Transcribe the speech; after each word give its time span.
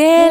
¡Qué 0.00 0.29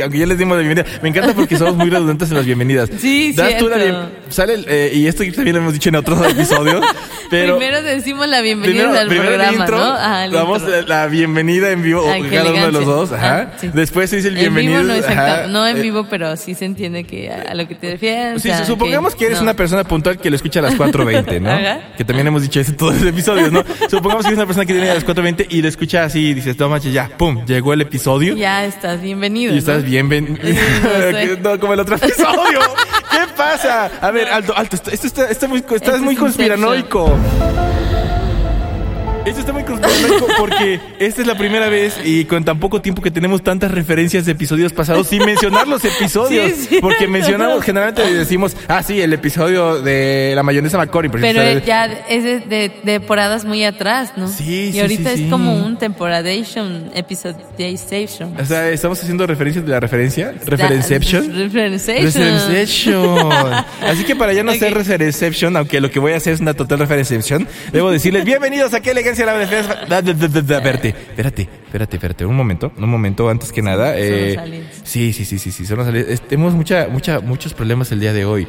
porque 0.00 0.02
aunque 0.04 0.18
ya 0.18 0.26
les 0.26 0.38
dimos 0.38 0.56
la 0.56 0.62
bienvenida, 0.62 0.98
me 1.02 1.08
encanta 1.10 1.34
porque 1.34 1.56
somos 1.56 1.76
muy 1.76 1.90
redundantes 1.90 2.30
en 2.30 2.36
las 2.36 2.46
bienvenidas. 2.46 2.88
Sí, 2.98 3.32
cierto. 3.34 3.68
bien- 3.68 3.96
sale 4.28 4.64
eh, 4.66 4.90
y 4.94 5.06
esto 5.06 5.22
también 5.34 5.56
lo 5.56 5.62
hemos 5.62 5.72
dicho 5.72 5.88
en 5.90 5.96
otros 5.96 6.24
episodios, 6.30 6.84
pero 7.30 7.56
Primero 7.56 7.82
decimos 7.82 8.28
la 8.28 8.40
bienvenida 8.40 8.82
primero, 8.82 9.00
al 9.00 9.08
primero 9.08 9.28
programa, 9.28 9.58
intro, 9.58 9.78
¿no? 9.78 10.22
El 10.24 10.32
damos 10.32 10.62
intro. 10.62 10.82
la, 10.82 11.06
bienvenida 11.06 11.70
en 11.70 11.82
vivo 11.82 12.04
Ay, 12.10 12.22
cada 12.24 12.50
uno 12.50 12.66
de 12.66 12.72
los 12.72 12.84
dos, 12.84 13.12
ajá. 13.12 13.50
Ah, 13.52 13.56
sí. 13.58 13.70
Después 13.72 14.10
se 14.10 14.16
dice 14.16 14.28
el 14.28 14.36
En 14.36 14.40
bienvenido, 14.40 14.82
vivo 14.82 14.92
no, 14.94 15.06
ajá. 15.06 15.70
en 15.70 15.76
Eh, 15.76 15.82
vivo, 15.82 16.06
pero 16.10 16.36
sí 16.36 16.54
se 16.54 16.64
entiende 16.64 17.04
que 17.04 17.30
a, 17.30 17.52
a 17.52 17.54
lo 17.54 17.66
que 17.68 17.74
te 17.74 17.92
refieres. 17.92 18.42
Sí, 18.42 18.50
o 18.50 18.54
sea, 18.54 18.64
supongamos 18.64 19.14
que, 19.14 19.26
eres 19.26 19.38
no. 19.38 19.44
una 19.44 19.54
persona 19.54 19.84
puntual 19.84 20.18
que 20.18 20.28
lo 20.28 20.36
escucha 20.36 20.60
a 20.60 20.64
las 20.64 20.76
4.20, 20.76 21.40
¿no? 21.40 21.50
Ajá. 21.50 21.80
Que 21.96 22.04
también 22.04 22.26
hemos 22.26 22.42
dicho 22.42 22.60
eso 22.60 22.72
en 22.72 22.76
todos 22.76 22.96
los 22.96 23.06
episodios, 23.06 23.52
¿no? 23.52 23.64
supongamos 23.88 24.24
que 24.24 24.28
eres 24.28 24.38
una 24.38 24.46
persona 24.46 24.66
que 24.66 24.72
viene 24.72 24.90
a 24.90 24.94
las 24.94 25.06
4.20 25.06 25.46
y 25.50 25.62
lo 25.62 25.68
escucha 25.68 26.04
así 26.04 26.28
y 26.28 26.34
dices, 26.34 26.58
no 26.58 26.68
manches, 26.68 26.92
ya, 26.92 27.08
pum, 27.16 27.44
llegó 27.46 27.72
el 27.72 27.80
episodio. 27.82 28.36
Ya 28.36 28.64
estás 28.64 29.00
bienvenido. 29.00 29.54
Y 29.54 29.58
estás 29.58 29.82
¿no? 29.82 29.88
bien, 29.88 30.08
ven... 30.08 30.38
Sí, 30.42 30.52
no 30.82 30.90
sé. 31.12 31.36
no, 31.42 31.60
como 31.60 31.74
el 31.74 31.80
otro 31.80 31.96
episodio. 31.96 32.60
¿Qué 33.10 33.26
pasa? 33.36 33.90
A 34.00 34.10
ver, 34.10 34.28
alto, 34.28 34.56
alto, 34.56 34.76
esto 34.76 35.06
está, 35.06 35.28
está 35.30 35.48
muy, 35.48 35.58
estás 35.58 35.82
Esto 35.82 35.98
muy 35.98 36.14
es 36.14 36.20
conspiranoico. 36.20 37.16
Esto 39.26 39.40
está 39.40 39.52
muy 39.52 39.62
conspiranoico 39.64 40.26
porque 40.38 40.80
esta 40.98 41.20
es 41.20 41.26
la 41.26 41.36
primera 41.36 41.68
vez 41.68 41.94
y 42.04 42.24
con 42.24 42.42
tan 42.42 42.58
poco 42.58 42.80
tiempo 42.80 43.02
que 43.02 43.10
tenemos 43.10 43.42
tantas 43.44 43.70
referencias 43.70 44.24
de 44.24 44.32
episodios 44.32 44.72
pasados 44.72 45.08
sin 45.08 45.24
mencionar 45.24 45.68
los 45.68 45.84
episodios. 45.84 46.50
Sí, 46.52 46.66
sí. 46.70 46.78
Porque 46.80 47.06
mencionamos, 47.06 47.62
generalmente 47.62 48.02
decimos, 48.14 48.56
ah, 48.66 48.82
sí, 48.82 49.00
el 49.00 49.12
episodio 49.12 49.82
de 49.82 50.32
la 50.34 50.42
mayonesa 50.42 50.78
porque 50.86 51.08
Pero 51.10 51.42
está- 51.42 51.64
ya 51.66 51.84
es 52.08 52.24
de, 52.24 52.40
de 52.40 52.70
temporadas 52.84 53.44
muy 53.44 53.62
atrás, 53.62 54.12
¿no? 54.16 54.26
Sí, 54.26 54.68
Y 54.70 54.72
sí, 54.72 54.80
ahorita 54.80 55.14
sí, 55.14 55.24
es 55.24 55.30
como 55.30 55.54
un 55.54 55.76
temporadation, 55.76 56.90
episodization. 56.94 58.34
O 58.40 58.44
sea, 58.44 58.70
estamos 58.70 59.00
haciendo 59.02 59.26
referencias 59.26 59.64
de 59.64 59.70
la 59.70 59.80
referencia. 59.80 60.32
Referenception. 60.46 61.32
Referenception. 61.36 63.32
Así 63.82 64.04
que 64.04 64.16
para 64.16 64.32
ya 64.32 64.42
no 64.42 64.50
hacer 64.52 64.72
Ok. 64.72 64.78
referenception, 64.78 65.56
aunque 65.56 65.80
lo 65.80 65.90
que 65.90 65.98
voy 66.00 66.12
a 66.12 66.16
hacer 66.16 66.32
es 66.32 66.40
una 66.40 66.54
total 66.54 66.78
referenception, 66.80 67.46
debo 67.72 67.90
decirles 67.90 68.24
bienvenidos 68.24 68.72
a 68.74 68.80
qué 68.80 68.90
elegancia 69.10 69.26
la 69.26 69.32
Espérate, 70.58 70.88
espérate, 71.14 71.48
espérate, 71.66 71.96
espérate, 71.96 72.24
un 72.26 72.36
momento, 72.36 72.72
un 72.76 72.88
momento 72.88 73.28
antes 73.28 73.52
que 73.52 73.62
nada. 73.62 73.92
son 73.92 73.98
eh, 74.02 74.64
sí, 74.84 75.12
sí, 75.12 75.24
sí, 75.24 75.38
sí, 75.38 75.50
sí, 75.52 75.66
son 75.66 75.78
los 75.78 75.86
aliens. 75.88 76.08
Es- 76.08 76.20
Tenemos 76.22 76.54
mucha, 76.54 76.88
mucha, 76.88 77.20
muchos 77.20 77.54
problemas 77.54 77.90
el 77.92 78.00
día 78.00 78.12
de 78.12 78.24
hoy. 78.24 78.46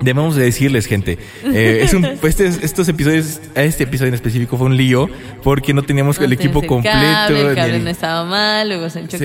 Debemos 0.00 0.36
de 0.36 0.44
decirles, 0.44 0.86
gente, 0.86 1.18
eh, 1.44 1.80
es 1.82 1.92
un, 1.92 2.04
este, 2.22 2.46
estos 2.46 2.88
episodios, 2.88 3.40
este 3.56 3.82
episodio 3.82 4.08
en 4.08 4.14
específico 4.14 4.56
fue 4.56 4.66
un 4.68 4.76
lío 4.76 5.08
porque 5.42 5.74
no 5.74 5.82
teníamos 5.82 6.18
No 6.20 6.24
el 6.24 6.32
equipo 6.34 6.60
el 6.62 6.66
completo. 6.68 6.96
cable, 6.96 7.40
el 7.48 7.54
cable 7.56 7.76
el- 7.78 7.84
no 7.84 7.90
estaba 7.90 8.24
mal, 8.24 8.68
luego 8.68 8.88
se 8.90 9.00
enchocó. 9.00 9.18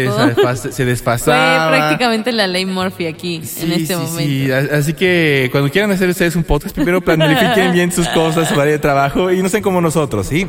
se, 0.56 0.58
se 0.58 0.72
Fue 0.72 0.86
desfasaba. 0.86 1.70
prácticamente 1.70 2.32
la 2.32 2.48
ley 2.48 2.66
Murphy 2.66 3.06
aquí, 3.06 3.42
Sí, 3.44 3.66
en 3.66 3.72
este 3.74 3.94
sí, 3.94 4.02
momento. 4.02 4.20
sí. 4.20 4.52
Así 4.52 4.94
que 4.94 5.50
cuando 5.52 5.70
quieran 5.70 5.92
hacer 5.92 6.10
ustedes 6.10 6.36
un 6.36 6.44
podcast, 6.44 6.74
primero 6.74 7.02
planifiquen 7.02 7.72
bien 7.72 7.92
sus 7.92 8.08
cosas, 8.10 8.50
su 8.50 8.60
área 8.60 8.74
de 8.74 8.80
trabajo 8.80 9.32
y 9.32 9.44
no 9.44 9.50
sean 9.50 9.62
como 9.62 9.80
nosotros, 9.80 10.26
¿sí? 10.28 10.48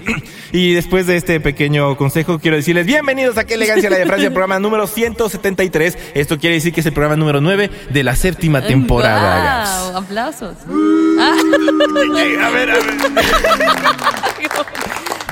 Y 0.53 0.73
después 0.73 1.07
de 1.07 1.17
este 1.17 1.39
pequeño 1.41 1.97
consejo, 1.99 2.39
quiero 2.39 2.57
decirles 2.57 2.87
bienvenidos 2.87 3.37
a 3.37 3.45
Qué 3.45 3.55
Elegancia 3.55 3.91
la 3.91 3.99
de 3.99 4.07
Francia, 4.07 4.31
programa 4.31 4.59
número 4.59 4.87
173. 4.87 5.99
Esto 6.15 6.39
quiere 6.39 6.55
decir 6.55 6.73
que 6.73 6.81
es 6.81 6.87
el 6.87 6.93
programa 6.95 7.17
número 7.17 7.43
9 7.43 7.71
de 7.91 8.03
la 8.03 8.17
séptima 8.17 8.63
temporada. 8.63 9.91
¡Wow! 9.93 10.14
¡Aplausos! 10.15 10.55
A 11.19 12.51
ver, 12.51 12.71
a 12.71 12.75
ver. 12.75 12.75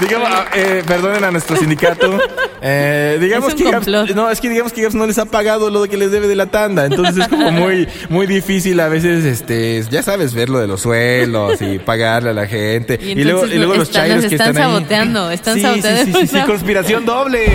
Digamos, 0.01 0.29
ah, 0.33 0.47
eh, 0.55 0.83
perdonen 0.85 1.23
a 1.23 1.31
nuestro 1.31 1.57
sindicato. 1.57 2.19
Eh, 2.61 3.19
digamos 3.21 3.51
Es 3.51 3.55
que 3.55 3.71
complot. 3.71 4.11
no, 4.11 4.29
es 4.31 4.41
que 4.41 4.49
digamos 4.49 4.73
que 4.73 4.83
Gabs 4.83 4.97
no 4.97 5.07
les 5.07 5.17
ha 5.19 5.27
pagado 5.27 5.71
lo 5.71 5.85
que 5.85 5.97
les 5.97 6.11
debe 6.11 6.27
de 6.27 6.35
la 6.35 6.47
tanda. 6.47 6.87
Entonces 6.87 7.19
es 7.19 7.29
como 7.29 7.53
muy, 7.53 7.87
muy 8.09 8.27
difícil 8.27 8.81
a 8.81 8.89
veces, 8.89 9.25
este, 9.25 9.85
ya 9.91 10.03
sabes, 10.03 10.35
ver 10.35 10.49
lo 10.49 10.59
de 10.59 10.67
los 10.67 10.81
suelos 10.83 11.63
y 11.63 11.79
pagarle 11.79 12.31
a 12.31 12.33
la 12.33 12.47
gente. 12.49 12.99
Y 13.01 13.13
Y, 13.21 13.25
luego, 13.25 13.47
y 13.47 13.55
luego 13.59 13.75
los 13.75 13.91
chairos 13.93 14.25
que 14.25 14.35
están 14.35 14.49
están 14.51 14.57
ahí. 14.57 14.73
saboteando, 14.73 15.31
están 15.31 15.55
sí, 15.55 15.61
saboteando 15.63 16.05
Sí, 16.05 16.13
sí, 16.13 16.27
sí, 16.27 16.37
sí, 16.39 16.41
conspiración 16.47 17.05
doble. 17.05 17.47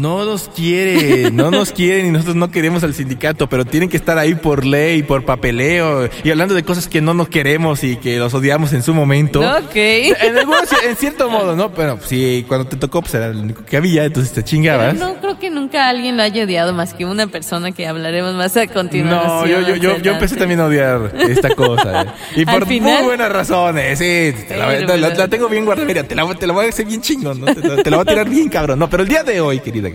No 0.00 0.24
nos 0.24 0.48
quieren, 0.48 1.36
no 1.36 1.50
nos 1.50 1.72
quieren 1.72 2.06
y 2.06 2.10
nosotros 2.10 2.36
no 2.36 2.50
queremos 2.50 2.82
al 2.84 2.94
sindicato, 2.94 3.48
pero 3.48 3.64
tienen 3.64 3.88
que 3.88 3.96
estar 3.96 4.18
ahí 4.18 4.34
por 4.34 4.64
ley, 4.64 5.02
por 5.02 5.24
papeleo 5.24 6.08
y 6.24 6.30
hablando 6.30 6.54
de 6.54 6.62
cosas 6.62 6.88
que 6.88 7.00
no 7.00 7.14
nos 7.14 7.28
queremos 7.28 7.84
y 7.84 7.96
que 7.96 8.18
los 8.18 8.32
odiamos 8.34 8.72
en 8.72 8.82
su 8.82 8.94
momento. 8.94 9.40
Ok. 9.40 9.74
En, 9.74 10.38
algunos- 10.38 10.60
en 10.86 10.96
cierto 10.96 11.28
modo, 11.30 11.54
¿no? 11.56 11.72
Pero 11.72 11.98
sí, 12.04 12.44
cuando 12.48 12.66
te 12.66 12.76
tocó, 12.76 13.02
pues 13.02 13.14
era 13.14 13.28
lo 13.28 13.40
único 13.40 13.64
que 13.64 13.76
había, 13.76 14.04
entonces 14.04 14.32
te 14.32 14.42
chingabas. 14.44 14.94
Pero 14.94 15.06
no 15.06 15.20
creo 15.20 15.38
que 15.38 15.50
nunca 15.50 15.88
alguien 15.88 16.16
lo 16.16 16.22
haya 16.22 16.44
odiado 16.44 16.72
más 16.72 16.94
que 16.94 17.04
una 17.04 17.26
persona 17.26 17.72
que 17.72 17.86
hablaremos 17.86 18.34
más 18.34 18.56
a 18.56 18.66
continuación. 18.66 19.26
No, 19.28 19.46
yo, 19.46 19.60
yo, 19.60 19.76
yo, 19.76 19.98
yo 19.98 20.12
empecé 20.12 20.36
también 20.36 20.60
a 20.60 20.66
odiar 20.66 21.12
esta 21.28 21.54
cosa. 21.54 22.02
¿eh? 22.02 22.06
Y 22.36 22.44
por 22.46 22.66
final- 22.66 22.98
muy 22.98 23.04
buenas 23.08 23.30
razones, 23.32 23.98
sí. 23.98 24.32
te 24.48 24.56
la, 24.56 24.66
Pero, 24.68 24.86
la- 24.86 24.96
la- 24.96 25.08
pero- 25.08 25.18
la 25.20 25.28
tengo 25.28 25.48
bien 25.48 25.64
guardada. 25.64 25.86
Mira, 25.86 26.02
te 26.04 26.14
la, 26.14 26.26
te 26.34 26.46
la 26.46 26.52
voy 26.52 26.66
a 26.66 26.68
hacer 26.70 26.86
bien 26.86 27.00
chingón, 27.02 27.40
¿no? 27.40 27.46
Te, 27.54 27.66
la- 27.66 27.82
te 27.82 27.90
la 27.90 27.96
voy 27.98 28.02
a 28.02 28.06
tirar 28.10 28.28
bien 28.28 28.48
cabrón. 28.48 28.78
No, 28.78 28.88
pero 28.88 29.02
el 29.02 29.08
día 29.08 29.22
de 29.22 29.40
hoy, 29.40 29.60
querida 29.60 29.89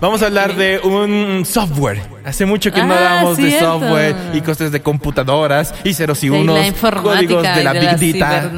Vamos 0.00 0.22
a 0.22 0.26
hablar 0.26 0.54
de 0.56 0.78
un 0.80 1.44
software. 1.44 2.00
Hace 2.24 2.44
mucho 2.46 2.72
que 2.72 2.82
no 2.82 2.92
Ah, 2.94 3.20
hablamos 3.20 3.36
de 3.36 3.58
software 3.58 4.14
y 4.34 4.40
cosas 4.40 4.72
de 4.72 4.80
computadoras 4.82 5.74
y 5.84 5.94
ceros 5.94 6.22
y 6.24 6.30
unos 6.30 6.66
informática 6.66 7.14
códigos 7.16 7.42
de 7.42 7.60
y 7.60 7.64
la 7.64 7.72
de 7.72 7.96
Big 7.96 8.16
la 8.16 8.28
Data. 8.28 8.48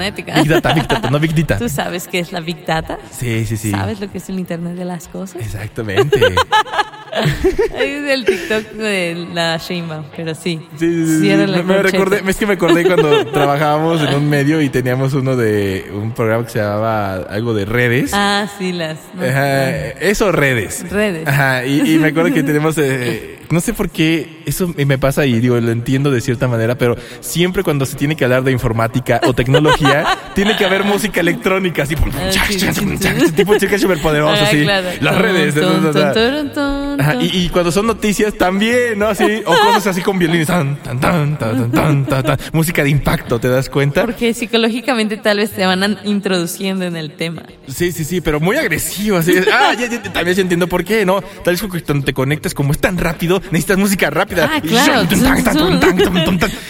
Big 0.40 0.48
Data, 0.48 0.72
Big 0.74 0.88
Data, 0.88 1.10
no 1.10 1.20
Big 1.20 1.34
Data. 1.34 1.58
¿Tú 1.58 1.68
sabes 1.68 2.08
qué 2.08 2.18
es 2.20 2.32
la 2.32 2.40
Big 2.40 2.64
Data? 2.66 2.98
Sí, 3.10 3.44
sí, 3.46 3.56
sí. 3.56 3.70
¿Sabes 3.70 4.00
lo 4.00 4.10
que 4.10 4.18
es 4.18 4.28
el 4.28 4.38
Internet 4.38 4.74
de 4.74 4.84
las 4.84 5.08
cosas? 5.08 5.40
Exactamente. 5.42 6.20
Es 7.12 8.10
el 8.10 8.24
TikTok 8.24 8.72
de 8.72 9.26
la 9.34 9.56
Sheinbaum, 9.56 10.04
pero 10.16 10.34
sí. 10.34 10.60
Sí, 10.78 11.06
sí, 11.06 11.20
sí, 11.20 11.62
Me, 11.64 11.82
recordé, 11.82 12.22
es 12.26 12.36
que 12.36 12.46
me 12.46 12.54
acordé 12.54 12.84
cuando 12.84 13.26
trabajábamos 13.26 14.00
en 14.02 14.14
un 14.14 14.28
medio 14.28 14.60
y 14.60 14.68
teníamos 14.68 15.14
uno 15.14 15.36
de 15.36 15.90
un 15.92 16.12
programa 16.12 16.44
que 16.44 16.50
se 16.50 16.58
llamaba 16.58 17.14
algo 17.14 17.54
de 17.54 17.64
redes. 17.64 18.10
Ah, 18.14 18.46
sí, 18.58 18.72
las... 18.72 18.98
no, 19.14 19.22
Ajá, 19.24 19.70
eso 20.00 20.32
redes. 20.32 20.84
Redes. 20.90 21.26
Ajá, 21.26 21.64
y, 21.66 21.94
y 21.94 21.98
me 21.98 22.08
acuerdo 22.08 22.32
que 22.32 22.42
tenemos, 22.42 22.76
eh, 22.78 23.38
no 23.50 23.60
sé 23.60 23.72
por 23.72 23.90
qué 23.90 24.42
eso 24.46 24.72
me 24.76 24.98
pasa 24.98 25.26
y 25.26 25.40
digo, 25.40 25.58
lo 25.60 25.70
entiendo 25.70 26.10
de 26.10 26.20
cierta 26.20 26.48
manera, 26.48 26.76
pero 26.76 26.96
siempre 27.20 27.62
cuando 27.62 27.86
se 27.86 27.96
tiene 27.96 28.16
que 28.16 28.24
hablar 28.24 28.42
de 28.42 28.52
informática 28.52 29.20
o 29.26 29.32
tecnología, 29.34 30.06
tiene 30.34 30.56
que 30.56 30.64
haber 30.64 30.84
música 30.84 31.20
electrónica, 31.20 31.82
así, 31.82 31.94
Ah, 31.98 32.30
sí, 32.48 32.58
sí, 32.58 32.70
sí. 32.72 33.32
tipo 33.32 33.56
chicas 33.56 33.80
superpoderosas, 33.80 34.40
Ah, 34.40 34.46
así. 34.48 34.64
Las 35.00 35.18
redes. 35.18 35.54
¿No? 37.14 37.20
Ajá, 37.20 37.24
y, 37.24 37.44
y 37.44 37.48
cuando 37.48 37.72
son 37.72 37.86
noticias 37.86 38.34
también, 38.34 38.98
¿no? 38.98 39.08
Así, 39.08 39.42
o 39.44 39.50
cosas 39.50 39.88
así 39.88 40.02
con 40.02 40.18
violines. 40.18 40.46
Tan, 40.46 40.76
tan, 40.82 41.00
tan, 41.00 41.38
tan, 41.38 41.70
tan, 41.70 42.06
tan, 42.06 42.24
tan, 42.24 42.38
música 42.52 42.82
de 42.82 42.90
impacto, 42.90 43.38
¿te 43.38 43.48
das 43.48 43.68
cuenta? 43.68 44.04
Porque 44.04 44.34
psicológicamente 44.34 45.16
tal 45.16 45.38
vez 45.38 45.50
te 45.50 45.66
van 45.66 45.98
introduciendo 46.04 46.84
en 46.84 46.96
el 46.96 47.12
tema. 47.12 47.42
Sí, 47.66 47.92
sí, 47.92 48.04
sí, 48.04 48.20
pero 48.20 48.40
muy 48.40 48.56
agresivo. 48.56 49.18
Así. 49.18 49.32
Ah, 49.52 49.74
ya, 49.78 49.88
ya, 49.88 50.02
también 50.02 50.36
ya 50.36 50.42
entiendo 50.42 50.66
por 50.66 50.84
qué, 50.84 51.04
¿no? 51.04 51.20
Tal 51.44 51.54
vez 51.54 51.62
cuando 51.84 52.04
te 52.04 52.12
conectas, 52.12 52.54
como 52.54 52.72
es 52.72 52.78
tan 52.78 52.98
rápido, 52.98 53.40
necesitas 53.50 53.78
música 53.78 54.10
rápida. 54.10 54.50
Ah, 54.52 54.60
claro. 54.60 55.08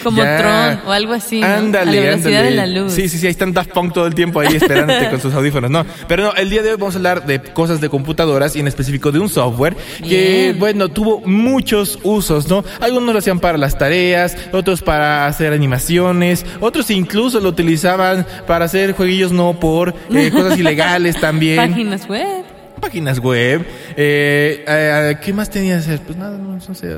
Como. 0.02 0.23
Tron 0.23 0.81
o 0.87 0.93
algo 0.93 1.12
así, 1.12 1.40
¿no? 1.40 1.46
Ándale, 1.46 2.00
velocidad 2.00 2.46
ándale. 2.46 2.50
de 2.50 2.56
la 2.56 2.67
luz. 2.67 2.93
Sí, 2.93 3.08
sí, 3.08 3.19
sí, 3.19 3.26
ahí 3.26 3.31
están 3.31 3.52
Daft 3.52 3.70
Punk 3.70 3.93
todo 3.93 4.06
el 4.06 4.14
tiempo 4.14 4.40
ahí 4.40 4.56
esperándote 4.56 5.11
con 5.11 5.20
sus 5.20 5.35
audífonos. 5.35 5.70
No, 5.70 5.85
pero 6.06 6.25
no, 6.25 6.35
el 6.35 6.50
día 6.50 6.62
de 6.62 6.70
hoy 6.70 6.76
vamos 6.79 6.94
a 6.94 6.99
hablar 6.99 7.26
de 7.26 7.40
cosas 7.40 7.81
de 7.81 7.88
computadoras 7.88 8.56
y 8.56 8.61
en 8.61 8.69
específico 8.69 9.12
de 9.12 9.19
un 9.19 9.29
software 9.29 9.76
que, 10.02 10.17
Bueno, 10.58 10.88
tuvo 10.88 11.20
muchos 11.20 11.98
usos, 12.02 12.48
¿no? 12.48 12.64
Algunos 12.80 13.12
lo 13.12 13.18
hacían 13.18 13.40
para 13.40 13.58
las 13.58 13.78
tareas, 13.78 14.36
otros 14.52 14.82
para 14.82 15.26
hacer 15.26 15.52
animaciones, 15.52 16.44
otros 16.60 16.90
incluso 16.90 17.40
lo 17.40 17.48
utilizaban 17.48 18.26
para 18.46 18.64
hacer 18.64 18.92
jueguillos 18.92 19.32
no 19.32 19.58
por 19.58 19.94
eh, 20.14 20.30
cosas 20.32 20.58
ilegales 20.58 21.20
también. 21.20 21.56
Páginas 21.56 22.08
web. 22.08 22.44
Páginas 22.80 23.18
web. 23.18 23.66
Eh, 23.96 24.64
eh, 24.66 25.16
¿Qué 25.22 25.32
más 25.32 25.50
tenía 25.50 25.74
que 25.74 25.80
hacer? 25.80 26.00
Pues 26.00 26.16
nada, 26.16 26.38
no, 26.38 26.54
no 26.54 26.74
sé. 26.74 26.96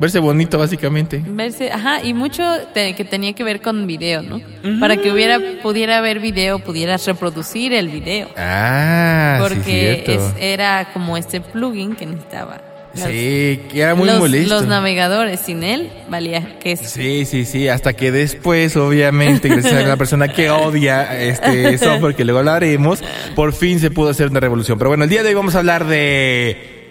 Verse 0.00 0.18
bonito, 0.18 0.58
básicamente. 0.58 1.22
Verse, 1.24 1.70
ajá, 1.70 2.02
y 2.02 2.14
mucho 2.14 2.42
te- 2.74 2.94
que 2.94 3.04
tenía 3.04 3.32
que 3.32 3.44
ver 3.44 3.60
con 3.60 3.86
video, 3.86 4.22
¿no? 4.22 4.40
Para 4.80 4.96
que 4.96 5.12
hubiera, 5.12 5.38
pudiera 5.62 5.98
haber 5.98 6.18
video, 6.20 6.58
pudieras 6.58 7.06
reproducir 7.06 7.72
el 7.72 7.88
video. 7.88 8.28
Ah, 8.36 9.36
sí, 9.38 9.42
Porque 9.42 10.02
cierto. 10.04 10.12
es- 10.12 10.34
era 10.40 10.88
como 10.92 11.16
este 11.16 11.40
plugin 11.40 11.94
que 11.94 12.06
necesitaba. 12.06 12.60
Sí, 12.94 13.60
que 13.72 13.80
era 13.80 13.96
muy 13.96 14.06
los, 14.06 14.20
molesto. 14.20 14.54
los 14.54 14.66
navegadores, 14.68 15.40
sin 15.40 15.64
él, 15.64 15.90
valía 16.08 16.58
que. 16.60 16.76
Sí, 16.76 17.24
sí, 17.24 17.44
sí, 17.44 17.66
hasta 17.68 17.92
que 17.92 18.12
después, 18.12 18.76
obviamente, 18.76 19.48
gracias 19.48 19.74
a 19.74 19.84
una 19.84 19.96
persona 19.96 20.28
que 20.28 20.48
odia 20.50 21.20
este 21.20 21.76
software, 21.78 22.14
que 22.14 22.24
luego 22.24 22.38
hablaremos, 22.38 23.02
por 23.34 23.52
fin 23.52 23.80
se 23.80 23.90
pudo 23.90 24.10
hacer 24.10 24.28
una 24.28 24.38
revolución. 24.38 24.78
Pero 24.78 24.90
bueno, 24.90 25.02
el 25.04 25.10
día 25.10 25.24
de 25.24 25.30
hoy 25.30 25.34
vamos 25.34 25.56
a 25.56 25.58
hablar 25.58 25.86
de... 25.86 26.83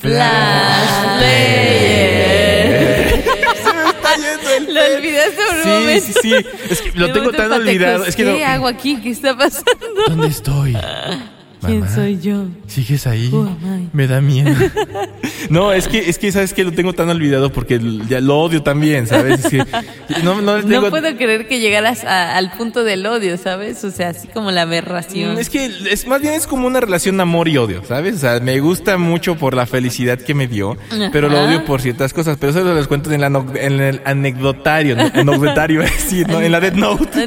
Flash 0.00 1.18
Player. 1.18 3.22
Se 3.64 3.72
me 3.72 3.90
está 3.90 4.10
yendo 4.16 4.50
el 4.50 4.74
Lo 4.74 4.80
olvidaste 4.96 5.36
por 5.36 5.56
un 5.56 5.62
Sí, 5.62 5.68
momento. 5.68 6.06
sí, 6.06 6.12
sí. 6.22 6.34
Es 6.70 6.82
que 6.82 6.92
lo 6.98 7.12
tengo 7.12 7.32
tan 7.32 7.52
olvidado. 7.52 8.04
Es 8.04 8.16
que 8.16 8.24
¿Qué 8.24 8.38
no... 8.40 8.46
hago 8.46 8.66
aquí? 8.68 8.96
¿Qué 9.02 9.10
está 9.10 9.36
pasando? 9.36 9.86
¿Dónde 10.08 10.28
estoy? 10.28 10.76
¿Quién 11.66 11.80
Mamá. 11.80 11.94
soy 11.94 12.18
yo? 12.20 12.44
¿Sigues 12.66 13.06
ahí? 13.06 13.30
Me 13.92 14.06
da 14.06 14.20
miedo. 14.20 14.50
No, 15.48 15.72
es 15.72 15.86
que, 15.86 16.08
es 16.10 16.18
que, 16.18 16.32
¿sabes 16.32 16.52
que 16.52 16.64
Lo 16.64 16.72
tengo 16.72 16.92
tan 16.92 17.08
olvidado 17.08 17.52
porque 17.52 17.80
ya 18.08 18.20
lo 18.20 18.38
odio 18.40 18.64
también, 18.64 19.06
¿sabes? 19.06 19.44
Es 19.44 19.50
que 19.50 19.58
no, 20.24 20.40
no, 20.42 20.56
tengo- 20.60 20.80
No 20.82 20.90
puedo 20.90 21.16
creer 21.16 21.46
que 21.46 21.60
llegaras 21.60 22.02
a- 22.04 22.36
al 22.36 22.50
punto 22.52 22.82
del 22.82 23.06
odio, 23.06 23.36
¿sabes? 23.38 23.84
O 23.84 23.92
sea, 23.92 24.08
así 24.08 24.26
como 24.26 24.50
la 24.50 24.62
aberración. 24.62 25.36
Mm, 25.36 25.38
Es 25.38 25.48
que 25.50 25.66
es 25.90 26.04
más 26.08 26.20
bien 26.20 26.34
es 26.34 26.48
como 26.48 26.66
una 26.66 26.80
relación 26.80 27.16
de 27.16 27.22
amor 27.22 27.46
y 27.46 27.58
odio, 27.58 27.84
¿sabes? 27.86 28.16
O 28.16 28.18
sea, 28.18 28.40
me 28.40 28.58
gusta 28.58 28.98
mucho 28.98 29.36
por 29.36 29.54
la 29.54 29.66
felicidad 29.66 30.18
que 30.18 30.34
me 30.34 30.48
dio, 30.48 30.76
pero 31.12 31.28
lo 31.28 31.40
odio 31.44 31.64
por 31.64 31.80
ciertas 31.80 32.12
cosas. 32.12 32.36
Pero 32.40 32.50
eso 32.50 32.74
les 32.74 32.88
cuento 32.88 33.12
en, 33.12 33.20
la 33.20 33.28
ano- 33.28 33.46
en 33.54 33.80
el 33.80 34.00
anecdotario, 34.04 34.96
¿no? 34.96 35.02
anecdotario, 35.14 35.82
sí, 36.08 36.24
¿no? 36.26 36.40
en 36.40 36.50
la 36.50 36.58
Dead 36.58 36.74
Note. 36.74 37.26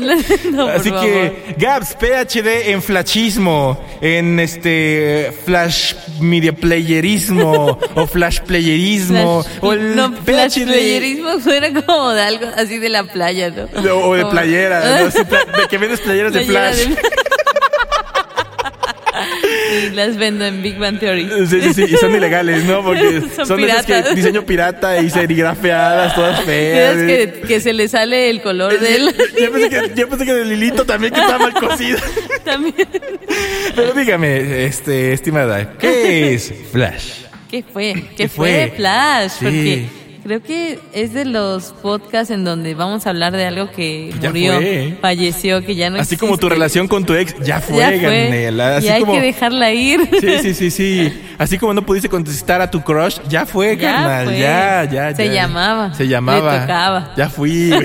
No, 0.52 0.68
Así 0.68 0.92
que, 0.92 1.56
Gaps, 1.58 1.96
PhD 1.96 2.72
en 2.72 2.82
flashismo, 2.82 3.80
en 4.02 4.29
este 4.38 5.32
Flash 5.46 5.94
Media 6.20 6.52
Playerismo 6.54 7.80
o 7.96 8.06
Flash 8.08 8.42
Playerismo 8.42 9.44
Flash- 9.44 9.58
o 9.62 9.74
el 9.74 9.96
no, 9.96 10.12
flash 10.14 10.64
playerismo 10.66 11.40
suena 11.40 11.74
como 11.86 12.10
de 12.12 12.22
algo 12.22 12.48
así 12.58 12.78
de 12.78 12.90
la 12.90 13.06
playa, 13.06 13.50
¿no? 13.50 13.68
o 13.98 14.14
de 14.16 14.26
playera, 14.26 14.82
de 15.06 15.68
que 15.70 15.78
vendes 15.78 16.02
playeras 16.02 16.34
de 16.34 16.42
Flash. 16.42 16.76
de- 16.88 16.98
y 19.72 19.90
las 19.92 20.18
vendo 20.18 20.46
en 20.46 20.62
Big 20.62 20.78
Bang 20.78 21.00
Theory. 21.00 21.30
Sí, 21.48 21.62
sí, 21.62 21.74
sí, 21.74 21.84
y 21.90 21.98
son 21.98 22.16
ilegales, 22.16 22.64
¿no? 22.66 22.84
Porque 22.84 23.22
son, 23.36 23.46
Son 23.46 23.60
esas 23.64 23.86
que 23.86 24.02
diseño 24.16 24.44
pirata 24.44 25.00
y 25.02 25.10
serigrafeadas, 25.10 26.16
todas 26.16 26.42
feas. 26.42 26.94
¿Sabes 26.96 27.08
que, 27.34 27.42
que 27.48 27.60
se 27.60 27.74
le 27.74 27.88
sale 27.88 28.30
el 28.30 28.42
color 28.42 28.80
de 28.80 28.96
él? 28.96 29.16
Yo 29.40 29.52
pensé, 29.52 29.70
que, 29.70 29.92
yo 29.96 30.10
pensé 30.10 30.26
que 30.26 30.34
del 30.34 30.52
hilito 30.52 30.86
también 30.86 31.14
que 31.14 31.20
estaba 31.20 31.40
mal 31.40 31.54
cocido. 31.54 32.00
También. 32.50 32.88
Pero 33.76 33.94
dígame, 33.94 34.66
este, 34.66 35.14
estimada, 35.14 35.74
¿qué 35.78 36.34
es 36.34 36.54
Flash? 36.72 37.24
¿Qué 37.50 37.64
fue? 37.64 37.94
¿Qué, 37.94 38.16
¿Qué 38.16 38.30
fue? 38.30 38.74
Flash? 38.76 39.32
Sí. 39.32 39.44
Porque 39.46 39.90
creo 40.24 40.44
que 40.44 40.80
es 40.94 41.14
de 41.14 41.26
los 41.26 41.74
podcasts 41.82 42.30
en 42.32 42.44
donde 42.44 42.76
vamos 42.76 43.08
a 43.08 43.10
hablar 43.10 43.34
de 43.34 43.46
algo 43.46 43.72
que 43.72 44.14
Ya 44.22 44.30
murió, 44.30 44.56
fue. 44.56 44.98
falleció, 45.02 45.66
que 45.66 45.76
ya 45.76 45.90
no 45.90 46.00
Así 46.00 46.18
como 46.18 46.38
tu 46.38 46.50
relación 46.50 46.88
con 46.88 47.06
tu 47.06 47.16
ex, 47.16 47.36
ya 47.40 47.60
fue, 47.62 47.78
Ya 47.78 47.90
fue. 47.90 48.48
Así 48.62 48.86
y 48.86 48.90
hay 48.90 49.00
como, 49.02 49.14
que 49.14 49.22
dejarla 49.22 49.72
ir. 49.72 50.08
Sí, 50.20 50.38
sí, 50.42 50.54
sí, 50.54 50.72
sí. 50.72 51.22
Así 51.38 51.58
como 51.58 51.74
no 51.74 51.84
pudiste 51.86 52.10
contestar 52.10 52.62
a 52.62 52.70
tu 52.70 52.82
crush, 52.84 53.18
ya 53.30 53.46
fue, 53.46 53.78
Ya 53.78 53.94
carnal. 53.96 54.26
fue. 54.26 54.40
Ya, 54.40 54.84
ya, 54.92 55.16
Se 55.16 55.26
ya. 55.28 55.34
llamaba. 55.34 55.94
Se 55.94 56.08
llamaba. 56.08 56.54
Le 56.54 56.60
tocaba. 56.62 57.14
Ya 57.18 57.30
fui. 57.30 57.72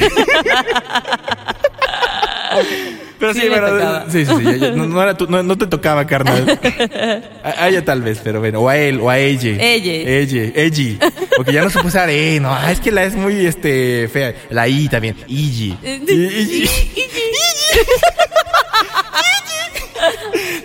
Pero 3.32 3.34
sí, 3.34 3.40
Sí 3.40 3.48
tocaba. 3.48 4.04
sí, 4.10 4.26
sí, 4.26 4.32
sí, 4.36 4.58
ya, 4.60 4.70
no, 4.72 4.86
no 4.86 5.02
era 5.02 5.16
tu- 5.16 5.26
no, 5.26 5.42
no 5.42 5.56
te 5.58 5.66
tocaba, 5.66 6.06
carnal. 6.06 6.58
A, 7.44 7.64
a 7.64 7.68
ella 7.68 7.84
tal 7.84 8.02
vez, 8.02 8.20
pero 8.24 8.40
bueno, 8.40 8.60
o 8.60 8.68
a 8.68 8.76
él, 8.76 9.00
o 9.00 9.08
a 9.10 9.18
ella. 9.18 9.50
Ella. 9.60 9.92
Ella, 9.92 10.52
ella. 10.54 10.98
Porque 11.36 11.52
ya 11.52 11.62
no 11.62 11.68
se 11.70 11.74
puede 11.74 11.88
usar 11.88 12.08
E, 12.10 12.38
no, 12.40 12.52
ah, 12.52 12.70
es 12.72 12.80
que 12.80 12.90
la 12.92 13.04
es 13.04 13.14
muy, 13.14 13.44
este, 13.46 14.08
fea. 14.12 14.34
La 14.50 14.66
I 14.68 14.88
también, 14.88 15.16
Igi. 15.26 15.76
Igi. 15.82 16.68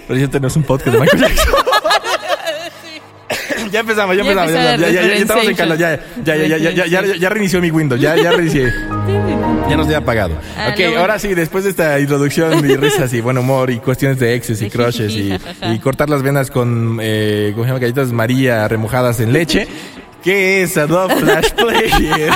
Pero 0.07 0.19
ya 0.19 0.27
tenemos 0.27 0.55
un 0.55 0.63
podcast 0.63 0.93
de 0.95 0.99
Michael 0.99 1.21
Jackson. 1.21 1.53
ya 3.71 3.79
empezamos, 3.81 4.15
ya 4.17 4.21
empezamos. 4.21 4.51
Ya, 4.51 4.75
ya, 4.77 4.89
ya, 4.89 5.13
estamos 5.15 5.47
en 5.47 5.55
calor. 5.55 5.77
Ya, 5.77 5.99
ya, 6.23 6.35
ya, 6.35 6.57
ya, 6.57 6.85
ya, 6.85 7.15
ya, 7.15 7.29
reinició 7.29 7.61
mi 7.61 7.71
Windows. 7.71 7.99
Ya, 8.01 8.15
ya 8.15 8.31
reinicié. 8.31 8.71
Ya 9.69 9.77
nos 9.77 9.85
había 9.85 9.99
apagado. 9.99 10.35
Ah, 10.57 10.73
ok, 10.73 10.97
ahora 10.97 11.19
sí, 11.19 11.33
después 11.35 11.63
de 11.63 11.69
esta 11.69 11.99
introducción 11.99 12.67
y 12.67 12.75
risas 12.75 13.13
y 13.13 13.21
buen 13.21 13.37
humor 13.37 13.69
y 13.69 13.79
cuestiones 13.79 14.19
de 14.19 14.33
exes 14.35 14.61
y 14.61 14.69
crushes 14.71 15.11
y, 15.13 15.33
y 15.71 15.79
cortar 15.79 16.09
las 16.09 16.23
venas 16.23 16.49
con, 16.49 16.99
eh, 17.01 17.51
¿cómo 17.53 17.65
se 17.65 17.69
llama? 17.69 17.79
Galletas 17.79 18.11
María 18.11 18.67
remojadas 18.67 19.19
en 19.19 19.33
leche. 19.33 19.67
¿Qué 20.23 20.63
es 20.63 20.75
Adobe 20.77 21.15
Flash 21.15 21.51
Player? 21.51 22.31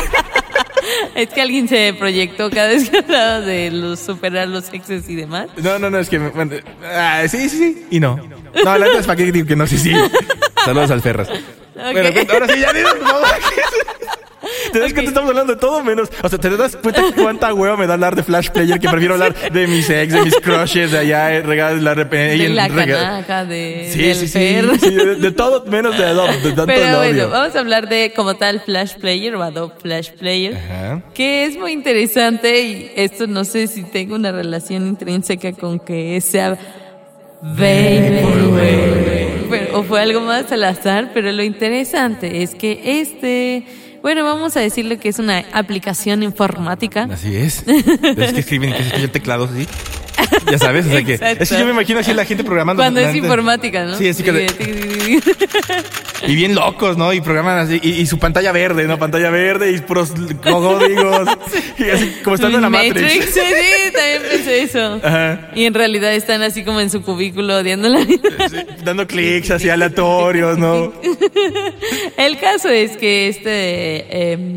Es 1.16 1.30
que 1.30 1.42
alguien 1.42 1.68
se 1.68 1.94
proyectó 1.98 2.50
cada 2.50 2.70
vez 2.70 2.90
que 2.90 2.98
hablaba 2.98 3.42
de 3.42 3.72
los, 3.72 4.00
superar 4.00 4.48
los 4.48 4.72
exes 4.74 5.08
y 5.10 5.16
demás. 5.16 5.48
No, 5.58 5.80
no, 5.80 5.90
no, 5.90 6.00
es 6.00 6.10
que. 6.10 6.18
Bueno, 6.18 6.56
ah, 6.84 7.24
sí, 7.28 7.50
sí, 7.50 7.58
sí. 7.58 7.86
Y 7.92 8.00
no. 8.00 8.18
No, 8.64 8.78
la 8.78 8.86
neta 8.86 9.00
es 9.00 9.06
para 9.06 9.18
qué 9.18 9.32
digo 9.32 9.48
que 9.48 9.56
no, 9.56 9.68
sí, 9.68 9.78
sí. 9.78 9.94
Saludos 10.66 10.92
al 10.92 11.02
Ferras. 11.02 11.30
Bueno, 11.76 12.14
cuenta- 12.14 12.34
ahora 12.34 12.48
sí, 12.48 12.60
ya 12.60 12.72
dinos, 12.74 12.94
por 12.96 13.08
favor. 13.08 13.28
Te 14.74 14.80
das 14.80 14.90
Ok. 14.90 14.94
cuenta, 14.96 15.10
estamos 15.12 15.30
hablando 15.30 15.54
de 15.56 15.60
todo 15.60 15.84
menos. 15.84 16.10
O 16.22 16.30
sea, 16.30 16.38
te 16.38 16.50
das 16.56 16.76
cuenta 16.76 17.02
cuánta 17.16 17.54
hueva 17.54 17.78
me 17.78 17.88
da 17.88 17.94
hablar 17.94 18.16
de 18.16 18.24
Flash 18.24 18.50
Player 18.50 18.80
que 18.80 18.90
prefiero 18.90 19.14
hablar 19.14 19.34
de 19.52 19.68
mis 19.68 19.90
ex, 19.90 20.14
de 20.14 20.22
mis 20.22 20.36
crushes, 20.36 20.92
de 20.92 20.98
allá, 21.00 21.34
eh, 21.34 21.42
regalas 21.42 21.82
la 21.82 21.96
rep- 21.96 22.10
De 22.10 22.50
la 22.50 22.68
canaca, 22.70 23.46
de, 23.46 23.90
Sí, 23.92 24.00
del 24.04 24.16
sí, 24.16 24.28
sí, 24.28 24.78
sí, 24.80 24.92
de, 24.96 25.16
de 25.16 25.32
todo 25.32 25.66
menos 25.66 25.98
de 25.98 26.06
Adobe, 26.06 26.34
de 26.38 26.50
tanto 26.52 26.66
Pero 26.66 27.04
el 27.04 27.14
bueno, 27.16 27.30
vamos 27.30 27.56
a 27.56 27.60
hablar 27.60 27.88
de 27.88 28.14
como 28.16 28.36
tal 28.36 28.60
Flash 28.62 28.96
Player 28.96 29.36
o 29.36 29.44
Adobe 29.44 29.74
Flash 29.82 30.12
Player. 30.12 30.56
Ajá. 30.58 31.02
Que 31.14 31.46
es 31.46 31.58
muy 31.58 31.72
interesante 31.72 32.62
y 32.62 32.92
esto 32.96 33.28
no 33.28 33.46
sé 33.46 33.68
si 33.68 33.84
tengo 33.84 34.16
una 34.16 34.32
relación 34.32 34.88
intrínseca 34.88 35.54
con 35.54 35.80
que 35.80 36.20
sea 36.22 36.58
Baby. 37.44 38.22
Pero- 39.50 39.80
o 39.80 39.84
fue 39.84 40.02
algo 40.02 40.22
más 40.22 40.52
al 40.52 40.64
azar, 40.64 41.12
pero 41.14 41.32
lo 41.32 41.44
interesante 41.44 42.42
es 42.42 42.56
que 42.56 43.02
este, 43.02 43.66
bueno, 44.02 44.24
vamos 44.24 44.56
a 44.56 44.62
decirle 44.62 44.98
que 44.98 45.10
es 45.10 45.20
una 45.20 45.44
aplicación 45.52 46.24
informática. 46.24 47.08
Así 47.12 47.36
es. 47.36 47.64
Es 47.68 48.34
que 48.34 48.40
escriben 48.40 48.72
que 48.72 48.78
se 48.80 48.88
escuchan 48.88 49.12
teclados 49.12 49.52
así. 49.52 49.68
Ya 50.52 50.58
sabes, 50.58 50.86
o 50.86 50.90
sea 50.90 51.04
que. 51.04 51.14
Es 51.14 51.50
que 51.50 51.58
yo 51.58 51.66
me 51.66 51.72
imagino 51.72 52.00
así 52.00 52.14
la 52.14 52.26
gente 52.26 52.44
programando. 52.44 52.82
Cuando 52.82 53.00
es 53.00 53.16
informática, 53.16 53.86
¿no? 53.86 53.98
Sí, 53.98 54.10
así 54.10 54.24
que. 54.24 54.48
Y 56.26 56.36
bien 56.36 56.56
locos, 56.56 56.98
¿no? 56.98 57.12
Y 57.12 57.20
programan 57.20 57.58
así. 57.58 57.82
Y, 57.84 57.90
y 57.96 58.06
su 58.06 58.18
pantalla 58.18 58.54
verde, 58.54 58.88
¿no? 58.88 58.98
Pantalla 58.98 59.30
verde 59.30 59.72
y 59.72 59.80
puros 59.80 60.14
códigos. 60.42 61.28
Y 61.78 61.90
así 61.90 62.14
como 62.24 62.36
estando 62.36 62.60
en 62.60 62.62
la 62.62 62.70
Matrix. 62.70 63.26
Sí, 63.26 63.42
sí, 63.42 63.92
también 63.94 64.22
pensé 64.30 64.62
eso. 64.62 65.02
Ajá. 65.04 65.50
Y 65.54 65.66
en 65.66 65.74
realidad 65.74 66.14
están 66.14 66.42
así 66.44 66.64
como 66.64 66.80
en 66.80 66.90
su 66.90 67.02
cubículo 67.02 67.58
odiando 67.58 67.90
la 67.90 68.06
vida. 68.06 68.48
Sí, 68.50 68.58
dando 68.84 69.06
clics 69.08 69.52
así 69.52 69.70
aleatorios, 69.70 70.58
¿no? 70.58 70.94
El 72.16 72.40
caso 72.40 72.70
es 72.70 72.96
que 72.96 73.28
este, 73.28 74.32
em, 74.32 74.56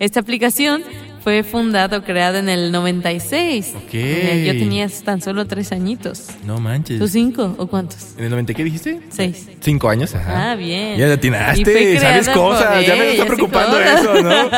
esta 0.00 0.20
aplicación 0.20 0.82
fue 1.24 1.42
fundado, 1.42 2.04
creado 2.04 2.36
en 2.36 2.50
el 2.50 2.70
96. 2.70 3.72
Ok. 3.76 3.94
Eh, 3.94 4.44
Yo 4.46 4.52
tenía 4.52 4.86
tan 5.02 5.22
solo 5.22 5.46
tres 5.46 5.72
añitos. 5.72 6.26
No 6.44 6.60
manches. 6.60 6.98
¿Tú 6.98 7.08
cinco 7.08 7.54
o 7.56 7.66
cuántos? 7.66 8.12
¿En 8.18 8.24
el 8.24 8.30
90 8.30 8.52
qué 8.52 8.62
dijiste? 8.62 9.00
Seis. 9.08 9.48
Cinco 9.60 9.88
años, 9.88 10.14
ajá. 10.14 10.52
Ah, 10.52 10.54
bien. 10.54 10.98
Ya 10.98 11.10
atinaste, 11.10 11.98
sabes 11.98 12.28
cosas. 12.28 12.74
por 12.76 12.84
Ya 12.84 12.96
me 12.96 13.12
está 13.12 13.24
preocupando 13.24 13.80
eso, 13.80 14.22
¿no? 14.22 14.50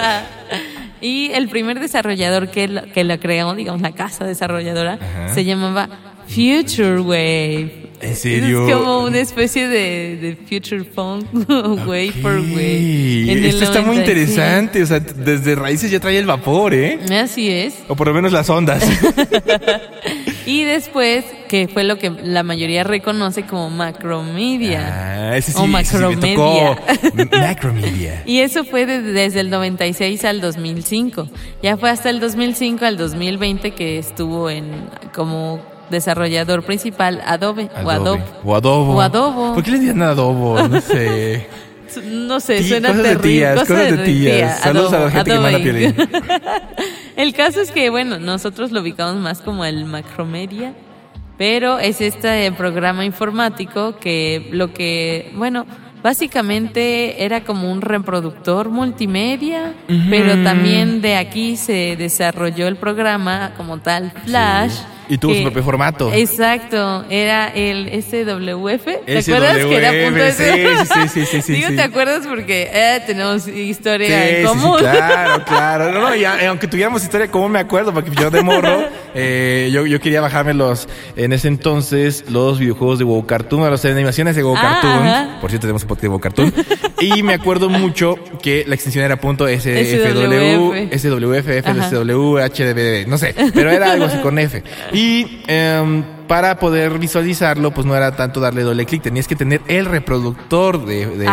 y 1.01 1.31
el 1.35 1.49
primer 1.49 1.79
desarrollador 1.79 2.51
que 2.51 2.67
lo, 2.67 2.83
que 2.93 3.05
lo 3.05 3.21
creó, 3.21 3.55
digamos, 3.55 3.81
la 3.81 3.93
casa 3.93 4.25
desarrolladora, 4.25 4.95
Ajá. 4.95 5.35
se 5.35 5.45
llamaba 5.45 5.89
Future 6.27 6.99
Wave. 7.01 7.86
¿En 8.01 8.15
serio? 8.17 8.67
Es 8.69 8.75
como 8.75 9.05
una 9.05 9.19
especie 9.19 9.69
de, 9.69 10.17
de 10.17 10.37
Future 10.37 10.85
Wave 10.97 12.13
for 12.23 12.39
Wave. 12.39 13.23
en 13.33 13.39
el 13.39 13.45
Esto 13.47 13.65
está 13.65 13.81
muy 13.81 13.97
96. 13.97 13.99
interesante. 14.31 14.83
O 14.83 14.87
sea, 14.87 15.01
desde 15.01 15.55
raíces 15.55 15.91
ya 15.91 15.99
trae 16.01 16.19
el 16.19 16.27
vapor, 16.27 16.75
¿eh? 16.75 16.99
Así 17.23 17.51
es. 17.51 17.75
O 17.89 17.97
por 17.97 18.07
lo 18.09 18.15
menos 18.15 18.33
las 18.33 18.49
ondas. 18.51 18.83
Y 20.47 20.63
después, 20.63 21.25
que 21.49 21.67
fue 21.67 21.83
lo 21.83 21.99
que 21.99 22.09
la 22.23 22.45
mayoría 22.45 22.85
reconoce 22.85 23.43
como 23.43 23.69
Macromedia. 23.69 25.31
Ah, 25.33 25.37
ese 25.37 25.51
sí, 25.51 25.59
o 25.59 25.63
sí 25.63 25.67
me 25.69 25.83
tocó. 26.35 26.77
Macromedia. 27.03 27.41
Macromedia. 27.41 28.23
Y 28.27 28.39
eso 28.39 28.63
fue 28.65 28.87
de- 28.87 29.03
desde 29.03 29.41
el 29.41 29.51
96 29.51 30.25
al 30.25 30.41
2005. 30.41 31.29
Ya 31.65 31.77
fue 31.77 31.91
hasta 31.91 32.11
el 32.11 32.21
2005 32.21 32.85
al 32.85 32.97
2020 32.97 33.73
que 33.73 33.99
estuvo 33.99 34.49
en 34.49 34.67
como 35.13 35.61
desarrollador 35.91 36.63
principal 36.63 37.23
Adobe, 37.27 37.71
o 37.85 37.91
Adobe. 37.91 38.23
O 38.45 38.55
adobo. 38.55 38.95
O 38.97 39.01
adobo. 39.01 39.55
¿Por 39.55 39.63
qué 39.63 39.71
le 39.73 39.79
dicen 39.81 40.03
adobo? 40.03 40.61
No 40.69 40.81
sé. 40.81 41.47
No 42.05 42.41
sé, 42.41 42.59
Tí- 42.59 42.69
suena 42.69 42.89
cosas 42.89 43.03
de 43.05 43.17
tías, 43.17 43.53
Cosas 43.55 43.69
cosas 43.69 43.91
de 43.93 43.99
tías. 44.05 44.35
tía, 44.37 44.57
Saludos 44.57 44.93
a 44.93 44.99
la 45.05 45.11
gente 45.11 45.31
que 45.31 45.39
manda. 45.39 45.59
El 47.17 47.33
caso 47.33 47.61
es 47.63 47.71
que, 47.71 47.89
bueno, 47.89 48.19
nosotros 48.19 48.71
lo 48.71 48.81
ubicamos 48.83 49.17
más 49.17 49.41
como 49.41 49.65
el 49.65 49.87
Macromedia, 49.87 50.75
pero 51.39 51.79
es 51.79 52.03
este 52.03 52.51
programa 52.53 53.05
informático 53.07 53.97
que 53.99 54.49
lo 54.53 54.75
que, 54.75 55.33
bueno, 55.37 55.65
básicamente 56.03 57.25
era 57.25 57.45
como 57.45 57.71
un 57.73 57.81
reproductor 57.81 58.69
multimedia, 58.69 59.73
pero 60.11 60.43
también 60.43 61.01
de 61.01 61.17
aquí 61.17 61.57
se 61.57 61.97
desarrolló 61.97 62.67
el 62.67 62.77
programa 62.77 63.53
como 63.57 63.79
tal 63.79 64.13
Flash. 64.27 64.75
Y 65.09 65.19
tuvo 65.19 65.33
su 65.33 65.39
que- 65.39 65.45
propio 65.45 65.63
formato. 65.63 66.13
Exacto, 66.13 67.05
era 67.11 67.49
el 67.49 67.89
SWF. 68.03 68.85
¿Te 69.05 69.23
SWF, 69.23 69.35
acuerdas 69.37 69.57
que 69.67 69.77
era 69.77 70.11
punto 70.11 70.25
sí, 70.33 70.87
sí, 70.87 71.09
sí, 71.09 71.27
sí, 71.27 71.43
sí, 71.43 71.53
Digo, 71.53 71.69
sí. 71.69 71.77
¿te 71.77 71.83
acuerdas? 71.83 72.27
Porque 72.27 72.71
eh, 72.73 73.01
tenemos 73.07 73.47
historia 73.49 74.07
Sí, 74.09 74.13
en 74.15 74.37
sí, 74.37 74.37
sí, 74.43 74.45
común. 74.61 74.79
claro, 74.79 75.45
claro. 75.45 75.93
No, 75.93 76.01
no, 76.09 76.15
y 76.17 76.25
aunque 76.25 76.67
tuviéramos 76.69 77.03
historia, 77.03 77.29
¿cómo 77.31 77.49
me 77.49 77.59
acuerdo? 77.61 77.93
Porque 77.95 78.11
yo 78.21 78.31
de 78.31 78.43
morro, 78.43 78.85
eh, 79.15 79.71
yo, 79.73 79.87
yo 79.87 80.01
quería 80.01 80.21
bajarme 80.21 80.55
los, 80.55 80.89
en 81.17 81.33
ese 81.33 81.49
entonces, 81.49 82.25
los 82.29 82.59
videojuegos 82.59 82.99
de 82.99 83.05
WoW 83.05 83.27
Cartoon, 83.27 83.63
a 83.65 83.71
las 83.71 83.85
animaciones 83.85 84.35
de 84.37 84.43
WoW 84.43 84.57
Ah, 84.57 84.79
Cartoon. 84.83 85.07
ajá. 85.07 85.39
Por 85.41 85.51
cierto, 85.51 85.67
tenemos 85.67 85.83
un 85.83 85.89
podcast 85.89 86.03
de 86.03 86.09
WoW 86.09 86.21
Cartoon. 86.21 86.53
y 87.01 87.23
me 87.23 87.35
acuerdo 87.35 87.69
mucho 87.69 88.17
que 88.43 88.65
la 88.67 88.75
extensión 88.75 89.05
era 89.05 89.17
punto 89.21 89.47
SFW, 89.47 90.73
SWF. 90.93 90.99
SWF, 90.99 91.67
Ajá. 91.67 91.89
FSW, 91.91 92.39
HDBD, 92.39 93.07
no 93.07 93.19
sé, 93.19 93.35
pero 93.55 93.71
era 93.71 93.93
algo 93.93 94.07
así 94.07 94.19
con 94.19 94.39
F. 94.39 94.63
Y 94.97 95.43
em, 95.47 96.03
para 96.27 96.59
poder 96.59 96.99
visualizarlo, 96.99 97.71
pues 97.73 97.87
no 97.87 97.95
era 97.95 98.17
tanto 98.17 98.41
darle 98.41 98.63
doble 98.63 98.87
clic, 98.87 99.03
tenías 99.03 99.29
que 99.29 99.37
tener 99.37 99.61
el 99.69 99.85
reproductor 99.87 100.85
de, 100.85 101.07
de- 101.07 101.29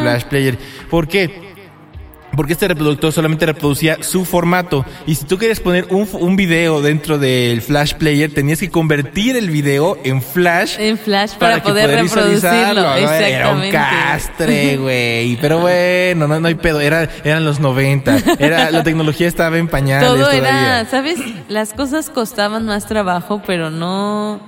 Flash 0.00 0.24
Player. 0.24 0.58
¿Por 0.88 1.08
qué? 1.08 1.49
Porque 2.36 2.52
este 2.52 2.68
reproductor 2.68 3.12
solamente 3.12 3.46
reproducía 3.46 4.02
su 4.02 4.24
formato. 4.24 4.84
Y 5.06 5.14
si 5.14 5.24
tú 5.24 5.38
querías 5.38 5.60
poner 5.60 5.86
un, 5.90 6.08
un 6.12 6.36
video 6.36 6.80
dentro 6.80 7.18
del 7.18 7.62
Flash 7.62 7.94
Player, 7.94 8.32
tenías 8.32 8.60
que 8.60 8.70
convertir 8.70 9.36
el 9.36 9.50
video 9.50 9.98
en 10.04 10.22
Flash. 10.22 10.76
En 10.78 10.98
Flash 10.98 11.34
para, 11.34 11.56
que 11.56 11.68
poder, 11.68 11.90
reproducirlo. 12.02 12.82
¿no? 12.82 12.96
Era 12.96 13.52
un 13.52 13.70
castre, 13.70 14.76
güey. 14.76 15.36
Pero 15.36 15.58
bueno, 15.60 16.28
no, 16.28 16.40
no 16.40 16.48
hay 16.48 16.54
pedo. 16.54 16.80
Era, 16.80 17.08
eran 17.24 17.44
los 17.44 17.60
90. 17.60 18.18
Era, 18.38 18.70
la 18.70 18.82
tecnología 18.82 19.28
estaba 19.28 19.58
en 19.58 19.68
pañales 19.68 20.08
Todo 20.08 20.18
todavía. 20.18 20.80
era, 20.80 20.84
¿sabes? 20.90 21.18
Las 21.48 21.72
cosas 21.72 22.10
costaban 22.10 22.66
más 22.66 22.86
trabajo, 22.86 23.42
pero 23.46 23.70
no, 23.70 24.40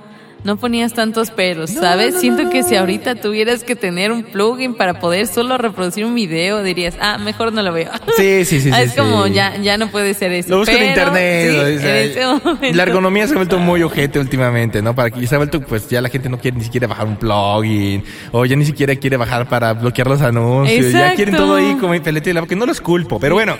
no 0.43 0.57
ponías 0.57 0.93
tantos 0.93 1.31
peros, 1.31 1.69
¿sabes? 1.69 2.15
no, 2.15 2.19
Siento 2.19 2.43
no, 2.43 2.49
que 2.49 2.63
si 2.63 2.75
ahorita 2.75 3.15
tuvieras 3.15 3.63
que 3.63 3.75
tener 3.75 4.11
un 4.11 4.23
plugin 4.23 4.75
para 4.75 4.99
poder 4.99 5.27
solo 5.27 5.57
reproducir 5.57 6.05
un 6.05 6.15
video, 6.15 6.63
dirías, 6.63 6.95
ah, 6.99 7.17
mejor 7.17 7.53
no 7.53 7.61
lo 7.63 7.71
veo. 7.71 7.89
Sí, 8.17 8.45
sí, 8.45 8.59
sí. 8.59 8.69
Ah, 8.71 8.77
sí, 8.79 8.83
es 8.83 8.91
sí. 8.91 8.97
como, 8.97 9.27
ya, 9.27 9.57
ya 9.57 9.77
no 9.77 9.87
puede 9.89 10.13
ser 10.13 10.31
eso. 10.31 10.49
Lo 10.49 10.59
busco 10.59 10.75
en 10.75 10.89
internet. 10.89 11.51
sí, 11.51 11.57
o 11.57 11.79
sea, 11.79 12.01
en 12.01 12.11
ese 12.11 12.25
momento. 12.25 12.77
la 12.77 12.83
ergonomía 12.83 13.27
se 13.27 13.33
ha 13.33 13.37
vuelto 13.37 13.57
muy 13.57 13.83
ojete 13.83 14.19
últimamente, 14.19 14.81
¿no? 14.81 14.93
Para 14.93 15.11
que 15.11 15.25
se 15.25 15.35
ha 15.35 15.37
vuelto, 15.37 15.61
pues 15.61 15.87
ya 15.89 16.01
la 16.01 16.09
gente 16.09 16.29
no 16.29 16.37
quiere 16.37 16.57
ni 16.57 16.63
siquiera 16.63 16.87
bajar 16.87 17.07
un 17.07 17.15
plugin, 17.15 18.03
o 18.31 18.45
ya 18.45 18.55
ni 18.55 18.65
siquiera 18.65 18.95
quiere 18.95 19.17
bajar 19.17 19.47
para 19.47 19.73
bloquear 19.73 20.07
los 20.07 20.21
anuncios. 20.21 20.91
Ya 20.91 21.15
quieren 21.15 21.35
todo 21.35 21.55
ahí 21.55 21.75
como 21.79 21.93
en 21.93 22.03
pelete 22.03 22.29
de 22.29 22.33
lava, 22.35 22.47
que 22.47 22.55
no 22.55 22.65
los 22.65 22.81
culpo, 22.81 23.19
pero 23.19 23.35
bueno. 23.35 23.55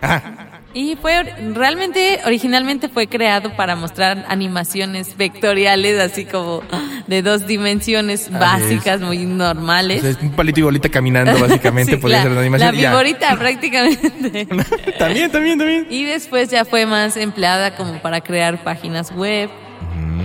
Ajá. 0.00 0.47
Y 0.78 0.94
fue 0.94 1.24
realmente, 1.54 2.20
originalmente 2.24 2.88
fue 2.88 3.08
creado 3.08 3.56
para 3.56 3.74
mostrar 3.74 4.24
animaciones 4.28 5.16
vectoriales, 5.16 5.98
así 5.98 6.24
como 6.24 6.62
de 7.08 7.20
dos 7.20 7.48
dimensiones 7.48 8.30
básicas, 8.30 9.00
muy 9.00 9.24
O 9.24 9.28
normales. 9.28 10.02
sea, 10.02 10.10
es 10.10 10.18
un 10.22 10.30
palito 10.30 10.60
y 10.60 10.62
bolita 10.62 10.88
caminando, 10.88 11.36
básicamente, 11.40 12.00
Sí, 12.00 12.08
la, 12.08 12.22
ser 12.22 12.30
una 12.30 12.42
animación. 12.42 12.80
la 12.80 12.90
vigorita 12.90 13.36
prácticamente. 13.40 14.46
también, 15.00 15.32
también, 15.32 15.58
también. 15.58 15.86
y 15.90 16.04
después 16.04 16.48
ya 16.48 16.64
fue 16.64 16.86
más 16.86 17.16
empleada 17.16 17.74
como 17.74 18.00
para 18.00 18.20
crear 18.20 18.62
páginas 18.62 19.10
web, 19.10 19.50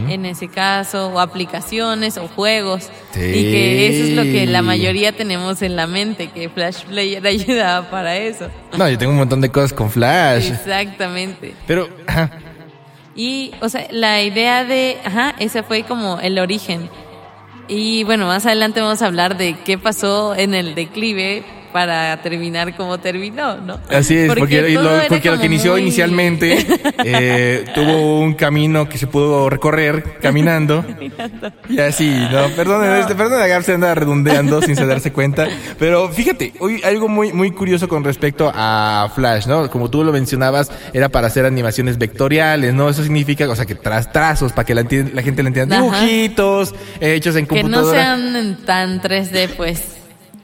en 0.09 0.25
ese 0.25 0.47
caso, 0.47 1.07
o 1.07 1.19
aplicaciones 1.19 2.17
o 2.17 2.27
juegos. 2.27 2.89
Sí. 3.11 3.21
Y 3.21 3.43
que 3.51 3.87
eso 3.87 4.03
es 4.05 4.09
lo 4.11 4.23
que 4.23 4.45
la 4.45 4.61
mayoría 4.61 5.11
tenemos 5.11 5.61
en 5.61 5.75
la 5.75 5.87
mente, 5.87 6.29
que 6.29 6.49
Flash 6.49 6.83
Player 6.85 7.25
ayudaba 7.27 7.89
para 7.89 8.17
eso. 8.17 8.49
No, 8.77 8.89
yo 8.89 8.97
tengo 8.97 9.11
un 9.11 9.19
montón 9.19 9.41
de 9.41 9.49
cosas 9.49 9.73
con 9.73 9.89
Flash. 9.89 10.51
Exactamente. 10.51 11.53
Pero, 11.67 11.89
ajá. 12.07 12.31
Y, 13.15 13.51
o 13.61 13.69
sea, 13.69 13.87
la 13.91 14.23
idea 14.23 14.65
de, 14.65 14.97
ajá, 15.05 15.35
ese 15.39 15.63
fue 15.63 15.83
como 15.83 16.19
el 16.19 16.39
origen. 16.39 16.89
Y 17.67 18.03
bueno, 18.03 18.25
más 18.27 18.45
adelante 18.45 18.81
vamos 18.81 19.01
a 19.01 19.05
hablar 19.05 19.37
de 19.37 19.55
qué 19.63 19.77
pasó 19.77 20.35
en 20.35 20.53
el 20.53 20.75
declive 20.75 21.43
para 21.73 22.21
terminar 22.21 22.75
como 22.77 22.99
terminó, 22.99 23.57
¿no? 23.57 23.79
Así 23.89 24.15
es, 24.15 24.27
porque, 24.33 24.69
lo, 24.69 24.89
porque 25.09 25.29
lo 25.31 25.39
que 25.39 25.47
inició 25.47 25.71
muy- 25.71 25.81
inicialmente 25.81 26.65
eh, 27.03 27.65
tuvo 27.75 28.19
un 28.19 28.35
camino 28.35 28.87
que 28.87 28.97
se 28.97 29.07
pudo 29.07 29.49
recorrer 29.49 30.03
caminando. 30.21 30.85
Y 31.67 31.79
así, 31.79 32.09
no, 32.31 32.47
perdón, 32.55 32.85
este, 32.97 33.15
perdón, 33.15 33.63
se 33.63 33.73
anda 33.73 33.93
redondeando 33.95 34.61
sin 34.61 34.75
se 34.75 34.85
darse 34.85 35.11
cuenta. 35.11 35.47
Pero 35.79 36.09
fíjate, 36.09 36.53
hoy 36.59 36.81
algo 36.83 37.07
muy, 37.09 37.33
muy 37.33 37.51
curioso 37.51 37.87
con 37.87 38.03
respecto 38.03 38.51
a 38.53 39.11
Flash, 39.15 39.47
¿no? 39.47 39.69
Como 39.69 39.89
tú 39.89 40.03
lo 40.03 40.11
mencionabas, 40.13 40.71
era 40.93 41.09
para 41.09 41.27
hacer 41.27 41.45
animaciones 41.45 41.97
vectoriales, 41.97 42.73
¿no? 42.73 42.89
Eso 42.89 43.03
significa, 43.03 43.49
o 43.49 43.55
sea, 43.55 43.65
que 43.65 43.75
tras 43.75 44.11
trazos, 44.11 44.51
para 44.53 44.65
que 44.65 44.75
la, 44.75 44.83
la 45.13 45.21
gente 45.23 45.41
le 45.41 45.47
entienda. 45.47 45.77
Dibujitos 45.81 46.75
eh, 46.99 47.15
hechos 47.15 47.35
en 47.35 47.47
Que 47.47 47.55
no 47.55 47.61
computadora. 47.63 47.99
sean 47.99 48.57
tan 48.65 49.01
3D, 49.01 49.49
pues. 49.57 49.81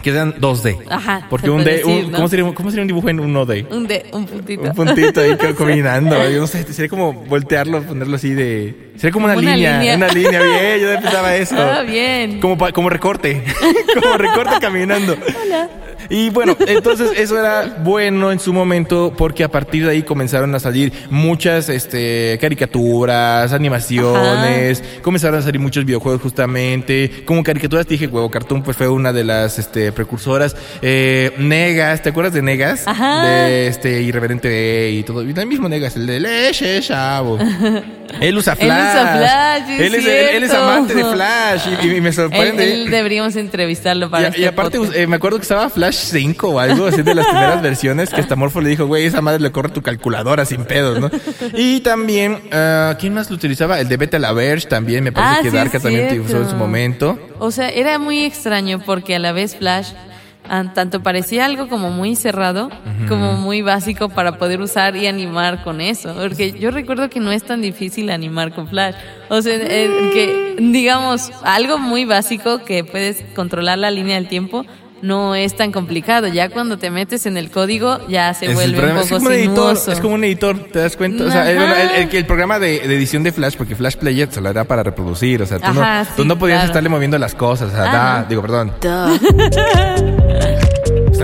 Que 0.02 0.14
sean 0.14 0.34
2D. 0.36 0.78
Ajá, 0.90 1.28
Porque 1.30 1.50
un 1.50 1.64
D, 1.64 1.84
un-. 1.84 2.12
¿cómo, 2.12 2.28
sería, 2.30 2.46
un- 2.46 2.54
¿cómo 2.54 2.70
sería 2.70 2.84
un 2.84 2.88
dibujo 2.88 3.10
en 3.10 3.20
un 3.20 3.34
1D? 3.34 3.68
Un, 3.70 3.86
de, 3.88 4.06
un 4.14 4.26
puntito. 4.26 4.62
Un 4.64 4.74
puntito 4.74 5.20
ahí 5.22 5.36
co- 5.36 5.56
combinando. 5.58 6.30
Yo 6.30 6.40
no 6.40 6.48
sé, 6.48 6.64
sería 6.72 6.88
como 6.90 7.12
voltearlo, 7.14 7.82
ponerlo 7.84 8.16
así 8.16 8.34
de. 8.34 8.92
Sería 8.96 9.12
como 9.12 9.26
una, 9.26 9.36
Como 9.36 9.46
una 9.48 9.56
línea, 9.56 9.78
línea. 9.80 9.96
Una 9.98 10.08
línea, 10.08 10.42
bien. 10.42 10.80
Yo 10.82 11.02
pensaba 11.02 11.36
eso. 11.36 11.56
Ah, 11.60 11.82
bien. 11.84 12.40
Como, 12.40 12.58
como 12.72 12.90
recorte. 12.90 13.44
como 14.02 14.18
recorte 14.18 14.56
caminando. 14.62 15.18
Y 16.10 16.30
bueno, 16.30 16.58
entonces 16.68 17.12
eso 17.16 17.38
era 17.40 17.78
bueno 17.84 18.32
en 18.32 18.40
su 18.40 18.52
momento 18.52 19.14
porque 19.16 19.44
a 19.44 19.50
partir 19.50 19.86
de 19.86 19.92
ahí 19.92 20.04
comenzaron 20.04 20.54
a 20.56 20.60
salir 20.60 20.92
muchas 21.10 21.70
este, 21.70 22.38
caricaturas, 22.42 23.54
animaciones, 23.54 24.84
comenzaron 25.02 25.40
a 25.40 25.44
salir 25.44 25.60
muchos 25.60 25.86
videojuegos 25.86 26.22
justamente. 26.22 27.24
Como 27.26 27.44
caricaturas 27.44 27.86
te 27.86 27.94
dije, 27.94 28.08
Huevo 28.08 28.32
Cartoon 28.32 28.64
pues 28.64 28.76
fue 28.76 28.88
una 28.88 29.14
de 29.14 29.24
las 29.24 29.60
este, 29.60 29.92
precursoras. 29.92 30.56
Eh, 30.82 31.32
Negas, 31.38 32.02
¿te 32.02 32.10
acuerdas 32.10 32.34
de 32.34 32.42
Negas? 32.42 32.88
Ajá. 32.88 33.26
De 33.26 33.68
este 33.68 34.02
Irreverente 34.02 34.92
y 34.92 35.04
todo. 35.04 35.24
Y 35.24 35.32
el 35.32 35.48
mismo 35.48 35.70
Negas, 35.70 35.96
el 35.96 36.08
de 36.08 36.20
Leche, 36.20 36.82
chavo. 36.82 37.38
Él 38.22 38.38
usa 38.38 38.54
Él 38.54 38.60
Flash. 38.60 38.94
usa 38.96 39.18
Flash, 39.18 39.70
es 39.72 39.80
él, 39.80 39.96
es, 39.96 40.06
él- 40.06 40.44
él 40.44 40.52
amante 40.56 40.94
de 40.96 41.06
Flash 41.06 41.62
y, 41.84 41.88
y 41.98 42.02
me 42.02 42.10
Él, 42.10 42.14
sorprende. 42.14 42.74
él 42.74 42.90
deberíamos 42.90 43.36
entrevistarlo 43.36 44.10
para 44.10 44.24
Y, 44.24 44.30
este 44.30 44.42
y 44.42 44.46
aparte, 44.46 44.78
podcast. 44.78 44.98
eh, 44.98 45.08
me 45.08 45.16
acuerdo 45.18 45.38
que 45.38 45.44
estaba 45.44 45.70
Flash 45.70 45.96
5 45.96 46.50
o 46.50 46.60
algo 46.60 46.88
así 46.88 47.02
de 47.02 47.16
las 47.16 47.26
primeras 47.28 47.62
versiones 47.62 48.10
que 48.10 48.22
hasta 48.22 48.36
Morfo 48.36 48.62
le 48.62 48.70
dijo, 48.70 48.86
güey, 48.88 49.06
esa 49.06 49.22
madre 49.22 49.40
le 49.42 49.52
corre 49.52 49.70
tu 49.70 49.82
calculadora 49.82 50.46
sin 50.46 50.66
pedos, 50.66 51.00
¿no? 51.00 51.10
Y 51.54 51.82
también, 51.82 52.40
ah, 52.52 52.96
¿quién 53.00 53.14
más 53.14 53.30
lo 53.30 53.36
utilizaba? 53.36 53.80
El 53.80 53.88
de 53.90 53.98
Beta 53.98 54.20
la 54.20 54.32
Verge 54.34 54.68
también, 54.68 55.04
me 55.04 55.12
parece 55.12 55.34
Ah, 55.40 55.42
que 55.44 55.50
sí, 55.52 55.56
Darka 55.56 55.80
también 55.80 56.20
usó 56.22 56.38
en 56.38 56.50
su 56.50 56.56
momento. 56.56 57.18
O 57.40 57.52
sea, 57.52 57.70
era 57.70 58.00
muy 58.00 58.24
extraño 58.26 58.80
porque 58.86 59.16
a 59.16 59.20
la 59.20 59.32
vez 59.32 59.56
Flash 59.56 59.90
tanto 60.74 61.02
parecía 61.04 61.46
algo 61.46 61.68
como 61.68 61.92
muy 61.92 62.16
cerrado, 62.16 62.70
como 63.08 63.34
muy 63.34 63.62
básico 63.62 64.10
para 64.10 64.38
poder 64.38 64.62
usar 64.62 64.96
y 64.96 65.08
animar 65.08 65.64
con 65.64 65.80
eso. 65.82 66.14
Porque 66.16 66.52
yo 66.54 66.72
recuerdo 66.72 67.10
que 67.10 67.20
no 67.20 67.32
es 67.32 67.44
tan 67.44 67.62
difícil 67.62 68.10
animar 68.10 68.54
con 68.54 68.68
Flash. 68.68 68.96
O 69.30 69.42
sea, 69.42 69.56
eh, 69.56 70.10
que 70.14 70.56
digamos, 70.60 71.32
algo 71.44 71.78
muy 71.78 72.06
básico 72.06 72.64
que 72.64 72.84
puedes 72.84 73.24
controlar 73.36 73.78
la 73.78 73.92
línea 73.92 74.16
del 74.16 74.28
tiempo 74.28 74.66
no 75.02 75.36
es 75.36 75.56
tan 75.56 75.72
complicado. 75.72 76.28
Ya 76.28 76.50
cuando 76.50 76.78
te 76.78 76.90
metes 76.92 77.26
en 77.26 77.38
el 77.38 77.50
código, 77.52 78.00
ya 78.08 78.34
se 78.34 78.48
es 78.48 78.54
vuelve 78.54 78.80
un 78.80 78.90
poco 78.90 79.02
es 79.02 79.10
como 79.10 79.28
un 79.28 79.34
editor, 79.34 79.78
es 79.88 80.00
como 80.00 80.16
un 80.16 80.24
editor, 80.24 80.60
¿te 80.72 80.80
das 80.80 80.96
cuenta? 80.98 81.24
O 81.26 81.32
sea, 81.32 81.50
el, 81.52 81.58
Ajá. 81.58 81.82
el- 81.96 82.10
el- 82.10 82.16
el 82.16 82.26
programa 82.26 82.60
de, 82.60 82.80
de 82.88 82.96
edición 82.96 83.24
de 83.24 83.32
Flash, 83.32 83.56
porque 83.58 83.76
Flash 83.76 83.96
Player 83.96 84.32
solo 84.32 84.50
era 84.50 84.64
para 84.66 84.84
reproducir, 84.84 85.42
o 85.42 85.46
sea, 85.46 85.60
tú, 85.60 85.66
Ajá, 85.68 86.00
no, 86.00 86.06
sí, 86.06 86.12
tú 86.18 86.26
no 86.26 86.38
podías 86.40 86.58
claro. 86.60 86.70
estarle 86.72 86.90
moviendo 86.90 87.18
las 87.18 87.36
cosas, 87.36 87.70
o 87.70 87.72
sea, 87.72 87.84
da- 87.86 88.20
no. 88.22 88.26
digo, 88.28 88.42
perdón. 88.42 88.74
Duh. 88.82 89.20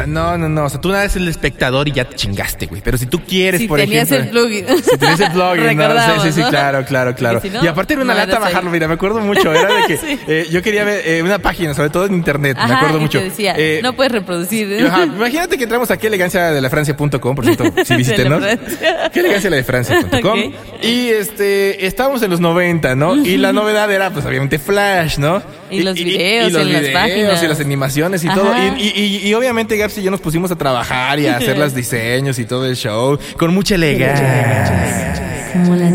Sea, 0.06 0.14
no, 0.14 0.38
no, 0.38 0.48
no, 0.50 0.66
o 0.66 0.70
sea, 0.70 0.80
tú 0.80 0.94
eres 0.94 1.16
el 1.16 1.28
espectador 1.28 1.88
y 1.88 1.92
ya 1.92 2.06
te 2.06 2.16
chingaste, 2.16 2.68
güey, 2.68 2.82
pero 2.84 2.98
si 2.98 3.06
tú 3.08 3.22
quieres, 3.24 3.62
Si 3.62 3.68
por 3.68 3.80
tenías 3.80 4.12
ejemplo... 4.12 4.42
el 4.44 4.48
plugin. 4.66 4.84
Si 4.84 4.98
tenías 4.98 5.20
el 5.20 5.32
plugin, 5.32 5.78
¿no? 5.78 6.02
Sí, 6.16 6.22
sí, 6.24 6.32
sí, 6.34 6.42
¿no? 6.42 6.50
claro, 6.50 6.86
claro, 6.86 7.16
claro. 7.16 7.36
Porque 7.40 7.50
si 7.50 7.54
no, 7.58 7.64
y 7.64 7.68
aparte 7.68 7.94
era 7.94 8.04
una 8.04 8.14
lata 8.14 8.38
ahí. 8.38 8.42
bajarlo, 8.44 8.70
mira, 8.72 8.88
me 8.88 8.94
acuerdo 8.96 9.20
mucho, 9.22 9.54
era 9.54 9.74
de 9.74 9.84
que 9.88 9.98
Sí. 9.98 10.20
eh, 10.28 10.48
yo 10.52 10.62
quería 10.62 10.84
ver 10.84 11.02
eh, 11.06 11.22
una 11.24 11.40
página, 11.40 11.74
sobre 11.74 11.90
todo 11.90 12.06
en 12.06 12.14
internet, 12.14 12.58
me 12.58 12.74
acuerdo 12.74 13.00
mucho. 13.00 13.20
te 13.20 13.26
decía, 13.26 13.56
Eh, 13.58 13.80
no 13.84 13.94
puedes 13.96 14.12
reproducir. 14.12 14.86
Ajá, 14.86 15.04
imagínate 15.06 15.58
que 15.58 15.64
entramos 15.64 15.90
aquí 15.92 16.06
a 16.06 16.10
elegancia 16.10 16.52
de 16.52 16.62
la 16.62 16.70
Francia.com, 16.70 17.36
por 17.36 17.44
cierto, 17.46 17.64
si 17.86 17.96
visítenos. 17.96 18.42
La. 18.42 18.58
Que 19.12 19.20
elegancia 19.20 19.50
de 19.50 19.64
Francia.com. 19.64 20.52
Y 20.82 21.08
este, 21.10 21.86
estábamos 21.86 22.22
en 22.24 22.32
los 22.32 22.40
90, 22.40 22.96
¿no? 22.96 23.16
Y 23.16 23.38
la 23.38 23.54
novedad 23.54 23.92
era, 23.92 24.10
pues 24.12 24.26
obviamente 24.26 24.60
Flash, 24.60 25.18
¿no? 25.18 25.42
Y 25.72 25.82
los 25.82 25.96
videos 25.96 26.54
en 26.54 26.74
las 26.74 26.88
páginas. 26.92 27.44
y 27.44 27.48
las 27.48 27.60
animaciones 27.60 28.24
y 28.24 28.28
Ajá. 28.28 28.36
todo. 28.36 28.54
Y, 28.78 28.82
y- 28.84 29.20
y- 29.24 29.28
y 29.30 29.34
obviamente 29.34 29.78
Gaps 29.78 29.98
y 29.98 30.04
yo 30.04 30.12
nos 30.12 30.22
pusimos 30.22 30.52
a 30.52 30.56
trabajar 30.56 31.20
y 31.20 31.28
a 31.28 31.38
hacer 31.38 31.58
los 31.58 31.74
diseños 31.74 32.38
y 32.40 32.46
todo 32.46 32.66
el 32.66 32.76
show 32.76 33.18
con 33.38 33.54
mucha 33.54 33.76
elegancia. 33.76 35.52
Como 35.54 35.76
las. 35.76 35.94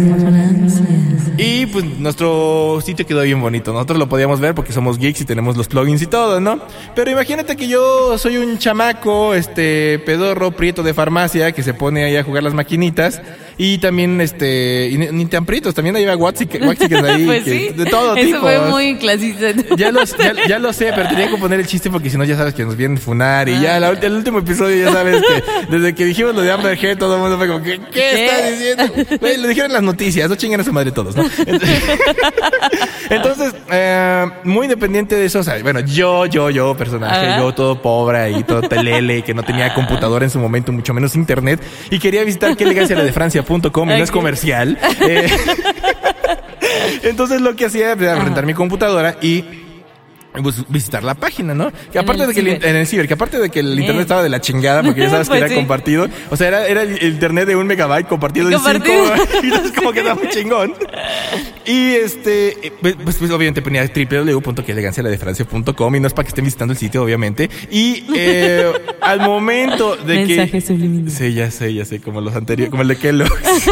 Y 1.37 1.67
pues 1.67 1.85
nuestro 1.85 2.81
sitio 2.85 3.07
quedó 3.07 3.23
bien 3.23 3.41
bonito. 3.41 3.73
Nosotros 3.73 3.99
lo 3.99 4.09
podíamos 4.09 4.41
ver 4.41 4.55
porque 4.55 4.73
somos 4.73 4.99
geeks 4.99 5.23
y 5.23 5.25
tenemos 5.25 5.57
los 5.57 5.69
plugins 5.69 6.03
y 6.03 6.07
todo, 6.07 6.39
¿no? 6.41 6.61
Pero 6.95 7.11
imagínate 7.11 7.57
que 7.57 7.67
yo 7.67 8.19
soy 8.19 8.37
un 8.37 8.59
chamaco, 8.59 9.35
este, 9.35 9.99
pedorro, 10.01 10.51
prieto 10.51 10.83
de 10.83 10.93
farmacia 10.93 11.53
que 11.53 11.63
se 11.63 11.73
pone 11.73 12.05
ahí 12.05 12.17
a 12.17 12.25
jugar 12.25 12.43
las 12.43 12.53
maquinitas. 12.53 13.23
Y 13.63 13.77
también, 13.77 14.19
este, 14.23 14.89
y 14.91 14.97
ni, 14.97 15.09
ni 15.09 15.27
tan 15.27 15.45
prietos, 15.45 15.75
también 15.75 15.95
hay 15.95 16.07
Waxiques 16.07 16.63
ahí. 16.63 17.27
pues 17.27 17.45
que- 17.45 17.51
sí. 17.51 17.69
De 17.77 17.85
todo 17.85 18.17
Eso 18.17 18.27
tipo. 18.27 18.41
fue 18.41 18.59
muy 18.59 18.97
clasista. 18.97 19.53
Ya 19.77 19.93
lo, 19.93 20.03
ya, 20.03 20.33
ya 20.49 20.59
lo 20.59 20.73
sé, 20.73 20.93
pero 20.95 21.11
tenía 21.11 21.29
que 21.29 21.37
poner 21.37 21.61
el 21.61 21.67
chiste 21.67 21.91
porque 21.91 22.09
si 22.09 22.17
no 22.17 22.25
ya 22.25 22.39
sabes 22.39 22.55
que 22.55 22.65
nos 22.65 22.75
vienen 22.75 22.97
a 22.97 23.01
funar. 23.03 23.51
Y 23.51 23.61
ya 23.61 23.79
la 23.79 23.91
el 23.91 24.15
último 24.15 24.39
episodio 24.39 24.87
ya 24.87 24.91
sabes 24.91 25.21
que 25.21 25.77
desde 25.77 25.95
que 25.95 26.07
dijimos 26.07 26.35
lo 26.35 26.41
de 26.41 26.51
Amber 26.51 26.83
Heard 26.83 26.97
todo 26.97 27.17
el 27.17 27.21
mundo 27.21 27.37
fue 27.37 27.49
como, 27.49 27.63
¿qué, 27.63 27.79
qué, 27.93 28.25
estás 28.25 28.51
diciendo? 28.51 29.19
Güey, 29.21 29.37
lo 29.37 29.49
dijeron 29.49 29.71
en 29.73 29.75
las 29.75 29.83
noticias, 29.83 30.31
no 30.31 30.37
chingan 30.37 30.63
a 30.63 30.65
su 30.65 30.73
madre 30.73 30.91
todos, 30.91 31.15
¿no? 31.15 31.25
Entonces, 33.11 33.53
eh, 33.71 34.27
muy 34.45 34.65
independiente 34.67 35.17
de 35.17 35.27
eso, 35.27 35.41
o 35.41 35.43
sea, 35.43 35.59
bueno, 35.63 35.81
yo, 35.81 36.27
yo, 36.27 36.49
yo, 36.49 36.77
personaje, 36.77 37.27
Ajá. 37.27 37.41
yo 37.41 37.53
todo 37.53 37.83
pobre 37.83 38.19
ahí, 38.19 38.43
todo 38.45 38.63
telele, 38.63 39.23
que 39.23 39.35
no 39.35 39.43
tenía 39.43 39.75
computadora 39.75 40.25
en 40.25 40.31
su 40.31 40.39
momento, 40.39 40.73
mucho 40.73 40.95
menos 40.95 41.15
internet, 41.17 41.61
y 41.91 41.99
quería 41.99 42.25
visitar 42.25 42.57
qué 42.57 42.65
elegancia 42.65 42.97
la 42.97 43.05
de 43.05 43.13
Y 43.51 43.99
no 43.99 44.05
es 44.05 44.11
comercial. 44.11 44.79
Eh, 45.01 45.29
entonces 47.03 47.41
lo 47.41 47.57
que 47.57 47.67
hacía 47.67 47.93
era 47.93 48.23
rentar 48.23 48.47
mi 48.47 48.55
computadora 48.55 49.17
y 49.21 49.45
pues, 50.43 50.69
visitar 50.69 51.03
la 51.03 51.15
página, 51.15 51.55
¿no? 51.55 51.73
Que 51.93 51.99
aparte 51.99 52.27
de 52.27 52.35
que 52.35 52.41
el, 52.41 52.49
en 52.65 52.77
el 52.77 52.87
ciber, 52.87 53.09
que 53.09 53.15
aparte 53.15 53.39
de 53.39 53.49
que 53.51 53.61
el 53.61 53.79
internet 53.79 54.03
estaba 54.03 54.23
de 54.23 54.29
la 54.29 54.41
chingada, 54.41 54.83
porque 54.83 55.01
ya 55.01 55.11
sabes 55.11 55.29
Pues 55.31 55.39
que 55.39 55.45
era 55.45 55.49
sí. 55.49 55.55
compartido, 55.55 56.09
o 56.31 56.37
sea, 56.37 56.49
era, 56.49 56.67
era 56.67 56.83
el 56.83 57.03
internet 57.03 57.47
de 57.47 57.57
un 57.57 57.67
megabyte 57.67 58.09
compartido 58.09 58.51
en 58.51 58.59
cinco, 58.59 58.89
y 59.43 59.47
entonces 59.47 59.73
como 59.77 59.93
que 59.93 60.01
estaba 60.01 60.21
muy 60.21 60.29
chingón. 60.31 60.75
Y 61.65 61.93
este, 61.93 62.67
eh, 62.67 62.73
pues, 62.81 62.97
pues, 63.03 63.17
pues, 63.17 63.31
obviamente 63.31 63.63
ponía 63.63 63.85
www.quelegancialadefrancia.com 63.87 65.97
y 65.97 66.01
no 66.01 66.07
es 66.07 66.15
para 66.15 66.25
que 66.25 66.31
estén 66.31 66.45
visitando 66.45 66.73
el 66.73 66.79
sitio, 66.79 67.03
obviamente. 67.05 67.49
Y 67.71 68.05
eh, 68.17 68.73
al 69.01 69.21
momento 69.21 69.97
de 69.97 70.27
que... 70.27 70.37
Mensaje 70.37 70.61
subliminal. 70.61 71.11
Sí, 71.11 71.33
ya 71.35 71.51
sé, 71.51 71.73
ya 71.75 71.85
sé, 71.85 72.01
como 72.01 72.21
los 72.21 72.35
anteriores, 72.35 72.71
como 72.71 72.83
el 72.83 72.89
de 72.89 72.97
Kellogg's. 72.97 73.71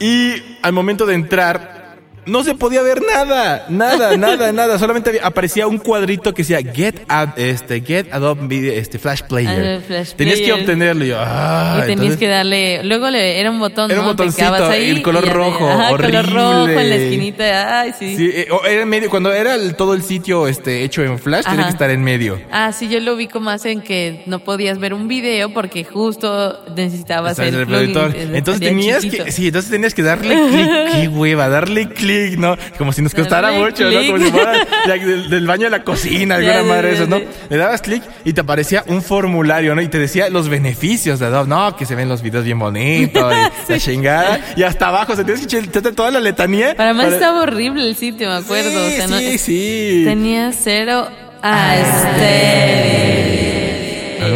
y 0.00 0.34
al 0.62 0.72
momento 0.72 1.06
de 1.06 1.14
entrar, 1.14 1.79
no 2.26 2.44
se 2.44 2.54
podía 2.54 2.82
ver 2.82 3.00
nada, 3.02 3.66
nada, 3.68 4.16
nada, 4.18 4.52
nada. 4.52 4.78
Solamente 4.78 5.10
había- 5.10 5.26
aparecía 5.26 5.66
un 5.66 5.78
cuadrito 5.78 6.32
que 6.34 6.42
decía 6.42 6.58
Get 6.62 7.00
Ad- 7.08 7.38
este 7.38 7.80
Get 7.80 8.12
Adobe 8.12 8.46
Video, 8.46 8.72
este 8.72 8.98
Flash 8.98 9.22
Player. 9.28 9.80
Flash 9.82 10.12
Tenías 10.14 10.40
que 10.40 10.52
obtenerlo 10.52 11.04
y 11.04 11.08
yo, 11.08 11.16
ah, 11.18 11.74
Y 11.76 11.80
tenías 11.80 11.90
entonces- 11.90 12.16
que 12.18 12.28
darle. 12.28 12.84
Luego 12.84 13.10
le, 13.10 13.40
era 13.40 13.50
un 13.50 13.58
botón. 13.58 13.90
Era 13.90 14.00
un 14.00 14.06
¿no? 14.06 14.12
botoncito, 14.12 14.54
ahí 14.68 14.90
el 14.90 15.02
color 15.02 15.28
rojo, 15.28 15.68
Ajá, 15.68 15.90
horrible. 15.92 16.22
color 16.22 16.32
rojo 16.34 16.68
en 16.68 16.90
la 16.90 16.94
esquinita. 16.96 17.80
Ay, 17.80 17.92
sí. 17.98 18.16
Sí, 18.16 18.30
eh, 18.32 18.48
o 18.50 18.64
era 18.64 18.82
en 18.82 18.88
medio, 18.88 19.10
cuando 19.10 19.32
era 19.32 19.54
el- 19.54 19.74
todo 19.76 19.94
el 19.94 20.02
sitio 20.02 20.48
este 20.48 20.84
hecho 20.84 21.02
en 21.02 21.18
Flash, 21.18 21.44
tenía 21.44 21.64
que 21.64 21.70
estar 21.72 21.90
en 21.90 22.02
medio. 22.02 22.40
Ah, 22.52 22.72
sí, 22.72 22.88
yo 22.88 23.00
lo 23.00 23.14
ubico 23.14 23.40
más 23.40 23.64
en 23.64 23.80
que 23.80 24.22
no 24.26 24.40
podías 24.40 24.78
ver 24.78 24.94
un 24.94 25.08
video 25.08 25.52
porque 25.52 25.84
justo 25.84 26.64
necesitabas 26.76 27.38
el 27.38 27.54
el 27.54 27.66
plugin. 27.66 27.86
reproductor. 27.88 28.16
el- 28.20 28.34
Entonces 28.36 28.60
tenías 28.60 29.02
chiquito. 29.02 29.24
que, 29.24 29.32
sí, 29.32 29.46
entonces 29.46 29.70
tenías 29.70 29.94
que 29.94 30.02
darle 30.02 30.34
clic, 30.50 30.68
qué 31.00 31.08
hueva, 31.08 31.48
darle 31.48 31.88
clic, 31.88 32.09
¿no? 32.38 32.56
Como 32.78 32.92
si 32.92 33.02
nos 33.02 33.14
costara 33.14 33.52
mucho, 33.52 33.90
¿no? 33.90 34.00
Como 34.06 34.18
si 34.24 34.30
fuera 34.30 34.52
del, 34.86 35.30
del 35.30 35.46
baño 35.46 35.66
a 35.66 35.70
la 35.70 35.82
cocina, 35.84 36.34
alguna 36.36 36.62
madre 36.62 36.88
de 36.88 36.94
ya, 36.94 37.02
esas, 37.04 37.08
¿no? 37.08 37.20
Le 37.48 37.56
dabas 37.56 37.82
clic 37.82 38.02
y 38.24 38.32
te 38.32 38.40
aparecía 38.40 38.84
un 38.86 39.02
formulario, 39.02 39.74
¿no? 39.74 39.82
Y 39.82 39.88
te 39.88 39.98
decía 39.98 40.28
los 40.30 40.48
beneficios 40.48 41.18
de 41.18 41.26
Adobe, 41.26 41.48
no, 41.48 41.76
que 41.76 41.86
se 41.86 41.94
ven 41.94 42.08
los 42.08 42.22
videos 42.22 42.44
bien 42.44 42.58
bonitos, 42.58 43.32
y 43.68 43.72
la 43.72 43.78
chingada. 43.78 44.40
Y 44.56 44.62
hasta 44.62 44.88
abajo, 44.88 45.12
o 45.12 45.16
sea, 45.16 45.24
tienes 45.24 45.46
que 45.46 45.58
echarte 45.58 45.92
toda 45.92 46.10
la 46.10 46.20
letanía. 46.20 46.74
Para 46.74 46.94
más 46.94 47.12
estaba 47.12 47.42
horrible 47.42 47.88
el 47.88 47.96
sitio, 47.96 48.28
me 48.28 48.36
acuerdo. 48.36 48.70
Sí, 48.70 48.76
o 48.94 48.96
sea, 48.96 49.06
no- 49.06 49.18
sí, 49.18 49.38
sí. 49.38 50.02
Tenía 50.04 50.52
cero 50.52 51.08
aesthetic. 51.42 53.29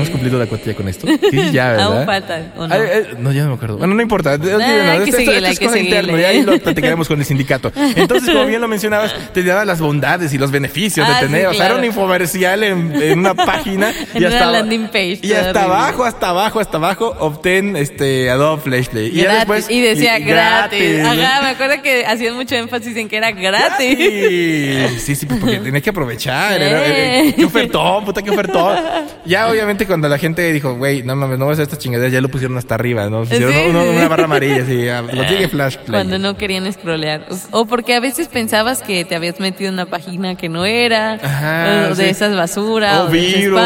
¿Habíamos 0.04 0.10
cumplido 0.10 0.38
la 0.38 0.46
cuota 0.46 0.64
ya 0.66 0.74
con 0.74 0.88
esto? 0.88 1.06
Sí, 1.30 1.50
ya, 1.52 1.70
¿verdad? 1.72 1.96
Aún 1.96 2.06
falta, 2.06 2.42
¿o 2.56 2.66
no? 2.66 2.74
Ay, 2.74 2.80
ay, 2.94 3.06
no, 3.18 3.32
ya 3.32 3.42
no 3.44 3.48
me 3.50 3.54
acuerdo. 3.54 3.78
Bueno, 3.78 3.94
no 3.94 4.02
importa. 4.02 4.32
Hay 4.32 4.38
que 4.38 4.46
Esto- 4.46 4.58
esto- 5.04 5.16
seguirle, 5.16 5.36
esto 5.36 5.46
hay 5.46 5.52
es 5.52 5.58
que 5.58 5.66
cosa 5.66 5.78
interna, 5.78 6.20
y 6.20 6.24
ahí 6.24 6.42
lo 6.42 6.58
platicaremos 6.58 7.08
con 7.08 7.18
el 7.18 7.24
sindicato. 7.26 7.72
Entonces, 7.96 8.30
como 8.32 8.46
bien 8.46 8.60
lo 8.60 8.68
mencionabas, 8.68 9.14
te 9.32 9.42
daba 9.42 9.64
las 9.64 9.80
bondades 9.80 10.32
y 10.34 10.38
los 10.38 10.50
beneficios 10.50 11.06
Ah, 11.08 11.14
de 11.14 11.26
sí, 11.26 11.32
tener. 11.32 11.46
O 11.48 11.54
sea, 11.54 11.66
era 11.66 11.76
un 11.76 11.84
infomercial 11.84 12.62
en, 12.62 12.94
en 13.02 13.18
una 13.18 13.34
página. 13.34 13.90
En 14.14 14.22
y 14.22 14.26
una 14.26 14.36
hasta, 14.36 14.50
landing 14.52 14.86
page, 14.88 15.18
Y 15.22 15.32
hasta 15.32 15.52
terrible. 15.52 15.60
abajo, 15.74 16.04
hasta 16.04 16.28
abajo, 16.28 16.60
hasta 16.60 16.76
abajo, 16.76 17.16
obtén 17.18 17.76
este 17.76 18.30
Adobe 18.30 18.62
Flash 18.62 18.86
Play. 18.88 19.06
Y 19.08 19.16
ya 19.16 19.22
Gratis. 19.24 19.38
después. 19.40 19.70
y 19.70 19.80
decía 19.80 20.18
y- 20.18 20.24
gratis. 20.24 20.98
¿no? 21.02 21.10
Ajá, 21.10 21.42
me 21.42 21.48
acuerdo 21.48 21.82
que 21.82 22.04
hacían 22.06 22.34
mucho 22.34 22.54
énfasis 22.54 22.96
en 22.96 23.08
que 23.08 23.16
era 23.16 23.32
gratis. 23.32 23.98
Gratis. 23.98 25.02
Sí, 25.02 25.14
sí, 25.16 25.26
pues, 25.26 25.40
porque 25.40 25.56
tenía 25.58 25.80
que 25.80 25.90
aprovechar. 25.90 26.60
Era, 26.60 26.86
Eh. 26.86 27.28
eh, 27.28 27.34
qué 27.36 27.44
ofertón, 27.44 28.04
puta, 28.04 28.22
qué 28.22 28.30
ofertón. 28.30 28.78
Ya, 29.24 29.48
obviamente, 29.48 29.86
cuando 29.94 30.08
la 30.08 30.18
gente 30.18 30.52
dijo, 30.52 30.74
güey, 30.74 31.04
no 31.04 31.14
mames, 31.14 31.38
no 31.38 31.46
vas 31.46 31.52
a 31.52 31.62
hacer 31.62 31.62
estas 31.72 31.78
chingaderas, 31.78 32.12
ya 32.12 32.20
lo 32.20 32.28
pusieron 32.28 32.58
hasta 32.58 32.74
arriba, 32.74 33.08
¿no? 33.08 33.20
Pusieron 33.20 33.52
Sí, 33.52 33.68
una 33.70 34.08
barra 34.08 34.24
amarilla, 34.24 34.64
así, 34.64 34.88
ah, 34.88 35.04
consigue 35.14 35.46
Flash 35.48 35.76
Play. 35.76 35.90
Cuando 35.90 36.18
no 36.18 36.36
querían 36.36 36.72
scrollear. 36.72 37.26
O 37.52 37.64
porque 37.66 37.94
a 37.94 38.00
veces 38.00 38.26
pensabas 38.26 38.82
que 38.82 39.04
te 39.04 39.14
habías 39.14 39.38
metido 39.38 39.68
en 39.68 39.74
una 39.74 39.86
página 39.86 40.34
que 40.34 40.48
no 40.48 40.64
era. 40.64 41.12
Ajá, 41.22 41.90
o 41.92 41.94
de 41.94 42.04
sí. 42.06 42.10
esas 42.10 42.34
basura. 42.34 43.04
o 43.04 43.06
de 43.06 43.12
virus, 43.20 43.60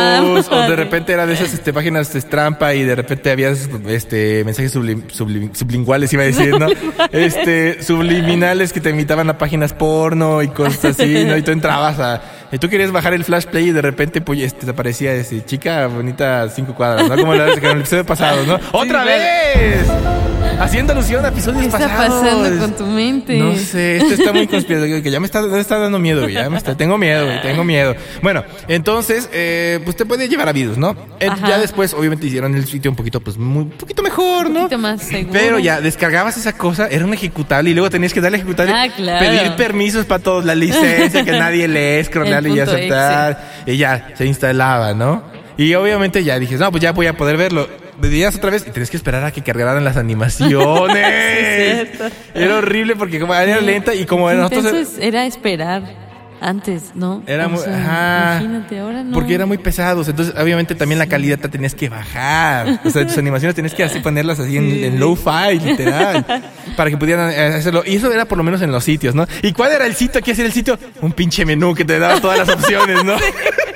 spam. 0.45 0.59
o 0.67 0.69
de 0.69 0.77
repente 0.77 1.15
era 1.15 1.25
de 1.25 1.33
esas 1.33 1.55
este, 1.55 1.73
páginas 1.73 2.13
de 2.13 2.21
trampa 2.21 2.75
y 2.75 2.83
de 2.85 2.95
repente 2.95 3.31
habías 3.31 3.71
este 3.87 4.45
mensajes 4.45 4.77
sublim- 4.77 5.07
sublim- 5.09 5.55
sublinguales, 5.55 6.13
iba 6.13 6.25
a 6.25 6.27
decir, 6.27 6.59
¿no? 6.59 6.67
Este, 7.11 7.83
subliminales 7.83 8.73
que 8.75 8.81
te 8.83 8.91
invitaban 8.91 9.31
a 9.31 9.39
páginas 9.39 9.73
porno 9.73 10.43
y 10.43 10.49
cosas 10.49 10.85
así, 11.01 11.25
¿no? 11.25 11.37
Y 11.39 11.43
tú 11.43 11.53
entrabas 11.53 11.99
a... 11.99 12.21
Y 12.51 12.57
tú 12.59 12.71
querías 12.71 12.93
bajar 12.93 13.13
el 13.13 13.25
flash 13.25 13.45
play 13.45 13.69
y 13.69 13.73
de 13.73 13.83
repente 13.83 14.23
pues 14.23 14.41
este, 14.41 14.65
te 14.65 14.71
aparecía 14.73 15.13
ese, 15.13 15.45
chica 15.45 15.87
bonita 15.87 16.18
cinco 16.55 16.75
cuadras, 16.75 17.09
¿no? 17.09 17.17
Como 17.17 17.35
la 17.35 17.45
vez 17.45 17.59
que 17.61 17.67
en 17.67 17.73
el 17.73 17.79
episodio 17.81 18.05
pasado, 18.07 18.45
¿no? 18.47 18.59
¡Otra 18.73 19.05
vez! 19.05 19.87
Haciendo 20.61 20.93
alusión 20.93 21.25
a 21.25 21.29
episodios 21.29 21.61
¿Qué 21.61 21.67
está 21.69 21.79
pasados. 21.79 22.21
pasando 22.21 22.59
con 22.61 22.73
tu 22.77 22.85
mente? 22.87 23.37
No 23.39 23.55
sé, 23.57 23.99
esto 23.99 24.15
está 24.15 24.33
muy 24.33 24.49
conspiratorio, 24.49 25.01
que 25.05 25.11
ya 25.13 25.21
me 25.21 25.27
está, 25.27 25.43
me 25.43 25.61
está 25.61 25.79
dando 25.79 26.01
miedo, 26.01 26.29
ya 26.29 26.51
me 26.51 26.57
está, 26.59 26.77
tengo 26.77 26.99
miedo, 26.99 27.29
tengo 27.43 27.63
miedo. 27.63 27.95
Bueno, 28.23 28.43
entonces, 28.67 29.29
eh, 29.33 29.79
pues 29.85 29.95
te 29.97 30.05
puede 30.05 30.29
llevar 30.29 30.49
a 30.49 30.53
virus, 30.53 30.77
¿no? 30.77 30.97
Ajá. 31.25 31.49
ya 31.49 31.59
después, 31.59 31.95
obviamente, 31.95 32.27
hicieron 32.27 32.57
el 32.57 32.67
sitio 32.67 32.91
un 32.91 32.97
poquito, 32.97 33.21
pues, 33.21 33.37
muy, 33.39 33.65
un 33.65 33.71
poquito 33.71 34.03
mejor, 34.03 34.47
Un 34.47 34.55
¿no? 34.55 34.61
poquito 34.63 34.79
más 34.79 35.01
seguro. 35.03 35.31
Pero 35.33 35.59
ya, 35.61 35.81
descargabas 35.81 36.37
esa 36.37 36.53
cosa, 36.55 36.89
era 36.89 37.05
un 37.05 37.15
ejecutable 37.15 37.71
y 37.71 37.75
luego 37.75 37.89
tenías 37.89 38.13
que 38.13 38.21
darle 38.21 38.39
ejecutable, 38.39 38.73
Ah, 38.75 38.89
claro. 38.95 39.25
pedir 39.25 39.55
permisos 39.55 40.07
para 40.07 40.23
todos, 40.23 40.45
la 40.45 40.57
licencia 40.57 41.25
que 41.25 41.33
nadie 41.33 41.69
lee, 41.69 42.03
scrollar 42.05 42.45
El 42.45 42.57
y 42.57 42.61
aceptar, 42.61 43.45
y 43.65 43.77
ya, 43.77 44.09
se 44.17 44.27
instalaba, 44.27 44.93
¿no? 44.93 45.23
Y 45.59 45.75
obviamente 45.75 46.25
ya 46.25 46.39
dije, 46.39 46.55
no, 46.57 46.71
pues 46.71 46.83
ya 46.83 46.93
voy 46.93 47.07
a 47.09 47.17
poder 47.17 47.37
verlo. 47.37 47.69
Veías 48.01 48.37
otra 48.37 48.51
vez 48.51 48.65
y 48.67 48.71
tenías 48.71 48.91
que 48.91 48.97
esperar 48.97 49.25
a 49.25 49.33
que 49.33 49.43
cargaran 49.43 49.85
las 49.85 49.97
animaciones. 49.99 51.89
Sí, 51.99 52.41
era 52.45 52.59
horrible 52.59 52.95
porque 52.97 53.19
como 53.19 53.35
era 53.35 53.61
lenta 53.61 53.95
y 53.95 54.07
como 54.07 54.31
nosotros... 54.33 54.65
Entonces 54.65 54.99
era 55.01 55.27
esperar. 55.27 55.83
Antes, 56.41 56.93
¿no? 56.95 57.25
Era 57.27 57.47
O 57.47 57.49
muy, 57.49 57.59
sea, 57.59 57.77
ajá. 57.77 58.41
Imagínate, 58.45 58.79
ahora 58.79 59.03
no. 59.03 59.13
Porque 59.13 59.35
eran 59.35 59.49
muy 59.49 59.59
pesados. 59.59 60.07
Entonces, 60.07 60.33
obviamente, 60.41 60.77
también 60.77 61.01
la 61.01 61.07
calidad 61.09 61.37
te 61.37 61.49
tenías 61.49 61.75
que 61.75 61.89
bajar. 61.89 62.79
O 62.85 62.91
sea, 62.91 63.05
tus 63.05 63.19
animaciones 63.19 63.57
tenías 63.57 63.75
que 63.75 63.83
así 63.83 63.99
ponerlas 63.99 64.39
así 64.39 64.57
en, 64.57 64.71
Sí, 64.71 64.85
en 64.85 64.93
sí. 64.93 64.99
low 64.99 65.17
fi, 65.17 65.59
literal. 65.59 66.25
para 66.77 66.91
que 66.91 66.97
pudieran 66.97 67.33
eh, 67.33 67.57
hacerlo. 67.57 67.83
Y 67.85 67.97
eso 67.97 68.13
era 68.13 68.25
por 68.25 68.39
lo 68.39 68.45
menos 68.45 68.63
en 68.63 68.71
los 68.71 68.85
sitios, 68.85 69.17
¿no? 69.17 69.27
¿Y 69.43 69.53
cuál 69.53 69.73
era 69.73 69.85
el 69.87 69.97
sitio? 69.97 70.21
¿Qué 70.23 70.31
hacía 70.31 70.45
el 70.47 70.53
sitio? 70.53 70.79
Un 71.01 71.11
pinche 71.11 71.45
menú 71.45 71.75
que 71.75 71.85
te 71.85 71.99
daba 71.99 72.21
todas 72.21 72.39
las 72.39 72.49
opciones, 72.49 73.03
¿no? 73.03 73.17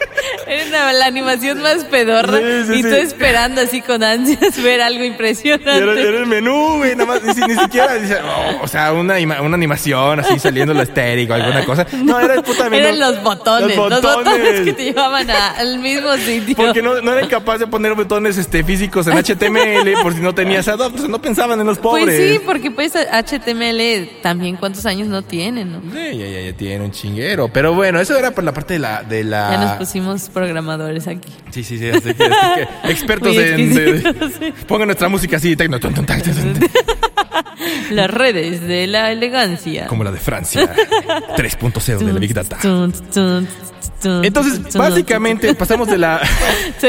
Era 0.47 0.67
una- 0.69 0.93
la 0.93 1.07
animación 1.07 1.63
más 1.63 1.85
pedorra 1.85 2.39
Sí, 2.39 2.45
sí, 2.67 2.73
y 2.75 2.83
sí. 2.83 2.89
tú 2.89 2.95
esperando 2.95 3.61
así 3.61 3.81
con 3.81 4.03
ansias 4.03 4.63
ver 4.63 4.81
algo 4.81 5.05
impresionante. 5.05 5.77
Era, 5.77 5.93
era 6.01 6.19
el 6.19 6.27
menú, 6.27 6.79
güey, 6.79 6.95
nada 6.97 7.07
más, 7.07 7.23
ni, 7.37 7.47
ni 7.55 7.61
siquiera, 7.61 7.89
oh, 8.25 8.65
o 8.65 8.69
sea, 8.69 8.93
una, 8.93 9.15
una 9.43 9.55
animación 9.57 10.21
así 10.21 10.39
saliendo 10.39 10.75
lo 10.75 10.83
estéreo, 10.83 11.35
alguna 11.35 11.65
cosa. 11.65 11.87
No, 12.03 12.21
era 12.21 12.35
el 12.35 12.43
puta 12.43 12.69
menú. 12.69 12.77
Eran 12.87 12.99
los 12.99 13.23
botones, 13.23 13.77
los 13.77 13.91
Los 13.91 14.03
botones, 14.03 14.25
botones. 14.39 14.61
que 14.63 14.73
te 14.73 14.85
llevaban 14.85 15.31
a- 15.31 15.51
al 15.53 15.79
mismo 15.79 16.13
sitio. 16.17 16.57
Porque 16.57 16.83
no, 16.83 17.01
no 17.01 17.13
eran 17.13 17.29
capaces 17.29 17.61
de 17.61 17.67
poner 17.67 17.95
botones 17.95 18.37
este, 18.39 18.63
físicos 18.65 19.07
en 19.07 19.15
HTML 19.19 19.95
por 20.03 20.15
si 20.15 20.21
no 20.21 20.35
tenías 20.35 20.69
Adobe, 20.69 21.09
no 21.09 21.21
pensaban 21.21 21.61
en 21.61 21.67
los 21.67 21.79
pobres. 21.79 22.05
Pues 22.05 22.31
sí, 22.33 22.41
porque 22.45 22.71
pues 22.71 22.93
HTML 22.95 24.21
también 24.23 24.57
cuántos 24.57 24.87
años 24.87 25.09
no 25.09 25.23
tiene, 25.23 25.65
¿no? 25.65 25.81
Ya, 25.95 26.13
ya, 26.13 26.41
ya 26.41 26.53
tiene 26.57 26.85
un 26.85 26.91
chinguero. 26.91 27.49
Pero 27.49 27.75
bueno, 27.75 28.01
eso 28.01 28.17
era 28.17 28.31
por 28.31 28.45
la 28.45 28.53
parte 28.53 28.75
de 28.75 28.79
la... 28.81 29.03
De 29.03 29.25
la... 29.25 29.51
Ya 29.51 29.59
nos 29.59 29.73
pusimos 29.73 30.22
programadores 30.29 31.07
aquí. 31.07 31.29
Sí, 31.51 31.65
sí, 31.65 31.79
sí. 31.79 31.91
así 31.91 32.15
que- 32.15 32.25
así 32.25 32.55
que 32.55 32.77
expertos 32.93 33.37
en... 33.37 33.75
de- 33.75 34.31
sí. 34.39 34.53
Pongan 34.67 34.89
nuestra 34.89 35.09
música 35.09 35.37
así, 35.37 35.57
tecno, 35.57 35.79
Las 37.91 38.11
redes 38.11 38.61
de 38.63 38.87
la 38.87 39.13
elegancia. 39.13 39.87
como 39.87 40.05
la 40.05 40.11
de 40.11 40.19
Francia. 40.19 40.69
3.0 41.37 41.99
de 41.99 42.13
la 42.13 42.19
Big 42.19 42.35
Data. 42.35 42.59
Entonces, 44.23 44.75
básicamente, 44.75 45.55
pasamos 45.55 45.89
de 45.89 45.99
la... 45.99 46.21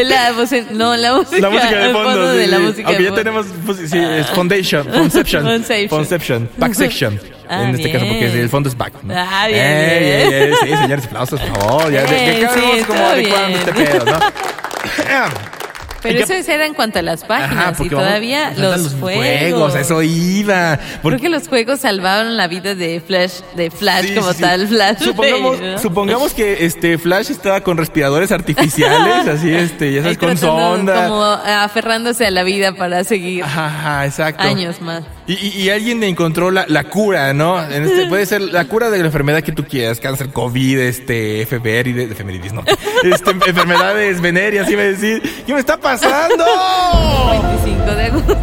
La 0.04 0.34
no, 0.72 0.96
la 0.98 1.14
música, 1.14 1.40
La 1.40 1.50
música 1.50 1.70
de 1.78 1.86
el 1.86 1.92
fondo. 1.94 2.32
sí, 2.32 2.38
de 2.40 2.48
la 2.48 2.60
música 2.60 2.88
Aunque 2.88 3.04
de 3.04 3.04
ya 3.04 3.10
fondo. 3.10 3.24
tenemos, 3.24 3.46
pues, 3.66 3.78
sí, 3.90 3.98
es 4.00 4.28
Foundation, 4.32 4.88
Conception. 4.88 5.44
Conception. 5.44 5.88
Conception. 5.90 6.50
Backsection. 6.58 7.20
Ah, 7.50 7.64
en 7.64 7.76
este 7.76 7.92
caso, 7.92 8.06
porque 8.06 8.26
el 8.42 8.50
fondo 8.50 8.70
es 8.70 8.78
back. 8.78 8.94
¿no? 9.04 9.14
Ah, 9.16 9.48
bien, 9.48 9.60
Eh, 9.62 10.26
bien. 10.30 10.34
eh, 10.34 10.50
eh, 10.50 10.54
sí, 10.64 10.70
señores, 10.78 11.06
aplausos, 11.06 11.40
por 11.42 11.58
favor. 11.62 11.92
Ya, 11.92 12.08
sí, 12.08 12.84
como 12.88 13.06
adecuando 13.06 13.58
este 13.60 13.74
pedo, 13.74 14.06
¿no? 14.06 14.20
Pero 16.02 16.20
¿Y 16.20 16.22
eso 16.22 16.52
era 16.52 16.66
en 16.66 16.74
cuanto 16.74 17.00
a 17.00 17.02
las 17.02 17.24
páginas 17.24 17.76
Ajá, 17.76 17.84
y 17.86 17.88
todavía 17.88 18.52
los, 18.58 18.94
juegos. 19.00 19.74
eso 19.74 20.02
iba. 20.02 20.78
Porque- 21.02 21.18
Creo 21.18 21.32
que 21.32 21.38
los 21.38 21.48
juegos 21.48 21.80
salvaron 21.80 22.36
la 22.36 22.48
vida 22.50 22.76
de 22.76 23.00
Flash, 23.00 23.36
de 23.56 23.72
Flash 23.72 24.08
Sí, 24.08 24.16
como 24.16 24.34
sí. 24.34 24.42
tal, 24.42 24.68
Flash. 24.68 24.98
Supongamos, 25.02 25.62
¿no? 25.62 25.78
supongamos 25.78 26.34
que 26.34 26.66
este 26.66 26.98
Flash 26.98 27.32
estaba 27.32 27.62
con 27.62 27.78
respiradores 27.78 28.34
artificiales, 28.34 29.28
así 29.34 29.50
este, 29.56 29.94
ya 29.94 30.02
sabes, 30.02 30.18
con 30.18 30.38
sonda. 30.38 31.08
Como 31.08 31.24
aferrándose 31.24 32.26
a 32.28 32.32
la 32.32 32.44
vida 32.44 32.74
para 32.74 33.06
seguir 33.06 33.46
ajá, 33.46 34.06
exacto. 34.06 34.44
años 34.44 34.82
más. 34.82 35.04
Y, 35.26 35.34
y- 35.34 35.62
y 35.64 35.70
alguien 35.70 36.04
encontró 36.04 36.52
la, 36.52 36.66
la 36.68 36.84
cura, 36.86 37.34
¿no? 37.34 37.62
En 37.64 37.84
este, 37.84 38.06
puede 38.10 38.26
ser 38.26 38.42
la 38.42 38.66
cura 38.66 38.90
de 38.90 39.00
la 39.00 39.06
enfermedad 39.06 39.42
que 39.42 39.52
tú 39.54 39.64
quieras, 39.66 40.00
cáncer, 40.00 40.30
COVID, 40.30 40.80
este, 40.80 41.42
efemérides, 41.42 42.12
efemérides, 42.12 42.52
no. 42.54 42.64
Este, 43.04 43.32
enfermedades 43.48 44.20
venéreas, 44.22 44.70
iba 44.70 44.82
a 44.82 44.86
decir, 44.86 45.22
¿qué 45.46 45.54
me 45.54 45.60
está 45.60 45.78
pasando? 45.78 46.44
25 47.64 47.96
de 47.96 48.04
agosto. 48.04 48.38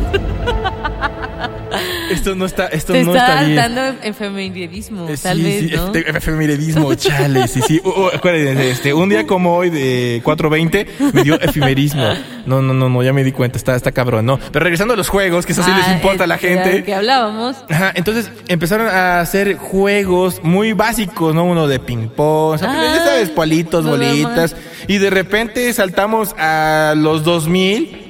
Esto 2.10 2.34
no 2.34 2.44
está, 2.46 2.66
esto 2.66 2.92
Te 2.92 3.04
no 3.04 3.14
está 3.14 3.28
está 3.42 3.44
bien. 3.44 3.56
dando 3.56 4.02
efemeridismo, 4.02 5.08
Eh, 5.08 5.16
tal 5.22 5.36
sí, 5.38 5.42
vez, 5.44 5.60
sí, 5.70 5.76
¿no? 5.76 5.86
este, 5.86 6.10
efemerismo, 6.10 6.94
chale, 6.94 7.46
sí, 7.48 7.60
sí. 7.66 7.80
Uh, 7.84 7.88
uh, 7.88 8.06
acuérdense, 8.14 8.70
este, 8.70 8.92
un 8.94 9.08
día 9.08 9.26
como 9.26 9.56
hoy 9.56 9.70
de 9.70 10.20
4.20 10.24 11.12
me 11.12 11.22
dio 11.22 11.40
efimerismo. 11.40 12.04
No, 12.46 12.62
no, 12.62 12.74
no, 12.74 12.88
no, 12.88 13.02
ya 13.02 13.12
me 13.12 13.22
di 13.22 13.32
cuenta, 13.32 13.58
está, 13.58 13.76
está 13.76 13.92
cabrón, 13.92 14.26
¿no? 14.26 14.38
Pero 14.52 14.62
regresando 14.64 14.94
a 14.94 14.96
los 14.96 15.08
juegos, 15.08 15.46
que 15.46 15.52
eso 15.52 15.62
sí 15.62 15.70
les 15.76 15.86
Ah, 15.86 15.92
importa 15.94 16.24
a 16.24 16.26
la 16.26 16.34
este, 16.36 16.48
gente. 16.48 16.84
Que 16.84 16.94
hablábamos. 16.94 17.56
Ajá, 17.68 17.92
entonces 17.94 18.30
empezaron 18.48 18.86
a 18.88 19.20
hacer 19.20 19.56
juegos 19.56 20.40
muy 20.42 20.72
básicos, 20.72 21.34
¿no? 21.34 21.44
Uno 21.44 21.66
de 21.68 21.78
ping-pong, 21.78 22.54
o 22.54 22.58
sea, 22.58 22.70
Ah, 22.72 22.94
ya 22.96 23.04
sabes, 23.04 23.30
palitos, 23.30 23.84
bolitas. 23.84 24.56
Y 24.88 24.98
de 24.98 25.10
repente 25.10 25.72
saltamos 25.72 26.34
a 26.38 26.94
los 26.96 27.22
2000 27.24 28.09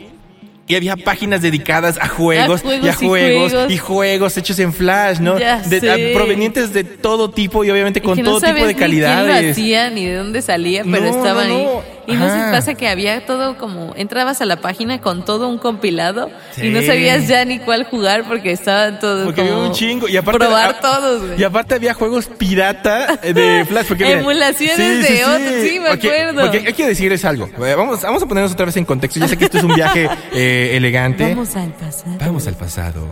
y 0.71 0.77
había 0.77 0.97
páginas 0.97 1.43
dedicadas 1.43 1.99
a 2.01 2.07
juegos, 2.07 2.61
A 2.61 2.65
juegos 2.65 2.85
y 2.87 2.89
a 2.89 2.93
y 2.93 2.95
juegos, 3.09 3.51
juegos. 3.53 3.73
y 3.73 3.77
juegos 3.79 4.37
hechos 4.37 4.59
en 4.61 4.73
Flash, 4.73 5.19
¿no? 5.19 5.37
Ya 5.39 5.59
De- 5.63 5.81
sé. 5.81 5.91
a- 5.91 6.13
provenientes 6.15 6.73
de 6.73 6.85
todo 6.85 7.31
tipo 7.31 7.65
y 7.65 7.71
obviamente 7.71 7.99
Y 7.99 8.03
con 8.03 8.17
que 8.17 8.23
todo 8.23 8.39
no 8.39 8.41
tipo 8.41 8.65
de 8.67 8.73
ni 8.73 8.75
quién 8.75 8.77
lo 8.77 8.81
calidades. 8.81 9.53
hacía 9.53 9.91
ni 9.91 10.07
de 10.07 10.15
dónde 10.15 10.43
salía, 10.43 10.83
pero 10.85 11.01
No, 11.01 11.07
estaba 11.19 11.45
no, 11.45 11.57
ahí. 11.57 11.69
Y 12.07 12.15
no 12.15 12.27
se 12.27 12.33
Ajá. 12.33 12.51
pasa 12.53 12.75
que 12.75 12.89
había 12.89 13.25
todo 13.27 13.57
como 13.57 13.95
entrabas 13.95 14.41
a 14.41 14.45
la 14.47 14.57
página 14.57 15.01
con 15.01 15.25
todo 15.25 15.49
un 15.49 15.59
compilado 15.59 16.31
Sí. 16.53 16.67
y 16.67 16.71
no 16.71 16.83
sabías 16.83 17.29
ya 17.29 17.45
ni 17.45 17.59
cuál 17.59 17.85
jugar 17.85 18.25
porque 18.27 18.51
estaban 18.53 18.99
todos 18.99 19.25
Porque 19.27 19.43
como 19.43 19.53
había 19.55 19.69
un 19.69 19.73
chingo. 19.75 20.09
Y 20.09 20.17
aparte, 20.17 20.39
probar 20.47 20.77
ah, 20.77 20.81
todos, 20.81 21.27
güey. 21.27 21.41
Y 21.41 21.45
aparte 21.45 21.75
había 21.77 21.95
juegos 21.95 22.27
pirata 22.27 23.19
eh, 23.23 23.33
de 23.33 23.65
Flash. 23.69 23.87
Porque, 23.87 24.11
Emulaciones 24.13 25.09
de 25.09 25.25
otros, 25.25 25.51
sí, 25.63 25.79
me 25.79 25.91
Porque- 25.91 26.09
acuerdo. 26.09 26.41
Porque 26.43 26.59
hay 26.67 26.73
que 26.73 26.87
decirles 26.87 27.25
algo. 27.25 27.49
Eh, 27.65 27.75
Vamos, 27.77 28.03
vamos 28.03 28.23
a 28.23 28.27
ponernos 28.27 28.53
otra 28.53 28.67
vez 28.67 28.77
en 28.77 28.85
contexto. 28.85 29.21
Ya 29.21 29.29
sé 29.29 29.37
que 29.37 29.45
esto 29.45 29.59
es 29.59 29.65
un 29.65 29.75
viaje 29.75 30.09
eh, 30.33 30.73
elegante. 30.75 31.29
Vamos 31.29 31.55
al 31.57 31.73
pasado. 31.73 32.17
Vamos 32.19 32.47
al 32.47 32.55
pasado. 32.55 33.07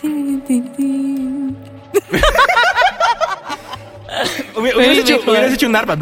Tin, 0.00 0.40
tin, 0.42 0.72
tin. 0.74 1.56
Hubieras 4.56 4.98
hecho, 4.98 5.16
mejor. 5.18 5.28
hubieras 5.30 5.52
hecho 5.52 5.66
un 5.66 5.76
arpa. 5.76 5.96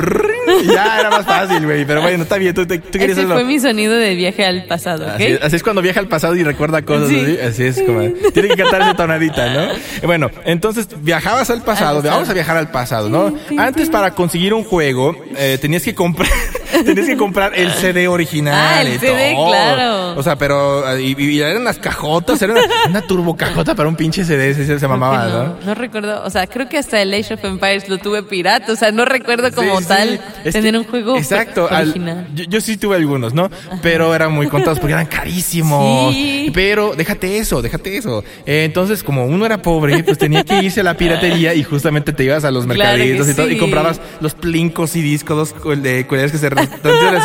Y 0.63 0.67
ya 0.67 1.01
era 1.01 1.11
más 1.11 1.25
fácil, 1.25 1.65
güey. 1.65 1.85
Pero 1.85 2.03
bueno, 2.03 2.23
está 2.23 2.37
bien. 2.37 2.55
Tú, 2.55 2.67
te- 2.67 2.79
tú 2.79 2.93
querías 2.93 3.11
Ese 3.13 3.21
hacerlo. 3.21 3.35
fue 3.37 3.45
mi 3.45 3.59
sonido 3.59 3.95
de 3.95 4.15
viaje 4.15 4.45
al 4.45 4.65
pasado, 4.67 5.07
¿ok? 5.07 5.15
Así 5.15 5.25
es, 5.25 5.43
así 5.43 5.57
es 5.57 5.63
cuando 5.63 5.83
viaja 5.83 6.01
al 6.01 6.09
pasado 6.09 6.37
y 6.37 6.45
recuerda 6.45 6.83
cosas 6.83 7.09
Sí. 7.09 7.19
así. 7.21 7.39
Así 7.41 7.65
es 7.65 7.83
como. 7.83 8.01
Tiene 8.33 8.49
que 8.51 8.57
cantar 8.57 8.83
esa 8.83 8.95
tonadita, 8.95 9.53
¿no? 9.53 9.69
Bueno, 10.05 10.31
entonces 10.45 10.89
viajabas 11.01 11.51
al 11.51 11.63
pasado. 11.63 11.99
Al. 12.01 12.05
Vamos 12.07 12.29
a 12.29 12.35
viajar 12.35 12.57
al 12.57 12.71
pasado, 12.71 13.09
¿no? 13.09 13.35
Antes 13.59 13.89
para 13.91 14.11
conseguir 14.13 14.55
un 14.55 14.65
juego 14.65 15.17
eh, 15.37 15.59
tenías 15.61 15.83
que 15.83 15.95
comprar. 15.95 16.29
tenías 16.85 17.07
que 17.07 17.17
comprar 17.17 17.53
el 17.55 17.73
CD 17.73 18.07
original. 18.09 18.55
Ah, 18.55 18.83
el 18.83 18.99
CD, 19.01 19.33
todo. 19.35 19.49
claro. 19.49 20.15
O 20.19 20.23
sea, 20.23 20.37
pero. 20.37 20.99
Y, 20.99 21.17
y 21.21 21.41
eran 21.41 21.65
las 21.65 21.79
cajotas. 21.79 22.41
Era 22.43 22.53
una, 22.53 22.63
una 22.89 23.03
turbo 23.03 23.37
cajota 23.37 23.75
para 23.75 23.89
un 23.89 23.97
pinche 23.97 24.25
CD. 24.25 24.51
ese 24.51 24.79
se, 24.79 24.89
mamaba, 24.89 25.25
¿no? 25.27 25.45
no, 25.45 25.57
no 25.65 25.75
recuerdo, 25.75 26.23
o 26.25 26.31
sea, 26.31 26.47
creo 26.47 26.69
que 26.69 26.79
hasta 26.79 27.01
el 27.01 27.13
Age 27.15 27.35
of 27.35 27.45
Empires 27.45 27.89
lo 27.95 27.99
tuve 27.99 28.23
pirata, 28.23 28.73
o 28.73 28.77
sea, 28.77 28.91
no 28.93 29.05
recuerdo 29.05 29.53
como 29.53 29.81
Sí, 29.81 29.87
tal 29.87 30.21
tener 30.53 30.73
que- 30.73 30.79
un 30.79 30.85
juego 30.85 31.17
exacto, 31.17 31.69
al- 31.71 31.91
original. 31.91 32.27
yo, 32.35 32.45
yo 32.45 32.61
sí 32.61 32.77
tuve 32.77 32.97
algunos, 32.97 33.35
¿no? 33.35 33.51
Pero 33.83 34.15
eran 34.15 34.33
muy 34.33 34.49
contados 34.49 34.79
porque 34.79 34.93
eran 34.95 35.07
carísimos. 35.07 36.13
Sí. 36.15 36.51
Pero 36.55 36.95
déjate 36.97 37.39
eso, 37.39 37.63
déjate 37.63 37.97
eso. 37.97 38.25
Eh, 38.47 38.65
entonces, 38.65 39.03
como 39.03 39.27
uno 39.27 39.47
era 39.47 39.63
pobre, 39.63 40.03
pues 40.05 40.19
tenía 40.19 40.45
que 40.45 40.63
irse 40.63 40.81
a 40.81 40.85
la 40.85 40.97
piratería 40.97 41.55
y 41.55 41.63
justamente 41.65 42.13
te 42.13 42.25
ibas 42.25 42.45
a 42.45 42.51
los 42.51 42.65
Claro 42.67 42.79
mercaditos 42.99 43.29
y 43.29 43.35
todo 43.35 43.51
y 43.51 43.59
comprabas 43.59 44.01
los 44.21 44.35
plincos 44.35 44.97
y 44.97 45.03
discos 45.03 45.55
de 45.83 46.07
cuales 46.07 46.33
que 46.33 46.39
se 46.39 46.49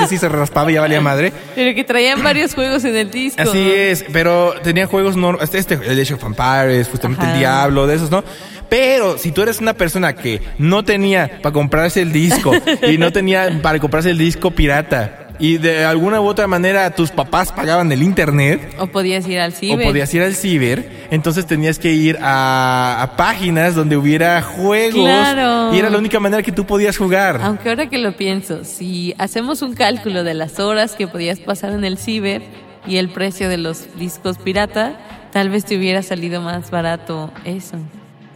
así 0.01 0.17
se 0.17 0.29
raspaba 0.29 0.71
y 0.71 0.75
ya 0.75 0.82
valía 0.82 1.01
madre. 1.01 1.32
Pero 1.55 1.75
que 1.75 1.84
traían 1.84 2.23
varios 2.23 2.53
juegos 2.55 2.84
en 2.86 2.95
el 2.95 3.12
disco. 3.12 3.41
Así 3.41 3.71
es, 3.71 4.05
pero 4.12 4.53
tenían 4.63 4.88
juegos 4.88 5.15
no, 5.15 5.39
este, 5.41 5.58
este, 5.58 5.75
el 5.75 5.99
Age 5.99 6.13
of 6.13 6.23
Empires, 6.23 6.88
justamente 6.88 7.23
Ajá. 7.23 7.34
el 7.34 7.39
Diablo, 7.39 7.88
de 7.88 7.95
esos, 7.95 8.12
¿no? 8.12 8.23
Pero 8.69 9.17
si 9.17 9.32
tú 9.32 9.41
eres 9.41 9.60
una 9.60 9.73
persona 9.73 10.13
que 10.15 10.41
no 10.58 10.84
tenía 10.84 11.39
para 11.41 11.53
comprarse 11.53 12.01
el 12.01 12.12
disco 12.12 12.51
y 12.88 12.97
no 12.97 13.12
tenía 13.12 13.60
para 13.62 13.79
comprarse 13.79 14.12
el 14.12 14.17
disco 14.17 14.51
pirata 14.51 15.25
y 15.41 15.58
de 15.58 15.86
alguna 15.86 16.19
u 16.19 16.25
otra 16.27 16.47
manera 16.47 16.91
tus 16.91 17.12
papás 17.12 17.53
pagaban 17.53 17.89
el 17.93 18.03
internet 18.03 18.75
O 18.77 18.88
podías 18.88 19.25
ir 19.25 19.39
al 19.39 19.53
ciber. 19.53 19.79
o 19.88 19.89
podías 19.89 20.13
ir 20.13 20.21
al 20.21 20.36
ciber, 20.36 21.08
entonces 21.12 21.45
tenías 21.45 21.79
que 21.79 21.93
ir 21.93 22.17
a, 22.21 23.01
a 23.01 23.15
páginas 23.15 23.73
donde 23.73 23.95
hubiera 23.95 24.41
juegos 24.41 24.95
Claro. 25.05 25.73
y 25.73 25.79
era 25.79 25.89
la 25.89 25.97
única 25.97 26.19
manera 26.19 26.43
que 26.43 26.51
tú 26.51 26.65
podías 26.65 26.97
jugar. 26.97 27.39
Aunque 27.41 27.69
ahora 27.69 27.89
que 27.89 27.97
lo 27.97 28.17
pienso, 28.17 28.65
si 28.65 29.15
hacemos 29.17 29.62
un 29.62 29.75
cálculo 29.75 30.23
de 30.25 30.34
las 30.34 30.60
horas 30.60 30.91
que 30.93 31.08
podías 31.08 31.39
pasar 31.39 31.71
en 31.71 31.86
el 31.86 31.97
ciber 31.97 32.41
y 32.86 32.97
el 32.97 33.08
precio 33.10 33.47
de 33.47 33.58
los 33.60 33.97
discos 33.97 34.38
pirata, 34.38 34.99
tal 35.32 35.49
vez 35.49 35.63
te 35.63 35.77
hubiera 35.77 36.03
salido 36.03 36.41
más 36.41 36.69
barato 36.69 37.32
eso. 37.45 37.77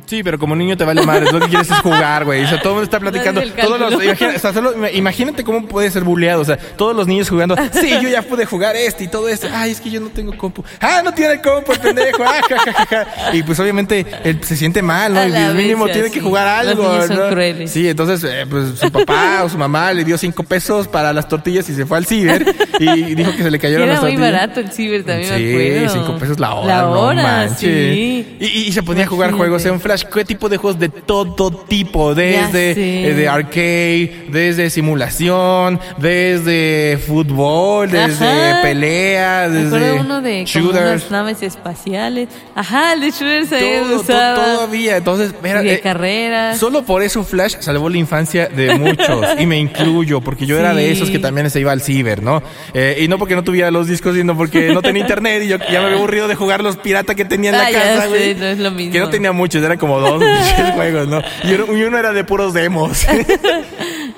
Sí, 0.05 0.21
pero 0.23 0.37
como 0.37 0.55
niño 0.55 0.75
te 0.77 0.83
vale 0.83 1.01
madre, 1.03 1.31
lo 1.31 1.39
que 1.39 1.47
quieres 1.47 1.71
es 1.71 1.77
jugar, 1.79 2.25
güey. 2.25 2.43
O 2.43 2.47
sea, 2.47 2.59
todo 2.59 2.69
el 2.73 2.75
mundo 2.75 2.83
está 2.83 2.99
platicando. 2.99 3.41
Todos 3.59 3.79
los, 3.79 4.03
imagina- 4.03 4.33
o 4.35 4.39
sea, 4.39 4.53
solo- 4.53 4.73
imagínate 4.89 5.43
cómo 5.43 5.65
puede 5.65 5.89
ser 5.89 6.03
buleado. 6.03 6.41
O 6.41 6.45
sea, 6.45 6.57
todos 6.57 6.95
los 6.95 7.07
niños 7.07 7.29
jugando. 7.29 7.55
Sí, 7.71 7.89
yo 8.01 8.09
ya 8.09 8.21
pude 8.21 8.45
jugar 8.45 8.75
este 8.75 9.05
y 9.05 9.07
todo 9.07 9.27
esto. 9.29 9.47
Ay, 9.51 9.71
es 9.71 9.81
que 9.81 9.89
yo 9.89 9.99
no 10.01 10.07
tengo 10.09 10.35
compu. 10.37 10.63
Ah, 10.79 11.01
no 11.03 11.13
tiene 11.13 11.41
compu, 11.41 11.71
el 11.71 11.79
pendejo. 11.79 12.23
Ah, 12.23 12.41
ja, 12.49 12.57
ja, 12.59 12.73
ja, 12.73 12.85
ja. 12.85 13.35
Y 13.35 13.43
pues 13.43 13.59
obviamente 13.59 14.05
él 14.23 14.39
se 14.43 14.55
siente 14.55 14.81
mal, 14.81 15.13
¿no? 15.13 15.23
Y 15.25 15.53
mínimo 15.55 15.85
bestia, 15.85 16.03
tiene 16.03 16.13
que 16.15 16.21
jugar 16.21 16.63
Los 16.65 16.71
algo. 16.77 17.07
son 17.07 17.15
¿no? 17.17 17.29
crueles. 17.29 17.71
Sí, 17.71 17.87
entonces, 17.87 18.23
eh, 18.29 18.45
pues 18.49 18.79
su 18.79 18.91
papá 18.91 19.43
o 19.43 19.49
su 19.49 19.57
mamá 19.57 19.93
le 19.93 20.03
dio 20.03 20.17
cinco 20.17 20.43
pesos 20.43 20.87
para 20.87 21.13
las 21.13 21.27
tortillas 21.27 21.67
y 21.69 21.75
se 21.75 21.85
fue 21.85 21.97
al 21.97 22.05
ciber 22.05 22.45
y 22.79 23.15
dijo 23.15 23.31
que 23.35 23.41
se 23.43 23.49
le 23.51 23.57
cayeron 23.59 23.83
Era 23.85 23.93
las 23.93 24.01
muy 24.03 24.11
tortillas. 24.11 24.31
barato 24.33 24.59
el 24.59 24.71
ciber 24.71 25.03
también, 25.03 25.33
Sí, 25.35 25.43
me 25.43 25.77
acuerdo. 25.79 25.93
cinco 26.05 26.19
pesos 26.19 26.39
la 26.39 26.53
hora. 26.55 26.75
La 26.75 26.81
no 26.83 26.91
hora, 26.91 27.23
manches. 27.23 27.59
sí. 27.59 28.35
Y, 28.39 28.45
y- 28.45 28.63
y 28.67 28.71
se 28.73 28.83
ponía 28.83 29.05
a 29.05 29.07
jugar 29.07 29.29
Imagínate. 29.29 29.49
juegos 29.59 29.65
en 29.65 29.79
Flash, 29.93 30.05
¿qué 30.11 30.25
tipo 30.25 30.49
de 30.49 30.57
juegos? 30.57 30.79
De 30.79 30.89
todo 30.89 31.51
tipo, 31.51 32.15
desde 32.15 32.71
eh, 33.09 33.13
de 33.13 33.27
arcade, 33.27 34.25
desde 34.29 34.69
simulación, 34.71 35.79
desde 35.99 36.97
fútbol, 37.05 37.91
desde 37.91 38.25
Ajá. 38.25 38.61
pelea, 38.63 39.49
desde 39.49 39.93
uno 39.99 40.21
de 40.21 40.45
como 40.51 40.65
shooters. 40.65 40.85
unas 40.85 41.11
naves 41.11 41.43
espaciales. 41.43 42.29
Ajá, 42.55 42.93
el 42.93 43.01
de 43.01 43.11
shooters 43.11 43.51
ahí 43.51 43.81
Todo, 43.87 44.01
todavía, 44.01 44.97
entonces, 44.97 45.33
mira, 45.43 45.61
de 45.61 45.75
eh, 45.75 45.79
carreras. 45.79 46.57
Solo 46.57 46.83
por 46.83 47.03
eso 47.03 47.23
Flash 47.23 47.57
salvó 47.59 47.87
la 47.89 47.97
infancia 47.97 48.47
de 48.47 48.73
muchos 48.75 49.25
y 49.39 49.45
me 49.45 49.57
incluyo 49.59 50.21
porque 50.21 50.45
yo 50.47 50.57
era 50.57 50.73
de 50.73 50.91
esos 50.91 51.09
que 51.11 51.19
también 51.19 51.49
se 51.51 51.59
iba 51.59 51.71
al 51.71 51.81
ciber, 51.81 52.23
¿no? 52.23 52.41
Eh, 52.73 52.97
y 53.01 53.07
no 53.07 53.19
porque 53.19 53.35
no 53.35 53.43
tuviera 53.43 53.69
los 53.69 53.87
discos, 53.87 54.15
sino 54.15 54.35
porque 54.35 54.73
no 54.73 54.81
tenía 54.81 55.01
internet 55.03 55.43
y 55.43 55.49
yo 55.49 55.57
ya 55.57 55.79
me 55.81 55.85
había 55.85 55.97
aburrido 55.97 56.27
de 56.27 56.33
jugar 56.35 56.63
los 56.63 56.77
pirata 56.77 57.13
que 57.13 57.25
tenía 57.25 57.51
en 57.51 57.57
la 57.57 57.67
Ah, 57.67 57.71
casa, 57.71 58.07
güey. 58.07 58.33
no 58.35 58.45
es 58.45 58.57
lo 58.59 58.71
mismo. 58.71 58.91
Que 58.91 58.99
no 58.99 59.09
tenía 59.09 59.31
muchos, 59.31 59.61
eran 59.63 59.77
como 59.83 59.99
dos 59.99 60.23
juegos, 60.75 61.09
¿no? 61.09 61.21
Y 61.43 61.53
uno, 61.55 61.77
y 61.77 61.83
uno 61.83 61.97
era 61.97 62.13
de 62.13 62.23
puros 62.23 62.53
demos. 62.53 63.05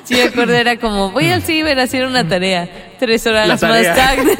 Sí, 0.04 0.14
me 0.14 0.22
acuerdo, 0.22 0.54
era 0.54 0.78
como, 0.78 1.10
voy 1.12 1.32
al 1.32 1.42
ciber 1.42 1.80
a 1.80 1.84
hacer 1.84 2.06
una 2.06 2.28
tarea. 2.28 2.70
Tres 3.00 3.26
horas 3.26 3.48
más 3.50 3.60
tarde. 3.60 4.38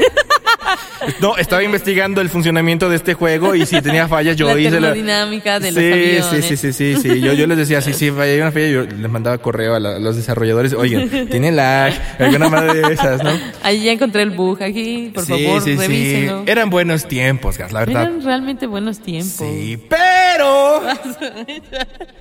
no, 1.20 1.38
estaba 1.38 1.64
investigando 1.64 2.22
el 2.22 2.30
funcionamiento 2.30 2.88
de 2.88 2.98
este 2.98 3.16
juego 3.16 3.56
y 3.56 3.66
si 3.66 3.82
tenía 3.82 4.08
fallas 4.08 4.36
yo 4.36 4.46
la 4.46 4.60
hice 4.60 4.80
la... 4.80 4.94
termodinámica 4.94 5.60
de 5.60 5.72
sí, 5.72 5.78
aviones. 5.80 6.26
sí, 6.26 6.42
sí, 6.44 6.58
sí, 6.58 6.74
sí, 6.74 6.96
sí. 7.02 7.20
Yo, 7.20 7.34
yo 7.34 7.48
les 7.48 7.58
decía, 7.58 7.82
sí, 7.82 7.94
sí, 7.94 8.12
hay 8.16 8.40
una 8.40 8.52
falla, 8.52 8.68
yo 8.68 8.84
les 8.84 9.10
mandaba 9.10 9.40
correo 9.40 9.74
a, 9.74 9.80
la- 9.80 9.96
a 9.96 10.00
los 10.00 10.16
desarrolladores, 10.16 10.74
oigan, 10.74 11.28
tiene 11.30 11.52
lag, 11.52 11.94
alguna 12.20 12.48
madre 12.48 12.82
de 12.88 12.94
esas, 12.94 13.24
¿no? 13.24 13.32
Ahí 13.64 13.84
ya 13.84 13.92
encontré 13.92 14.22
el 14.22 14.30
bug 14.32 14.62
aquí, 14.62 15.10
por 15.16 15.26
sí, 15.26 15.32
favor, 15.46 15.62
sí. 15.64 15.76
revísenlo. 15.76 16.44
Eran 16.46 16.70
buenos 16.70 17.08
tiempos, 17.08 17.58
Gas, 17.58 17.72
la 17.72 17.80
verdad. 17.80 18.04
Eran 18.04 18.24
realmente 18.24 18.68
buenos 18.68 19.00
tiempos. 19.00 19.48
Sí, 19.50 19.80
pero... 19.90 20.04
pero, 20.36 20.82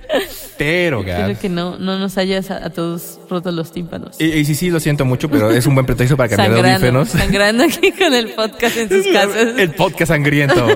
Espero 0.09 1.03
Gas. 1.03 1.37
que 1.39 1.49
no, 1.49 1.77
no 1.77 1.97
nos 1.99 2.17
hayas 2.17 2.49
a, 2.51 2.65
a 2.65 2.69
todos 2.69 3.19
roto 3.29 3.51
los 3.51 3.71
tímpanos. 3.71 4.15
Y, 4.19 4.25
y 4.25 4.45
sí, 4.45 4.55
sí, 4.55 4.69
lo 4.69 4.79
siento 4.79 5.05
mucho, 5.05 5.29
pero 5.29 5.51
es 5.51 5.65
un 5.65 5.73
buen 5.75 5.85
pretexto 5.85 6.15
para 6.15 6.29
cambiar 6.29 6.51
de 6.51 6.55
sangrando, 6.61 6.99
audífonos. 6.99 7.09
sangrando 7.09 7.63
aquí 7.65 7.91
con 7.91 8.13
el 8.13 8.29
podcast 8.29 8.77
en 8.77 8.89
sus 8.89 9.07
casas. 9.13 9.57
El 9.57 9.71
podcast 9.71 10.09
sangriento. 10.11 10.67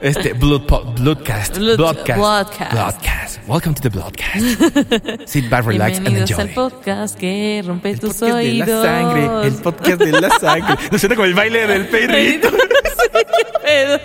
Este, 0.00 0.32
Blood 0.32 0.62
po- 0.66 0.82
Bloodcast. 0.98 1.58
Blood- 1.58 1.76
Bloodcast. 1.76 2.18
Bloodcast. 2.18 2.72
Bloodcast. 2.72 3.38
Welcome 3.48 3.74
to 3.74 3.82
the 3.82 3.88
Bloodcast. 3.90 5.26
Sit 5.28 5.48
back, 5.48 5.64
relax 5.64 5.98
and 5.98 6.08
Bienvenidos 6.08 6.30
enjoy. 6.30 6.42
al 6.48 6.54
podcast 6.54 7.18
que 7.18 7.62
rompe 7.64 7.90
El 7.90 8.00
tus 8.00 8.14
podcast 8.14 8.38
de 8.38 8.52
la 8.54 8.66
sangre. 8.82 9.46
El 9.46 9.54
podcast 9.54 9.98
de 10.00 10.12
la 10.20 10.30
sangre. 10.40 10.74
No 10.90 10.98
suena 10.98 11.14
como 11.14 11.26
el 11.26 11.34
baile 11.34 11.66
del 11.68 11.86
perrito. 11.86 12.48
Pero- 13.62 14.00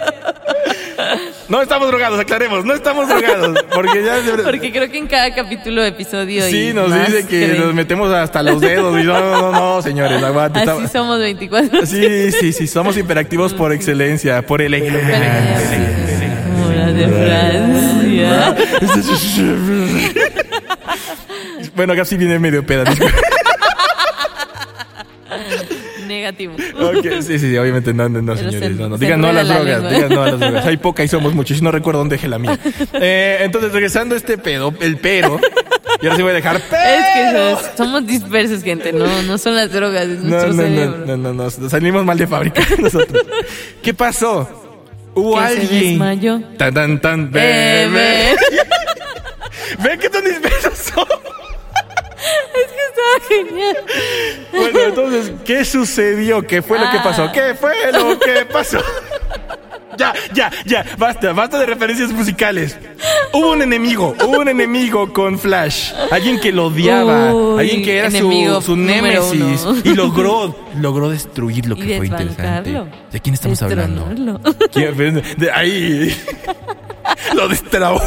No 1.50 1.62
estamos 1.62 1.88
drogados, 1.88 2.20
aclaremos. 2.20 2.66
No 2.66 2.74
estamos 2.74 3.08
drogados. 3.08 3.58
Porque 3.74 4.04
ya. 4.04 4.18
Porque 4.44 4.72
creo 4.72 4.90
que 4.90 4.98
en 4.98 5.08
cada 5.08 5.34
capítulo, 5.34 5.84
episodio 5.84 6.44
Sí, 6.48 6.70
y 6.70 6.74
nos 6.74 6.94
dice 6.94 7.26
que 7.26 7.46
creen. 7.48 7.62
nos 7.62 7.74
metemos 7.74 8.12
hasta 8.14 8.44
los 8.44 8.60
dedos. 8.60 9.00
Y 9.00 9.04
no, 9.04 9.20
no, 9.20 9.42
no, 9.42 9.76
no, 9.76 9.82
señores. 9.82 10.22
Aguante. 10.22 10.60
Así 10.60 10.88
somos 10.88 11.20
24. 11.20 11.86
Sí, 11.86 12.32
sí, 12.32 12.52
sí. 12.52 12.68
Somos 12.68 12.98
hiperactivos 12.98 13.54
por 13.54 13.72
excelencia. 13.72 14.42
Por 14.46 14.62
el 14.62 14.78
Como 14.78 14.90
la 16.74 16.88
de 16.88 17.08
Francia. 17.08 18.56
Bueno, 21.76 21.94
acá 21.94 22.04
sí 22.06 22.18
viene 22.18 22.40
medio 22.40 22.66
peda. 22.66 22.84
Negativo. 26.08 26.54
Ok, 26.80 27.06
sí, 27.22 27.22
sí, 27.22 27.40
sí, 27.40 27.58
obviamente 27.58 27.94
no, 27.94 28.08
no, 28.10 28.22
no, 28.22 28.34
Pero 28.36 28.50
señores, 28.52 28.70
se- 28.70 28.82
no, 28.82 28.90
no. 28.90 28.98
Digan 28.98 29.22
no 29.22 29.28
a 29.28 29.34
las 29.34 29.48
la 29.48 29.56
drogas, 29.56 29.82
lengua. 29.84 29.92
digan 29.94 30.10
no 30.14 30.22
a 30.24 30.26
las 30.32 30.40
drogas. 30.40 30.66
Hay 30.68 30.78
poca 30.78 31.04
y 31.04 31.08
somos 31.08 31.34
muchos, 31.34 31.62
no 31.62 31.72
recuerdo 31.72 32.00
dónde 32.00 32.16
dejé 32.16 32.28
la 32.28 32.40
mía. 32.40 32.58
Eh, 32.94 33.40
entonces, 33.42 33.72
regresando 33.72 34.16
a 34.16 34.18
este 34.18 34.38
pedo, 34.38 34.74
el 34.80 34.98
pero, 34.98 35.40
y 36.02 36.06
ahora 36.06 36.16
sí 36.16 36.22
voy 36.22 36.32
a 36.32 36.36
dejar 36.36 36.62
pero. 36.70 37.50
Es 37.50 37.58
que 37.60 37.78
somos, 37.78 38.06
dispersos, 38.08 38.64
gente. 38.64 38.92
No, 38.94 39.22
no 39.24 39.38
son 39.38 39.56
las 39.56 39.72
drogas, 39.72 40.04
es 40.08 40.20
No, 40.24 40.48
no, 40.48 40.54
cerebro. 40.54 40.98
no, 41.06 41.18
no, 41.18 41.34
no, 41.34 41.50
no, 41.60 41.70
salimos 41.70 42.06
mal 42.06 42.18
de 42.18 42.28
fábrica 42.28 42.62
nosotros. 42.80 43.24
¿Qué 43.82 43.94
pasó? 43.94 44.64
Hubo 45.16 45.36
Que 45.40 45.48
se 45.48 45.60
alguien. 45.62 45.90
desmayó. 45.92 46.42
Tan, 46.58 46.74
tan, 46.74 47.02
tan, 47.02 47.32
Bebé. 47.32 47.88
bebé. 47.88 48.36
Ven 49.84 50.00
que 50.00 50.10
tan 50.10 50.24
dispersos 50.24 50.78
somos. 50.94 51.08
Genial. 53.28 53.78
Bueno, 54.52 54.80
entonces, 54.80 55.32
¿qué 55.46 55.66
sucedió? 55.66 56.42
¿Qué 56.44 56.62
fue 56.62 56.80
lo 56.80 56.90
que 56.92 56.98
Ah. 56.98 57.04
pasó? 57.04 57.32
¿Qué 57.32 57.56
fue 57.56 57.74
lo 57.92 58.18
que 58.20 58.46
pasó? 58.52 58.80
Ya, 59.98 60.14
ya, 60.32 60.52
ya, 60.64 60.86
basta, 61.00 61.34
basta 61.34 61.58
de 61.58 61.66
referencias 61.66 62.12
musicales. 62.12 62.78
Hubo 63.34 63.54
un 63.54 63.64
enemigo, 63.64 64.14
hubo 64.24 64.42
un 64.42 64.48
enemigo 64.48 65.12
con 65.12 65.40
Flash. 65.40 65.92
Alguien 66.12 66.40
que 66.40 66.52
lo 66.52 66.68
odiaba, 66.68 67.34
Uy, 67.34 67.60
alguien 67.62 67.84
que 67.84 67.98
era 67.98 68.12
su, 68.12 68.62
su 68.64 68.76
némesis. 68.76 69.64
uno. 69.66 69.82
Y 69.84 69.96
logró, 69.96 70.56
logró 70.80 71.10
destruir 71.10 71.66
lo 71.66 71.76
Y 71.76 71.80
que 71.80 71.98
fue 71.98 72.06
interesante. 72.08 72.80
¿De 73.12 73.20
quién 73.22 73.34
estamos 73.34 73.60
hablando? 73.64 74.40
¿Quién? 74.72 75.24
De 75.38 75.52
ahí. 75.52 76.16
Lo 77.36 77.48
destrabó. 77.48 78.00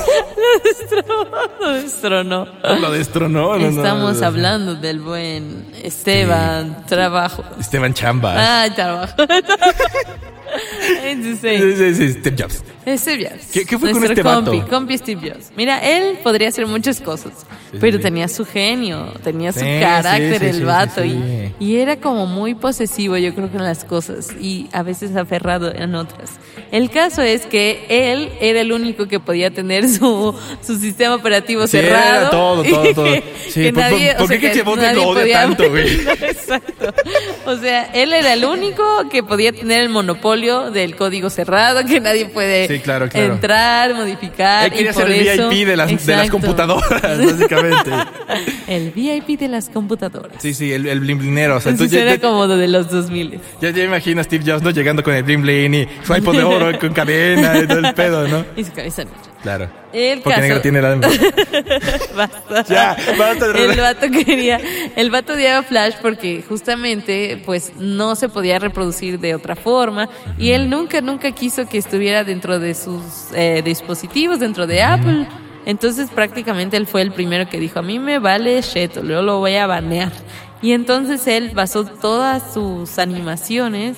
Lo 1.60 1.72
destronó. 1.72 2.46
Lo 2.80 2.90
destronó. 2.92 3.28
no, 3.28 3.58
no, 3.58 3.68
Estamos 3.68 4.20
no. 4.20 4.26
hablando 4.26 4.74
del 4.76 5.00
buen 5.00 5.66
Esteban 5.82 6.84
Trabajo. 6.86 7.44
Esteban 7.58 7.94
Chambas. 7.94 8.36
Ah, 8.38 8.68
trabajo. 8.74 9.14
Sí, 10.80 11.36
sí, 11.76 11.94
sí, 11.94 12.12
Steve 12.14 12.36
Jobs. 12.42 12.64
Steve 12.98 13.28
Jobs. 13.30 13.46
¿Qué- 13.52 13.64
qué 13.64 13.78
fue 13.78 13.92
con 13.92 14.00
Nuestro 14.00 14.12
este 14.14 14.22
vato? 14.22 14.50
compi, 14.50 14.68
compi 14.68 14.98
Steve 14.98 15.30
Jobs. 15.32 15.52
Mira, 15.56 15.78
él 15.78 16.18
podría 16.24 16.48
hacer 16.48 16.66
muchas 16.66 17.00
cosas, 17.00 17.32
pero 17.80 18.00
tenía 18.00 18.26
su 18.26 18.44
genio, 18.44 19.12
tenía 19.22 19.52
su 19.52 19.60
Sí, 19.60 19.66
carácter 19.80 20.32
sí, 20.34 20.38
sí, 20.40 20.46
el 20.46 20.56
sí, 20.56 20.62
vato 20.64 21.02
sí, 21.02 21.52
Y, 21.60 21.64
y 21.64 21.76
era 21.76 21.96
como 21.96 22.26
muy 22.26 22.54
posesivo, 22.56 23.16
yo 23.16 23.32
creo 23.34 23.48
en 23.52 23.62
las 23.62 23.84
cosas 23.84 24.30
y 24.40 24.68
a 24.72 24.82
veces 24.82 25.14
aferrado 25.14 25.72
en 25.72 25.94
otras. 25.94 26.30
El 26.72 26.90
caso 26.90 27.22
es 27.22 27.46
que 27.46 27.86
él 27.88 28.30
era 28.40 28.60
el 28.60 28.72
único 28.72 29.06
que 29.10 29.20
podía 29.20 29.50
tener 29.50 29.88
su, 29.88 30.34
su 30.66 30.78
sistema 30.78 31.16
operativo 31.16 31.66
Sí, 31.66 31.72
cerrado. 31.78 32.20
era 32.20 32.30
todo, 32.30 32.62
todo, 32.64 32.94
todo. 32.94 33.14
Sí, 33.50 33.62
que 33.64 33.72
¿por- 33.72 33.82
nadie, 33.82 34.14
por 34.14 34.24
o 34.24 34.28
qué 34.28 34.38
que 34.40 34.48
nadie 34.64 34.94
lo 34.94 35.08
odia 35.08 35.22
podía- 35.22 35.40
tanto, 35.42 35.68
güey? 35.68 35.90
Exacto. 36.22 36.94
O 37.46 37.56
sea, 37.56 37.90
él 37.92 38.12
era 38.12 38.32
el 38.32 38.44
único 38.44 38.84
que 39.10 39.22
podía 39.22 39.52
tener 39.52 39.80
el 39.82 39.88
monopolio 39.88 40.70
del 40.70 40.96
código 40.96 41.28
cerrado, 41.28 41.84
que 41.84 42.00
nadie 42.00 42.26
puede 42.26 42.68
Sí, 42.68 42.78
claro, 42.78 43.08
claro. 43.08 43.34
entrar, 43.34 43.94
modificar. 43.94 44.66
Él 44.66 44.70
quería 44.72 44.90
y 44.90 44.94
por 44.94 45.02
ser 45.02 45.12
el 45.12 45.26
eso- 45.28 45.48
VIP 45.48 45.66
de 45.66 45.76
las, 45.76 46.06
de 46.06 46.16
las 46.16 46.30
computadoras, 46.30 47.02
básicamente. 47.02 47.90
El 48.68 48.90
VIP 48.92 49.38
de 49.38 49.48
las 49.48 49.68
computadoras. 49.68 50.36
Sí, 50.40 50.54
sí, 50.54 50.72
el, 50.72 50.86
el 50.86 51.00
blimblinero. 51.00 51.56
O 51.56 51.60
sea, 51.60 51.72
Entonces 51.72 51.98
entonces 51.98 52.20
ya, 52.20 52.26
era 52.26 52.30
como 52.30 52.46
de 52.46 52.68
los 52.68 52.90
2000. 52.90 53.40
ya, 53.60 53.70
ya 53.70 53.82
imagino 53.84 54.20
a 54.20 54.24
Steve 54.24 54.44
Jobs 54.46 54.62
¿no? 54.62 54.70
llegando 54.70 55.02
con 55.02 55.14
el 55.14 55.22
bling 55.24 55.42
bling 55.42 55.74
y 55.74 55.88
su 56.06 56.14
iPod 56.14 56.36
de 56.36 56.44
oro 56.44 56.78
con 56.78 56.92
cadena 56.92 57.58
y 57.58 57.66
todo 57.66 57.78
el 57.80 57.94
pedo, 57.94 58.28
¿no? 58.28 58.44
Y 58.56 58.64
su 58.64 58.70
Claro. 59.42 59.68
El 59.92 60.20
Porque 60.20 60.30
caso- 60.36 60.42
negro 60.42 60.60
tiene 60.60 60.82
la... 60.82 60.94
Basta. 62.16 62.64
Ya, 62.68 62.96
basta 63.18 63.48
de 63.48 63.64
El 63.64 63.80
vato 63.80 64.06
quería, 64.10 64.60
el 64.96 65.10
vato 65.10 65.32
odiaba 65.32 65.62
Flash 65.62 65.94
porque 66.02 66.44
justamente 66.46 67.42
pues 67.46 67.72
no 67.76 68.14
se 68.16 68.28
podía 68.28 68.58
reproducir 68.58 69.18
de 69.18 69.34
otra 69.34 69.56
forma 69.56 70.08
y 70.38 70.50
él 70.50 70.68
nunca, 70.68 71.00
nunca 71.00 71.32
quiso 71.32 71.68
que 71.68 71.78
estuviera 71.78 72.22
dentro 72.24 72.58
de 72.58 72.74
sus 72.74 73.02
eh, 73.34 73.62
dispositivos, 73.64 74.38
dentro 74.40 74.66
de 74.66 74.82
Apple. 74.82 75.26
Entonces 75.66 76.10
prácticamente 76.10 76.76
él 76.76 76.86
fue 76.86 77.02
el 77.02 77.12
primero 77.12 77.48
que 77.48 77.58
dijo, 77.58 77.78
a 77.78 77.82
mí 77.82 77.98
me 77.98 78.18
vale 78.18 78.60
shit, 78.62 78.94
yo 78.94 79.22
lo 79.22 79.38
voy 79.38 79.56
a 79.56 79.66
banear. 79.66 80.12
Y 80.62 80.72
entonces 80.72 81.26
él 81.26 81.52
basó 81.54 81.84
todas 81.84 82.52
sus 82.52 82.98
animaciones 82.98 83.96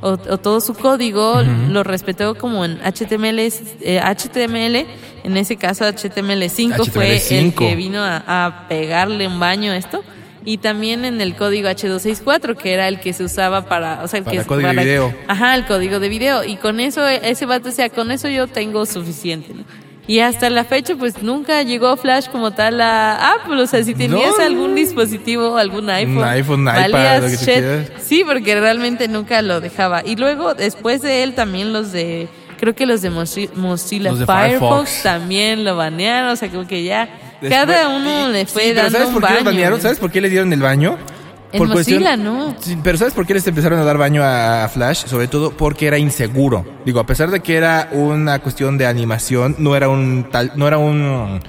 o, 0.00 0.10
o 0.10 0.38
todo 0.38 0.60
su 0.60 0.74
código 0.74 1.42
lo 1.70 1.82
respetó 1.82 2.34
como 2.34 2.64
en 2.64 2.78
HTML, 2.78 3.38
eh, 3.38 4.00
HTML, 4.00 4.86
en 5.24 5.36
ese 5.36 5.56
caso 5.56 5.84
HTML5 5.84 6.90
fue 6.90 7.16
el 7.16 7.20
HTML5. 7.20 7.54
que 7.54 7.76
vino 7.76 8.02
a, 8.02 8.22
a 8.26 8.68
pegarle 8.68 9.26
un 9.26 9.40
baño 9.40 9.72
a 9.72 9.76
esto. 9.76 10.02
Y 10.48 10.58
también 10.58 11.04
en 11.04 11.20
el 11.20 11.34
código 11.34 11.68
H264, 11.68 12.56
que 12.56 12.72
era 12.72 12.86
el 12.86 13.00
que 13.00 13.12
se 13.12 13.24
usaba 13.24 13.68
para, 13.68 14.04
o 14.04 14.06
sea, 14.06 14.18
el 14.18 14.24
Para 14.24 14.38
que 14.38 14.44
código 14.44 14.68
de 14.68 14.74
video. 14.76 15.14
Ajá, 15.26 15.56
el 15.56 15.66
código 15.66 15.98
de 15.98 16.08
video. 16.08 16.44
Y 16.44 16.54
con 16.54 16.78
eso, 16.78 17.04
ese 17.04 17.46
vato 17.46 17.66
decía, 17.66 17.88
con 17.88 18.12
eso 18.12 18.28
yo 18.28 18.46
tengo 18.46 18.86
suficiente, 18.86 19.52
¿no? 19.54 19.64
Y 20.08 20.20
hasta 20.20 20.50
la 20.50 20.62
fecha, 20.64 20.94
pues 20.94 21.20
nunca 21.22 21.62
llegó 21.62 21.96
Flash 21.96 22.28
como 22.28 22.52
tal 22.52 22.80
a 22.80 23.32
Apple. 23.34 23.60
O 23.60 23.66
sea, 23.66 23.82
si 23.82 23.94
tenías 23.94 24.32
No. 24.38 24.44
algún 24.44 24.74
dispositivo, 24.76 25.56
algún 25.56 25.90
iPhone, 25.90 26.22
iPhone, 26.22 26.62
iPad, 26.62 26.90
valías 26.92 27.44
shit. 27.44 27.64
Sí, 28.02 28.22
porque 28.24 28.58
realmente 28.60 29.08
nunca 29.08 29.42
lo 29.42 29.60
dejaba. 29.60 30.02
Y 30.04 30.14
luego, 30.16 30.54
después 30.54 31.02
de 31.02 31.24
él, 31.24 31.34
también 31.34 31.72
los 31.72 31.90
de, 31.90 32.28
creo 32.60 32.74
que 32.74 32.86
los 32.86 33.02
de 33.02 33.10
Mozi- 33.10 33.52
Mozilla 33.54 34.10
Los 34.10 34.20
de 34.20 34.26
Firefox, 34.26 34.90
Firefox. 34.90 35.02
también 35.02 35.64
lo 35.64 35.76
banearon. 35.76 36.30
O 36.30 36.36
sea, 36.36 36.48
como 36.50 36.68
que 36.68 36.84
ya 36.84 37.08
Después- 37.40 37.50
cada 37.50 37.88
uno 37.88 38.28
le 38.28 38.46
fue 38.46 38.62
sí, 38.62 38.68
pero 38.70 38.82
dando 38.84 38.98
¿sabes 38.98 39.08
un 39.08 39.14
por 39.14 39.22
qué 39.26 39.34
los 39.34 39.44
baño. 39.44 39.54
banearon? 39.56 39.80
¿Sabes 39.80 39.98
por 39.98 40.10
qué 40.12 40.20
le 40.20 40.30
dieron 40.30 40.52
el 40.52 40.60
baño? 40.62 40.98
En 41.56 41.58
por 41.58 41.72
cuestión- 41.72 42.02
Mozilla, 42.02 42.16
¿no? 42.16 42.54
Pero 42.82 42.98
¿sabes 42.98 43.14
por 43.14 43.26
qué 43.26 43.34
les 43.34 43.46
empezaron 43.46 43.78
a 43.78 43.84
dar 43.84 43.98
baño 43.98 44.22
a 44.24 44.68
Flash? 44.72 45.04
Sobre 45.06 45.28
todo 45.28 45.50
porque 45.50 45.86
era 45.86 45.98
inseguro. 45.98 46.64
Digo, 46.84 47.00
a 47.00 47.06
pesar 47.06 47.30
de 47.30 47.40
que 47.40 47.56
era 47.56 47.88
una 47.92 48.38
cuestión 48.38 48.78
de 48.78 48.86
animación, 48.86 49.56
no 49.58 49.76
era 49.76 49.88
un 49.88 50.28
tal, 50.30 50.52
no 50.56 50.66
era 50.68 50.78
un, 50.78 51.40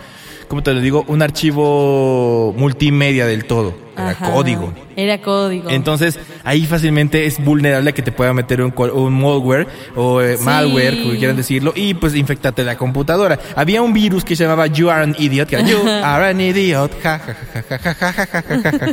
¿cómo 0.48 0.64
te 0.64 0.74
lo 0.74 0.82
digo? 0.82 1.04
Un 1.08 1.22
archivo 1.22 2.54
multimedia 2.58 3.26
del 3.26 3.46
todo. 3.46 3.88
Era 3.98 4.16
código. 4.16 4.74
Era 4.96 5.20
código. 5.20 5.72
Entonces, 5.72 6.20
ahí 6.44 6.66
fácilmente 6.68 7.26
es 7.26 7.44
vulnerable 7.44 7.90
a 7.90 7.94
que 7.94 8.04
te 8.04 8.12
pueda 8.12 8.32
meter 8.32 8.62
un, 8.62 8.72
un 8.78 9.20
malware 9.20 9.68
o 9.96 10.22
malware, 10.42 11.02
como 11.02 11.18
quieran 11.18 11.36
decirlo, 11.36 11.74
y 11.76 11.96
pues 11.96 12.14
infectarte 12.14 12.64
la 12.64 12.78
computadora. 12.78 13.40
Había 13.56 13.82
un 13.82 13.94
virus 13.94 14.24
que 14.24 14.36
se 14.36 14.44
llamaba 14.44 14.68
You 14.68 14.92
Are 14.92 15.04
an 15.04 15.16
Idiot, 15.18 15.50
que 15.50 15.56
era 15.56 15.68
You 15.68 15.80
Are 15.88 16.28
an 16.28 16.40
Idiot, 16.40 17.02
ja, 17.02 17.20
ja, 17.20 17.94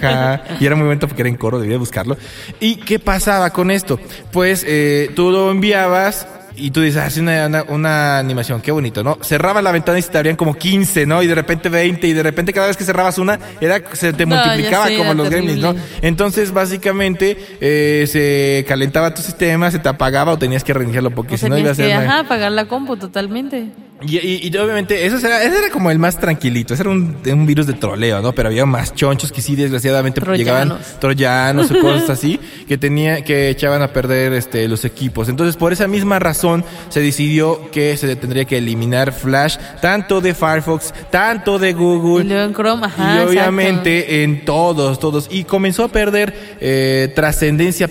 ja, 0.00 0.42
Y 0.58 0.66
era 0.66 0.74
muy 0.74 0.86
bonito 0.86 1.06
porque 1.06 1.22
era 1.22 1.28
en 1.28 1.36
coro, 1.36 1.60
debía 1.60 1.76
buscarlo. 1.76 2.16
¿Y 2.58 2.76
qué 2.76 2.98
pasaba 2.98 3.50
con 3.50 3.70
esto? 3.70 4.00
Pues 4.32 4.64
eh, 4.66 5.10
tú 5.14 5.30
lo 5.30 5.50
enviabas 5.50 6.26
y 6.56 6.70
tú 6.70 6.80
dices, 6.80 7.02
ah, 7.02 7.06
es 7.06 7.16
una, 7.18 7.46
una, 7.46 7.62
una 7.64 8.18
animación, 8.18 8.60
qué 8.60 8.70
bonito, 8.70 9.02
¿no? 9.02 9.18
Cerrabas 9.22 9.62
la 9.64 9.72
ventana 9.72 9.98
y 9.98 10.02
se 10.02 10.10
te 10.10 10.18
abrían 10.18 10.36
como 10.36 10.54
15, 10.54 11.06
¿no? 11.06 11.22
Y 11.22 11.26
de 11.26 11.34
repente 11.34 11.68
20, 11.68 12.06
y 12.06 12.12
de 12.12 12.22
repente 12.22 12.52
cada 12.52 12.68
vez 12.68 12.76
que 12.76 12.84
cerrabas 12.84 13.18
una, 13.18 13.38
era, 13.60 13.82
se 13.92 14.12
te 14.12 14.24
No, 14.26 14.36
multiplicaba 14.36 14.86
sé, 14.86 14.96
como 14.96 15.14
los 15.14 15.30
gremlins, 15.30 15.60
¿no? 15.60 15.74
Entonces, 16.02 16.52
básicamente, 16.52 17.36
eh, 17.60 18.06
se 18.08 18.64
calentaba 18.68 19.14
tu 19.14 19.22
sistema, 19.22 19.70
se 19.70 19.78
te 19.78 19.88
apagaba 19.88 20.32
o 20.32 20.38
tenías 20.38 20.64
que 20.64 20.72
reiniciarlo 20.74 21.10
porque 21.10 21.34
O 21.34 21.38
si 21.38 21.48
no 21.48 21.58
iba 21.58 21.72
a 21.72 21.74
ser... 21.74 21.92
ajá, 21.92 22.20
apagar 22.20 22.52
la 22.52 22.66
compu 22.66 22.96
totalmente. 22.96 23.68
Y, 24.06 24.18
y- 24.18 24.48
y 24.52 24.56
obviamente, 24.58 25.06
eso 25.06 25.16
era, 25.18 25.42
ese 25.42 25.56
era 25.58 25.70
como 25.70 25.90
el 25.90 25.98
más 25.98 26.18
tranquilito, 26.18 26.74
ese 26.74 26.82
era 26.82 26.90
un, 26.90 27.16
un 27.26 27.46
virus 27.46 27.66
de 27.66 27.72
troleo, 27.74 28.20
¿no? 28.20 28.32
Pero 28.34 28.48
había 28.48 28.66
más 28.66 28.94
chonchos 28.94 29.32
que 29.32 29.40
sí, 29.40 29.56
desgraciadamente, 29.56 30.20
Troyanos. 30.20 30.38
llegaban 30.38 30.78
troyanos 31.00 31.70
o 31.70 31.80
cosas 31.80 32.10
así, 32.18 32.38
que 32.68 32.76
tenía, 32.76 33.22
que 33.24 33.48
echaban 33.48 33.82
a 33.82 33.88
perder 33.88 34.32
este, 34.34 34.68
los 34.68 34.84
equipos. 34.84 35.28
Entonces, 35.28 35.56
por 35.56 35.72
esa 35.72 35.88
misma 35.88 36.18
razón, 36.18 36.64
se 36.90 37.00
decidió 37.00 37.70
que 37.70 37.96
se 37.96 38.14
tendría 38.16 38.44
que 38.44 38.58
eliminar 38.58 39.12
Flash, 39.12 39.56
tanto 39.80 40.20
de 40.20 40.34
Firefox, 40.34 40.92
tanto 41.10 41.58
de 41.58 41.72
Google, 41.72 42.24
Y 42.24 42.28
luego 42.28 42.44
en 42.44 42.52
Chrome, 42.54 42.86
ajá. 42.86 43.02
y 43.02 43.12
exacto. 43.16 43.30
obviamente 43.30 44.22
en 44.22 44.44
todos, 44.44 44.98
todos. 44.98 45.28
Y 45.30 45.44
comenzó 45.44 45.84
a 45.84 45.88
perder 45.88 46.56
eh, 46.60 47.12
trascendencia, 47.14 47.88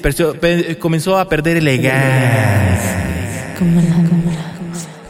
comenzó 0.79 1.17
a 1.17 1.27
perder 1.27 1.57
elegancia. 1.57 2.99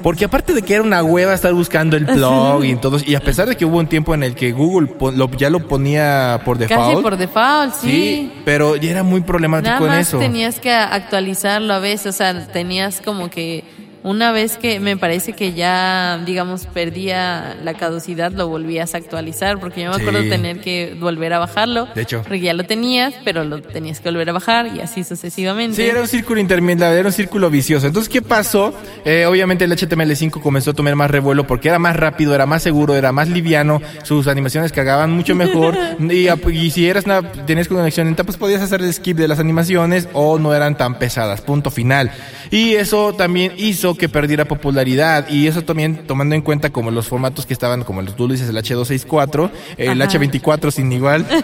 Porque 0.04 0.26
aparte 0.26 0.54
de 0.54 0.62
que 0.62 0.74
era 0.76 0.84
una 0.84 1.02
hueva 1.02 1.34
estar 1.34 1.54
buscando 1.54 1.96
el 1.98 2.04
blog 2.06 2.64
y 2.66 2.72
en 2.72 2.82
todos, 2.82 3.08
y 3.08 3.16
a 3.16 3.22
pesar 3.22 3.48
de 3.48 3.56
que 3.56 3.64
hubo 3.66 3.78
un 3.80 3.88
tiempo 3.88 4.14
en 4.14 4.22
el 4.22 4.36
que 4.36 4.52
Google 4.52 4.90
lo- 5.16 5.32
ya 5.32 5.50
lo 5.50 5.66
ponía 5.68 6.42
por 6.46 6.58
default. 6.58 6.92
Casi 6.92 7.02
por 7.02 7.18
default, 7.18 7.74
sí. 7.76 7.88
sí, 7.90 8.34
pero 8.44 8.76
ya 8.76 8.92
era 8.92 9.04
muy 9.04 9.22
problemático 9.22 9.72
Nada 9.74 9.86
en 9.86 9.92
más 9.92 10.08
eso. 10.10 10.20
tenías 10.20 10.60
que 10.60 10.72
actualizarlo 10.74 11.74
a 11.74 11.80
veces, 11.80 12.08
o 12.08 12.12
sea, 12.18 12.48
tenías 12.48 13.02
como 13.02 13.30
que 13.30 13.64
una 14.04 14.32
vez 14.32 14.58
que 14.58 14.80
me 14.80 14.98
parece 14.98 15.34
que 15.34 15.54
ya, 15.54 16.22
digamos, 16.26 16.66
perdía 16.66 17.56
la 17.64 17.74
caducidad, 17.74 18.32
lo 18.32 18.48
volvías 18.48 18.94
a 18.94 18.98
actualizar, 18.98 19.60
porque 19.60 19.82
yo 19.84 19.90
me 19.92 19.96
acuerdo 19.96 20.22
Sí. 20.24 20.30
tener 20.30 20.60
que 20.60 20.96
volver 21.00 21.34
a 21.34 21.40
bajarlo. 21.40 21.88
De 21.96 22.02
hecho. 22.04 22.22
Porque 22.24 22.40
ya 22.42 22.54
lo 22.54 22.64
tenías, 22.66 23.14
pero 23.24 23.44
lo 23.44 23.62
tenías 23.62 24.00
que 24.00 24.10
volver 24.10 24.30
a 24.30 24.34
bajar 24.34 24.68
y 24.76 24.82
así 24.82 25.04
sucesivamente. 25.04 25.78
Sí, 25.78 25.90
era 25.90 26.02
un 26.02 26.08
círculo 26.08 26.40
interminable, 26.40 27.00
era 27.00 27.08
un 27.08 27.14
círculo 27.14 27.50
vicioso. 27.50 27.88
Entonces, 27.88 28.12
¿qué 28.12 28.22
pasó? 28.22 28.74
Eh, 29.06 29.26
obviamente 29.26 29.66
el 29.66 29.72
HTML5 29.72 30.42
comenzó 30.42 30.72
a 30.72 30.74
tomar 30.74 30.96
más 30.96 31.10
revuelo 31.10 31.48
porque 31.48 31.70
era 31.70 31.80
más 31.80 31.96
rápido, 31.96 32.36
era 32.36 32.46
más 32.46 32.62
seguro, 32.62 32.96
era 32.96 33.12
más 33.12 33.30
liviano, 33.30 33.82
sus 34.04 34.28
animaciones 34.28 34.72
cagaban 34.72 35.12
mucho 35.12 35.34
mejor 35.36 35.76
y, 36.00 36.28
ap- 36.28 36.50
y 36.50 36.72
si 36.72 36.88
eras 36.88 37.06
una, 37.06 37.22
tenías 37.46 37.68
conexión 37.68 38.08
lenta, 38.08 38.24
pues 38.24 38.38
podías 38.38 38.62
hacer 38.62 38.82
el 38.82 38.94
skip 38.94 39.18
de 39.18 39.28
las 39.28 39.40
animaciones 39.40 40.08
o 40.14 40.40
no 40.40 40.54
eran 40.54 40.78
tan 40.78 40.96
pesadas, 41.00 41.42
punto 41.42 41.72
final. 41.72 42.12
Y 42.52 42.76
eso 42.76 43.14
también 43.14 43.54
hizo 43.58 43.96
que 43.96 44.10
perdiera 44.10 44.46
popularidad 44.46 45.28
y 45.30 45.48
eso 45.48 45.62
también 45.64 46.06
tomando 46.08 46.36
en 46.36 46.42
cuenta 46.42 46.70
como 46.72 46.92
los 46.92 47.08
formatos 47.08 47.46
que 47.46 47.54
estaban, 47.54 47.84
como 47.84 48.02
los 48.02 48.16
tú 48.16 48.28
dices, 48.28 48.50
el 48.50 48.56
H264, 48.58 49.50
el 49.78 50.02
Ajá. 50.02 50.12
H24 50.12 50.72
sin 50.72 50.92
igual. 50.92 51.26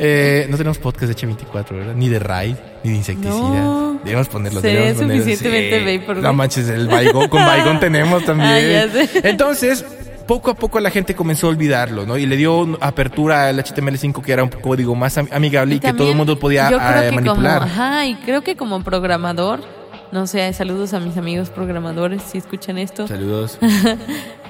Eh, 0.00 0.46
no 0.50 0.56
tenemos 0.56 0.78
podcast 0.78 1.12
de 1.12 1.16
H24, 1.28 1.70
¿verdad? 1.70 1.94
Ni 1.94 2.08
de 2.08 2.18
RAID, 2.18 2.54
ni 2.84 2.90
de 2.90 2.96
insecticida. 2.96 3.34
No. 3.36 4.00
Debemos 4.04 4.28
ponerlo. 4.28 4.60
Se 4.60 4.68
debemos 4.68 4.94
ponerlo. 4.94 5.22
suficientemente 5.24 5.84
Sí. 5.92 5.98
vapor, 5.98 6.16
No 6.18 6.32
manches, 6.32 6.68
el 6.68 6.86
Baigón, 6.86 7.28
con 7.28 7.44
Baigón 7.44 7.80
tenemos 7.80 8.24
también. 8.24 8.90
Ah. 8.94 9.04
Entonces, 9.24 9.84
poco 10.26 10.50
a 10.50 10.54
poco 10.54 10.78
la 10.80 10.90
gente 10.90 11.14
comenzó 11.14 11.46
a 11.48 11.50
olvidarlo, 11.50 12.06
¿no? 12.06 12.16
Y 12.16 12.26
le 12.26 12.36
dio 12.36 12.78
apertura 12.80 13.48
al 13.48 13.58
HTML5 13.58 14.22
que 14.22 14.32
era 14.32 14.44
un 14.44 14.50
código 14.50 14.94
más 14.94 15.18
am- 15.18 15.28
amigable 15.32 15.76
y, 15.76 15.80
que 15.80 15.92
todo 15.92 16.10
el 16.10 16.16
mundo 16.16 16.38
podía 16.38 16.70
yo 16.70 16.76
creo 16.78 16.88
ah, 16.88 17.00
que 17.02 17.12
manipular. 17.12 17.60
Como, 17.60 17.72
ajá, 17.72 18.06
y 18.06 18.14
creo 18.16 18.42
que 18.42 18.54
como 18.56 18.82
programador, 18.84 19.60
no 20.12 20.26
sé, 20.26 20.52
saludos 20.52 20.94
a 20.94 21.00
mis 21.00 21.16
amigos 21.16 21.50
programadores 21.50 22.22
si 22.22 22.38
escuchan 22.38 22.78
esto. 22.78 23.06
Saludos. 23.06 23.58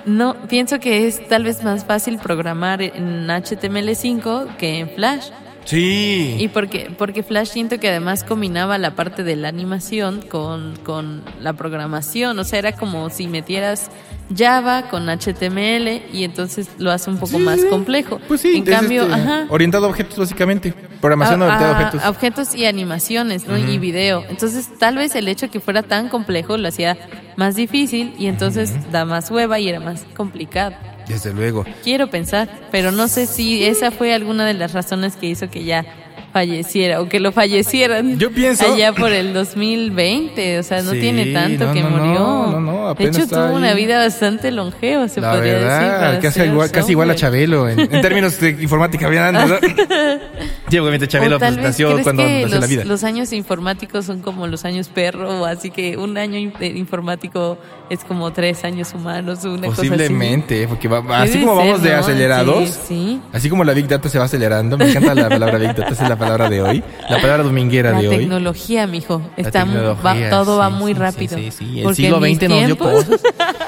No, 0.07 0.37
pienso 0.49 0.81
que 0.81 1.07
es 1.07 1.29
tal 1.29 1.45
vez 1.45 1.63
más 1.63 1.85
fácil 1.85 2.19
programar 2.19 2.81
en 2.81 3.27
HTML5 3.27 4.57
que 4.57 4.79
en 4.79 4.89
Flash. 4.91 5.27
Sí. 5.65 6.37
Y 6.39 6.49
porque, 6.49 6.91
porque 6.97 7.23
Flash 7.23 7.49
siento 7.49 7.79
que 7.79 7.91
además 7.91 8.25
combinaba 8.25 8.79
la 8.79 8.93
parte 8.93 9.23
de 9.23 9.37
la 9.37 9.49
animación 9.49 10.23
con, 10.23 10.77
con 10.77 11.23
la 11.43 11.53
programación. 11.53 12.39
O 12.39 12.45
sea, 12.45 12.59
era 12.59 12.73
como 12.73 13.11
si 13.11 13.27
metieras 13.27 13.91
Java 14.37 14.89
con 14.91 15.09
HTML 15.09 16.03
y 16.13 16.25
entonces 16.25 16.69
lo 16.79 16.91
hace 16.91 17.11
un 17.11 17.17
poco 17.17 17.39
Sí, 17.39 17.43
más 17.43 17.65
complejo. 17.65 18.21
Pues 18.29 18.41
sí, 18.43 18.57
en 18.57 18.65
cambio, 18.65 19.03
este, 19.03 19.15
ajá. 19.15 19.47
orientado 19.49 19.87
a 19.87 19.89
objetos 19.91 20.19
básicamente. 20.19 20.75
Programación 21.01 21.43
a- 21.43 21.47
orientada 21.47 21.71
a 21.71 21.79
a- 21.79 21.79
objetos. 21.87 22.03
a 22.05 22.11
objetos 22.11 22.55
y 22.55 22.65
animaciones, 22.67 23.47
¿no? 23.47 23.57
Y 23.57 23.79
video. 23.79 24.25
Entonces, 24.29 24.69
tal 24.79 24.97
vez 24.97 25.15
el 25.15 25.29
hecho 25.29 25.51
que 25.51 25.61
fuera 25.61 25.83
tan 25.83 26.09
complejo 26.09 26.57
lo 26.59 26.69
hacía 26.69 26.97
más 27.37 27.55
difícil 27.55 28.15
y 28.19 28.27
entonces 28.27 28.73
da 28.91 29.05
más 29.05 29.31
hueva 29.31 29.59
y 29.61 29.69
era 29.69 29.81
más 29.81 30.05
complicado. 30.17 30.75
Desde 31.07 31.33
luego. 31.33 31.65
Quiero 31.83 32.11
pensar, 32.11 32.51
pero 32.71 32.93
no 32.93 33.09
sé 33.09 33.27
si 33.27 33.65
esa 33.65 33.91
fue 33.91 34.13
alguna 34.13 34.45
de 34.45 34.53
las 34.55 34.75
razones 34.75 35.17
que 35.17 35.27
hizo 35.27 35.49
que 35.49 35.65
ya 35.65 35.87
falleciera 36.33 37.01
o 37.01 37.09
que 37.09 37.21
lo 37.21 37.33
fallecieran. 37.33 38.19
Yo 38.19 38.31
pienso- 38.31 38.73
allá 38.73 38.93
por 38.93 39.13
el 39.13 39.33
2020, 39.33 40.59
o 40.59 40.63
sea, 40.63 40.83
no 40.83 40.93
Sí, 40.93 41.01
tiene 41.01 41.33
tanto 41.33 41.67
no, 41.67 41.73
que 41.73 41.83
no, 41.83 41.91
no, 41.91 41.97
murió. 41.97 42.19
no, 42.19 42.61
no, 42.61 42.85
de 42.87 42.91
apenas 42.93 43.17
hecho 43.17 43.25
está 43.25 43.47
tuvo 43.49 43.57
una 43.57 43.75
vida 43.75 43.99
bastante 43.99 44.51
longeva, 44.51 45.09
se 45.09 45.21
La 45.21 45.33
podría 45.33 45.55
decir. 45.55 45.67
verdad, 45.69 45.99
para 46.01 46.21
casi 46.21 46.41
igual, 46.43 46.71
casi 46.71 46.91
igual 46.93 47.11
a. 47.11 47.15
Chabelo 47.15 47.69
en, 47.69 47.81
en 47.81 48.01
términos 48.01 48.39
de 48.41 48.51
informática. 48.51 49.09
¿no? 49.33 49.57
sí, 50.71 50.79
obviamente 50.79 51.09
Chabelo 51.09 51.39
pues, 51.39 51.57
nació 51.57 52.01
cuando 52.03 52.23
nació 52.23 52.49
los, 52.49 52.61
la 52.61 52.67
vida. 52.67 52.85
los 52.85 53.05
años 53.05 53.33
informáticos 53.33 54.05
son 54.05 54.21
como 54.21 54.47
los 54.47 54.65
años 54.65 54.89
perro, 54.89 55.45
así 55.47 55.71
que 55.71 55.97
un 55.97 56.17
año 56.19 56.53
de 56.59 56.67
informático 56.67 57.59
es 57.91 58.05
como 58.05 58.33
tres 58.33 58.65
años 58.65 58.93
humanos, 58.95 59.45
una 59.45 59.69
Posiblemente, 59.69 60.67
porque 60.69 60.89
va- 60.89 61.03
cosa 61.03 61.23
así. 61.23 61.31
así 61.31 61.33
Debe 61.39 61.47
como 61.47 61.57
vamos 61.59 61.81
ser, 61.81 61.89
de 61.91 61.95
¿no? 61.97 62.01
acelerados, 62.03 62.69
Sí, 62.69 62.79
sí. 62.89 63.21
así 63.33 63.49
como 63.51 63.65
la 63.65 63.73
Big 63.73 63.89
Data 63.89 64.09
se 64.09 64.19
va 64.19 64.25
acelerando, 64.27 64.77
me 64.79 64.91
encanta 64.91 65.15
la 65.15 65.29
palabra 65.29 65.59
Big 65.59 65.69
Data, 65.75 65.89
esa 65.93 66.03
es 66.05 66.09
la 66.09 66.17
palabra 66.17 66.49
de 66.51 66.63
hoy, 66.63 66.83
la 67.09 67.21
palabra 67.21 67.43
dominguera 67.45 67.93
La 67.93 68.01
de 68.01 68.09
hoy. 68.09 68.17
tecnología, 68.19 68.87
mijo, 68.87 69.23
La 69.37 69.43
está 69.43 69.65
va- 69.65 70.31
todo 70.31 70.59
va 70.59 70.69
sí, 70.69 70.75
muy 70.75 70.93
sí, 70.93 70.99
rápido. 70.99 71.37
Sí, 71.39 71.51
sí. 71.51 71.79
El 71.79 71.83
Porque 71.85 71.97
siglo 71.97 72.19
XX 72.21 72.49
nos 72.49 72.67
dio 72.67 72.79
cosas. 72.79 73.21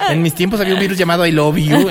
En 0.09 0.23
mis 0.23 0.35
tiempos 0.35 0.61
había 0.61 0.75
un 0.75 0.81
virus 0.81 0.97
llamado 0.99 1.27
I 1.27 1.33
Love 1.33 1.57
You. 1.59 1.89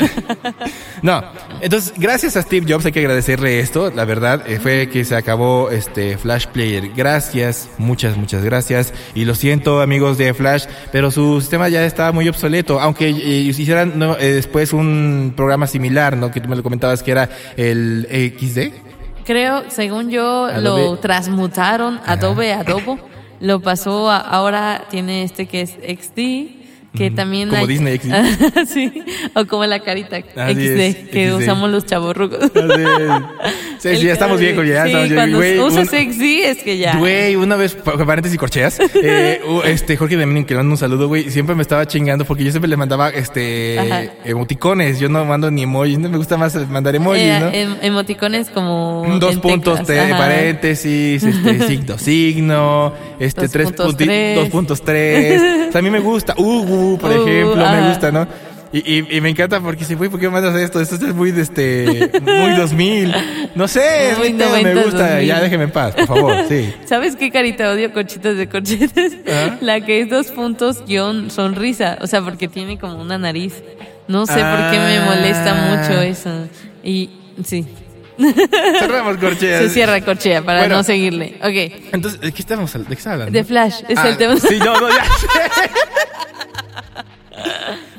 No, 1.02 1.24
entonces, 1.62 1.94
gracias 1.98 2.36
a 2.36 2.42
Steve 2.42 2.66
Jobs 2.72 2.86
hay 2.86 2.92
que 2.92 3.00
agradecerle 3.00 3.60
esto. 3.60 3.92
La 3.96 4.04
verdad 4.06 4.44
eh, 4.48 4.60
fue 4.60 4.90
que 4.90 5.06
se 5.06 5.16
acabó 5.16 5.70
este 5.70 6.18
Flash 6.18 6.48
Player. 6.48 6.90
Gracias, 6.96 7.70
muchas, 7.78 8.18
muchas 8.18 8.44
gracias. 8.44 8.94
Y 9.16 9.26
lo 9.26 9.36
siento, 9.36 9.82
amigos 9.82 10.18
de 10.18 10.34
Flash, 10.34 10.66
pero 10.92 11.12
su 11.12 11.40
sistema 11.40 11.70
ya 11.70 11.86
estaba 11.86 12.12
muy 12.12 12.28
obsoleto. 12.28 12.80
Aunque 12.82 13.08
eh, 13.10 13.14
hicieran 13.14 13.94
no, 13.98 14.18
eh, 14.18 14.34
después 14.34 14.74
un 14.74 15.34
programa 15.36 15.68
similar, 15.68 16.18
¿no? 16.18 16.32
Que 16.32 16.42
tú 16.42 16.50
me 16.50 16.56
lo 16.56 16.64
comentabas 16.64 17.04
que 17.04 17.12
era 17.12 17.30
el 17.56 18.08
XD. 18.40 18.74
Creo, 19.26 19.64
según 19.70 20.10
yo, 20.10 20.46
Adobe. 20.46 20.62
lo 20.86 20.98
transmutaron 21.00 22.00
Adobe 22.06 22.52
a 22.54 22.62
Adobe. 22.62 22.98
Lo 23.42 23.62
pasó 23.62 24.10
a- 24.10 24.18
ahora 24.20 24.86
tiene 24.90 25.24
este 25.24 25.46
que 25.46 25.62
es 25.62 25.72
XD, 25.72 26.59
que 26.96 27.12
también 27.12 27.50
como 27.50 27.62
hay- 27.62 27.68
Disney 27.68 27.98
XD. 28.00 28.66
sí, 28.68 29.04
o 29.36 29.46
como 29.46 29.66
la 29.66 29.80
carita 29.80 30.18
Así 30.18 30.54
XD 30.54 30.80
es, 30.80 30.96
que 31.10 31.30
XD. 31.30 31.36
usamos 31.42 31.70
los 31.70 31.86
chavorrucos. 31.86 32.52
Sí, 33.80 33.96
sí, 33.96 34.06
ya 34.08 34.14
estamos 34.14 34.40
viejos, 34.40 34.68
ya 34.68 34.84
Sí, 34.84 34.90
estamos 34.92 35.14
cuando 35.14 35.38
Güey, 35.38 35.60
usas 35.60 35.88
un- 35.92 36.00
XD 36.00 36.22
es 36.50 36.58
que 36.64 36.78
ya. 36.78 36.98
Güey, 36.98 37.36
una 37.38 37.56
vez, 37.56 37.76
pa- 37.76 37.98
paréntesis 38.06 38.38
corcheas, 38.38 38.78
eh, 39.04 39.40
este, 39.66 39.96
Jorge 39.98 40.18
de 40.18 40.46
que 40.46 40.54
le 40.54 40.58
mando 40.58 40.72
un 40.74 40.78
saludo, 40.78 41.08
güey, 41.08 41.30
siempre 41.30 41.56
me 41.56 41.62
estaba 41.62 41.86
chingando 41.88 42.26
porque 42.26 42.44
yo 42.44 42.52
siempre 42.52 42.68
le 42.70 42.76
mandaba, 42.78 43.10
este, 43.10 43.80
Ajá. 43.80 44.04
emoticones, 44.26 45.00
yo 45.00 45.08
no 45.10 45.24
mando 45.26 45.50
ni 45.50 45.64
emojis, 45.64 45.98
no 45.98 46.10
me 46.10 46.18
gusta 46.18 46.38
más 46.38 46.56
mandar 46.70 46.96
emojis, 46.96 47.24
Eh, 47.24 47.38
¿no? 47.40 47.48
em- 47.54 47.76
emoticones 47.82 48.50
como 48.50 49.06
Dos 49.20 49.38
puntos, 49.38 49.82
te- 49.84 49.98
paréntesis, 50.10 51.24
este, 51.24 51.60
signo, 51.68 51.98
signo, 51.98 52.94
este, 53.20 53.42
Dos 53.42 53.52
tres 53.52 53.66
puntos 53.68 53.86
punti- 53.88 54.06
tres. 54.06 54.36
dos 54.36 54.50
puntos 54.50 54.82
tres. 54.84 55.42
O 55.70 55.72
sea, 55.72 55.80
a 55.80 55.82
mí 55.82 55.90
me 55.90 56.00
gusta, 56.00 56.34
uh, 56.38 56.44
uh, 56.44 56.98
por 56.98 57.12
Uh, 57.12 57.28
ejemplo, 57.28 57.56
me 57.56 57.64
ajá. 57.64 57.88
gusta, 57.90 58.12
¿no? 58.12 58.28
Y, 58.72 58.80
y, 59.00 59.18
y 59.18 59.22
me 59.22 59.30
encanta 59.30 59.60
porque 59.60 59.80
dice, 59.80 59.96
güey, 59.96 60.10
¿por 60.12 60.20
qué 60.20 60.28
me 60.28 60.34
mandas 60.40 60.56
esto? 60.62 60.80
Esto 60.80 60.96
es 60.96 61.16
muy, 61.16 61.32
de 61.32 61.42
este, 61.42 62.12
muy 62.22 62.56
2000. 62.56 63.16
No 63.56 63.68
sé, 63.68 64.12
es 64.12 64.18
Muy 64.20 64.34
me 64.34 64.46
90s, 64.46 64.84
gusta. 64.84 65.08
2000. 65.10 65.28
Ya 65.28 65.42
déjeme 65.42 65.64
en 65.64 65.72
paz, 65.72 65.96
por 65.96 66.06
favor, 66.08 66.36
sí. 66.48 66.72
¿Sabes 66.86 67.16
qué 67.16 67.32
carita 67.32 67.72
odio 67.72 67.92
corchitas 67.92 68.38
de 68.38 68.48
corchetes? 68.48 69.18
Ajá. 69.28 69.58
La 69.62 69.82
que 69.82 70.02
es 70.02 70.10
dos 70.10 70.28
puntos 70.28 70.86
guion 70.86 71.32
sonrisa. 71.32 71.98
O 72.02 72.08
sea, 72.08 72.22
porque 72.22 72.48
tiene 72.48 72.78
como 72.78 73.02
una 73.02 73.18
nariz. 73.18 73.56
No 74.08 74.28
sé 74.28 74.34
por 74.34 74.72
qué 74.72 74.78
me 74.78 74.98
Ah. 75.00 75.06
molesta 75.06 75.54
mucho 75.56 76.00
eso. 76.02 76.48
Y 76.84 77.10
sí, 77.44 77.66
Cerramos 78.80 79.18
corcheas. 79.18 79.64
se 79.64 79.70
cierra 79.70 80.02
corchea 80.02 80.44
para 80.44 80.60
Bueno. 80.60 80.76
no 80.78 80.84
seguirle. 80.84 81.38
Ok. 81.42 81.92
Entonces, 81.94 82.20
¿de 82.22 82.32
qué 82.32 82.42
estamos 82.42 82.72
¿De 82.74 82.96
qué 82.96 83.10
hablando? 83.10 83.32
De 83.32 83.44
Flash, 83.44 83.82
es 83.88 83.98
Ah, 83.98 84.10
el 84.10 84.18
tema. 84.18 84.36
Sí, 84.38 84.60
no, 84.60 84.80
no, 84.80 84.90
ya. 84.90 85.04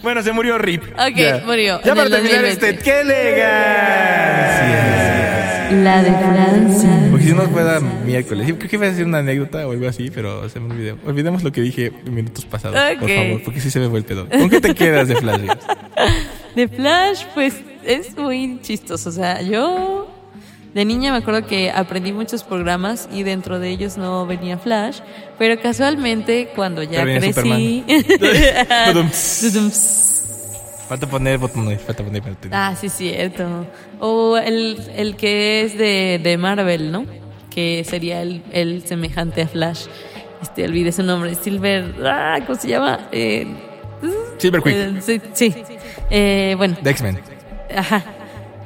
bueno, 0.02 0.22
se 0.22 0.32
murió 0.32 0.58
Rip. 0.58 0.82
Ok, 0.94 1.16
Ya. 1.16 1.42
murió 1.44 1.80
Ya 1.82 1.90
en 1.92 1.96
para 1.96 2.10
terminar 2.10 2.40
2020. 2.42 2.68
este, 2.70 2.78
¡qué 2.82 3.00
elegancia! 3.00 4.96
La 5.82 6.02
de 6.02 6.10
Francia. 6.10 6.90
Porque 7.10 7.24
si 7.26 7.30
no 7.32 7.36
nos 7.42 7.48
pueda 7.48 7.78
miércoles. 7.80 8.44
Creo 8.58 8.68
que 8.70 8.76
iba 8.76 8.86
a 8.86 8.90
decir 8.90 9.06
una 9.06 9.18
anécdota 9.18 9.66
o 9.68 9.70
algo 9.72 9.88
así, 9.88 10.10
pero 10.10 10.48
se 10.48 10.58
me 10.58 10.74
olvidó. 10.74 10.96
Olvidemos 11.06 11.44
lo 11.44 11.52
que 11.52 11.60
dije 11.60 11.92
en 12.06 12.12
minutos 12.14 12.44
pasados, 12.44 12.76
por 12.98 13.04
Ok. 13.08 13.16
favor, 13.16 13.42
porque 13.44 13.60
sí 13.60 13.70
se 13.70 13.78
me 13.78 13.88
fue 13.88 14.00
el 14.00 14.04
pedo. 14.04 14.28
¿Con 14.28 14.50
qué 14.50 14.60
te 14.60 14.74
quedas 14.74 15.06
de 15.08 15.16
Flash? 15.16 15.40
De 16.56 16.66
Flash, 16.66 17.22
pues 17.34 17.54
es 17.84 18.16
muy 18.18 18.58
chistoso. 18.62 19.10
O 19.10 19.12
sea, 19.12 19.40
yo 19.42 20.10
de 20.74 20.84
niña 20.84 21.12
me 21.12 21.18
acuerdo 21.18 21.46
que 21.46 21.70
aprendí 21.70 22.12
muchos 22.12 22.44
programas 22.44 23.08
y 23.12 23.22
dentro 23.22 23.58
de 23.58 23.70
ellos 23.70 23.96
no 23.96 24.26
venía 24.26 24.58
Flash, 24.58 25.00
pero 25.38 25.60
casualmente 25.60 26.50
cuando 26.54 26.82
ya 26.82 27.02
crecí. 27.02 27.84
Falta 30.88 31.06
poner 31.06 31.38
botones, 31.38 31.80
falta 31.82 32.02
poner 32.02 32.20
ah, 32.50 32.74
sí, 32.74 32.88
cierto. 32.88 33.64
O 34.00 34.36
el, 34.36 34.76
el 34.96 35.14
que 35.14 35.62
es 35.62 35.78
de, 35.78 36.20
de 36.20 36.36
Marvel, 36.36 36.90
¿no? 36.90 37.06
Que 37.48 37.84
sería 37.84 38.22
el, 38.22 38.42
el 38.50 38.82
semejante 38.84 39.42
a 39.42 39.46
Flash. 39.46 39.86
Este, 40.42 40.64
olvidé 40.64 40.90
su 40.90 41.04
nombre. 41.04 41.36
Silver. 41.36 41.94
Ah, 42.04 42.40
¿Cómo 42.44 42.58
se 42.58 42.66
llama? 42.66 43.06
Eh, 43.12 43.46
Silver 44.38 44.62
Quick, 44.62 44.74
eh, 44.74 44.94
sí. 45.00 45.20
sí. 45.32 45.54
Eh, 46.10 46.54
bueno, 46.58 46.76
de 46.82 46.90
X-Men. 46.90 47.20
ajá. 47.76 48.02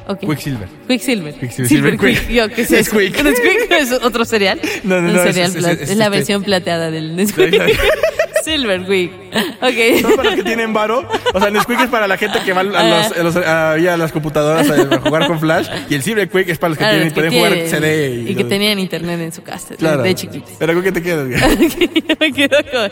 Ok. 0.08 0.20
Quicksilver. 0.20 0.68
Quicksilver. 0.88 1.34
Quicksilver. 1.34 1.68
Silver 1.68 1.92
Silver 1.92 1.98
Quick. 1.98 2.26
Quick. 2.26 2.36
Yo, 2.36 2.48
¿qué 2.50 2.62
es? 2.62 2.90
Quick. 2.90 3.22
Nesquik 3.24 3.70
es 3.70 3.92
otro 3.92 4.24
cereal. 4.24 4.60
No, 4.84 5.00
no, 5.00 5.08
Un 5.08 5.14
no, 5.14 5.22
es- 5.22 5.34
cereal 5.34 5.50
es- 5.50 5.56
es- 5.56 5.80
es, 5.82 5.90
es 5.90 5.96
la 5.96 6.04
este- 6.06 6.16
versión 6.16 6.42
plateada 6.42 6.90
del 6.90 7.16
Nesquik. 7.16 7.50
Sí, 7.54 7.58
sí. 7.72 7.78
Silver 8.44 8.84
Quick. 8.84 9.10
Son 9.32 9.42
Ok. 9.62 10.16
para 10.16 10.22
los 10.30 10.34
que 10.34 10.42
tienen 10.44 10.72
varo. 10.74 11.08
O 11.32 11.38
sea, 11.38 11.48
el 11.48 11.54
Nesquik 11.54 11.80
es 11.80 11.88
para 11.88 12.06
la 12.06 12.18
gente 12.18 12.38
que 12.44 12.52
va 12.52 12.60
a, 12.60 12.64
los, 12.64 12.76
a, 12.76 13.22
los- 13.22 13.36
a- 13.36 13.72
a 13.72 13.96
las 13.96 14.12
computadoras 14.12 14.68
a, 14.68 14.98
jugar 15.00 15.26
con 15.26 15.40
Flash. 15.40 15.66
Y 15.88 15.94
el 15.94 16.02
Silver 16.02 16.28
Quick 16.28 16.50
es 16.50 16.58
para 16.58 16.68
los 16.70 16.78
que, 16.78 16.84
Claro, 16.84 16.98
tienen, 16.98 17.08
los 17.08 17.14
que 17.14 17.20
pueden 17.20 17.32
jugar 17.38 17.52
tienen- 17.52 17.70
CD. 17.70 18.10
y, 18.16 18.30
Y, 18.30 18.34
que 18.34 18.40
los- 18.42 18.48
tenían 18.50 18.78
internet 18.78 19.20
en 19.20 19.32
su 19.32 19.42
casa 19.42 19.74
Claro. 19.76 20.02
de 20.02 20.14
chiquitos. 20.14 20.50
Pero 20.58 20.74
¿con 20.74 20.82
qué 20.82 20.92
te 20.92 21.02
quedas? 21.02 21.26
Yo 21.30 22.16
me 22.20 22.32
quedo 22.32 22.58
con, 22.70 22.90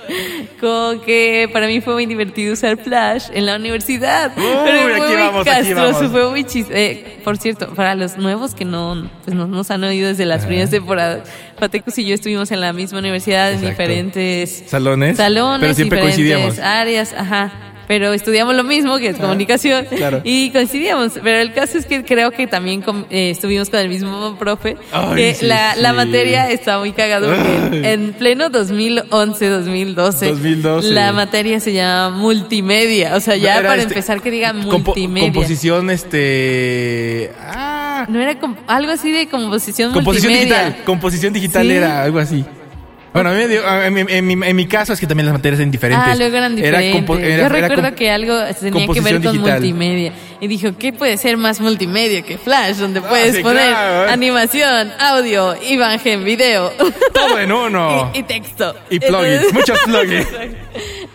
con 0.58 1.00
que 1.04 1.50
para 1.52 1.66
mí 1.66 1.82
fue 1.82 1.92
muy 1.94 2.06
divertido 2.06 2.54
usar 2.54 2.78
Flash 2.78 3.24
en 3.34 3.44
la 3.44 3.56
universidad. 3.56 4.32
Uy, 4.36 4.42
pero 4.64 4.80
fue 4.80 4.92
aquí 4.94 5.00
muy 5.12 5.16
vamos, 5.22 5.40
aquí 5.42 5.50
castroso, 5.50 5.92
vamos. 5.92 6.12
fue 6.12 6.30
muy 6.30 6.44
chis 6.44 6.66
eh, 6.70 7.18
Por 7.22 7.36
cierto, 7.36 7.72
para 7.82 7.96
los 7.96 8.16
nuevos 8.16 8.54
que 8.54 8.64
no, 8.64 9.10
pues 9.24 9.36
no 9.36 9.48
nos 9.48 9.68
han 9.72 9.82
oído 9.82 10.06
desde 10.06 10.24
las 10.24 10.46
primeras 10.46 10.70
temporadas, 10.70 11.28
Patecus 11.58 11.98
y 11.98 12.04
yo 12.04 12.14
estuvimos 12.14 12.52
en 12.52 12.60
la 12.60 12.72
misma 12.72 13.00
universidad 13.00 13.48
en 13.50 13.58
Exacto. 13.58 13.70
diferentes 13.82 14.62
Salones. 14.68 15.16
salones, 15.16 15.58
Pero 15.62 15.74
siempre 15.74 15.98
diferentes 15.98 16.16
coincidíamos. 16.16 16.58
áreas, 16.60 17.12
ajá. 17.12 17.50
Pero 17.88 18.12
estudiamos 18.12 18.54
lo 18.54 18.62
mismo, 18.62 18.96
que 18.98 19.08
es 19.08 19.16
comunicación, 19.16 19.84
claro. 19.86 20.20
y 20.22 20.50
coincidíamos. 20.50 21.14
Pero 21.22 21.40
el 21.40 21.52
caso 21.52 21.76
es 21.76 21.84
que 21.84 22.04
creo 22.04 22.30
que 22.30 22.46
también 22.46 22.82
eh, 23.10 23.30
estuvimos 23.30 23.68
con 23.68 23.80
el 23.80 23.88
mismo 23.88 24.36
profe, 24.38 24.76
Ay, 24.92 25.16
que 25.16 25.34
sí, 25.34 25.46
la, 25.46 25.92
materia 25.92 26.48
está 26.48 26.78
muy 26.78 26.92
cagado. 26.92 27.26
porque 27.34 27.92
en 27.92 28.12
pleno 28.12 28.48
2011, 28.48 29.48
2012, 29.48 30.26
2012. 30.28 30.90
la 30.92 31.12
materia 31.12 31.58
se 31.58 31.72
llama 31.72 32.16
multimedia. 32.16 33.16
O 33.16 33.20
sea, 33.20 33.34
ya 33.36 33.58
Era 33.58 33.68
para 33.70 33.82
este- 33.82 33.94
empezar 33.94 34.22
que 34.22 34.30
diga 34.30 34.52
Compo- 34.54 34.84
multimedia. 34.94 35.32
composición, 35.32 35.90
este. 35.90 37.32
Ah. 37.40 37.71
No 38.08 38.20
era 38.20 38.36
algo 38.66 38.92
así 38.92 39.10
de 39.12 39.28
composición, 39.28 39.92
Composición 39.92 40.32
multimedia. 40.32 40.64
digital. 40.64 40.84
Composición 40.84 41.32
digital 41.32 41.66
Sí. 41.66 41.72
era 41.72 42.02
algo 42.04 42.18
así. 42.18 42.44
Bueno, 43.12 43.28
a 43.28 43.34
mí 43.34 43.42
en, 43.42 43.92
mi- 43.92 44.06
en 44.08 44.26
mi, 44.38 44.46
en 44.46 44.56
mi 44.56 44.66
caso 44.66 44.94
es 44.94 44.98
que 45.00 45.06
también 45.06 45.26
las 45.26 45.34
materias 45.34 45.60
eran 45.60 45.70
diferentes. 45.70 46.08
Ah, 46.08 46.14
luego 46.16 46.34
eran 46.34 46.56
Era 46.58 46.78
diferentes. 46.78 47.18
era- 47.18 47.42
Yo 47.42 47.48
recuerdo 47.50 47.94
que 47.94 48.10
algo 48.10 48.38
tenía 48.58 48.86
que 48.86 49.00
ver 49.02 49.14
con 49.20 49.32
digital. 49.32 49.52
multimedia. 49.60 50.12
Y 50.40 50.46
dijo, 50.48 50.70
¿qué 50.78 50.94
puede 50.94 51.18
ser 51.18 51.36
más 51.36 51.60
multimedia 51.60 52.22
que 52.22 52.38
Flash? 52.38 52.76
Donde 52.76 53.02
puedes 53.02 53.34
Ah, 53.34 53.36
sí, 53.36 53.42
poner 53.42 53.68
claro, 53.68 54.06
¿eh? 54.08 54.12
animación, 54.12 54.92
audio, 54.98 55.54
imagen, 55.68 56.24
video. 56.24 56.70
Todo 57.12 57.38
en 57.38 57.52
uno. 57.52 58.10
y, 58.14 58.20
y 58.20 58.22
texto. 58.22 58.74
Y 58.88 58.98
plugins, 58.98 59.52
muchos 59.52 59.78
plugins. 59.84 60.26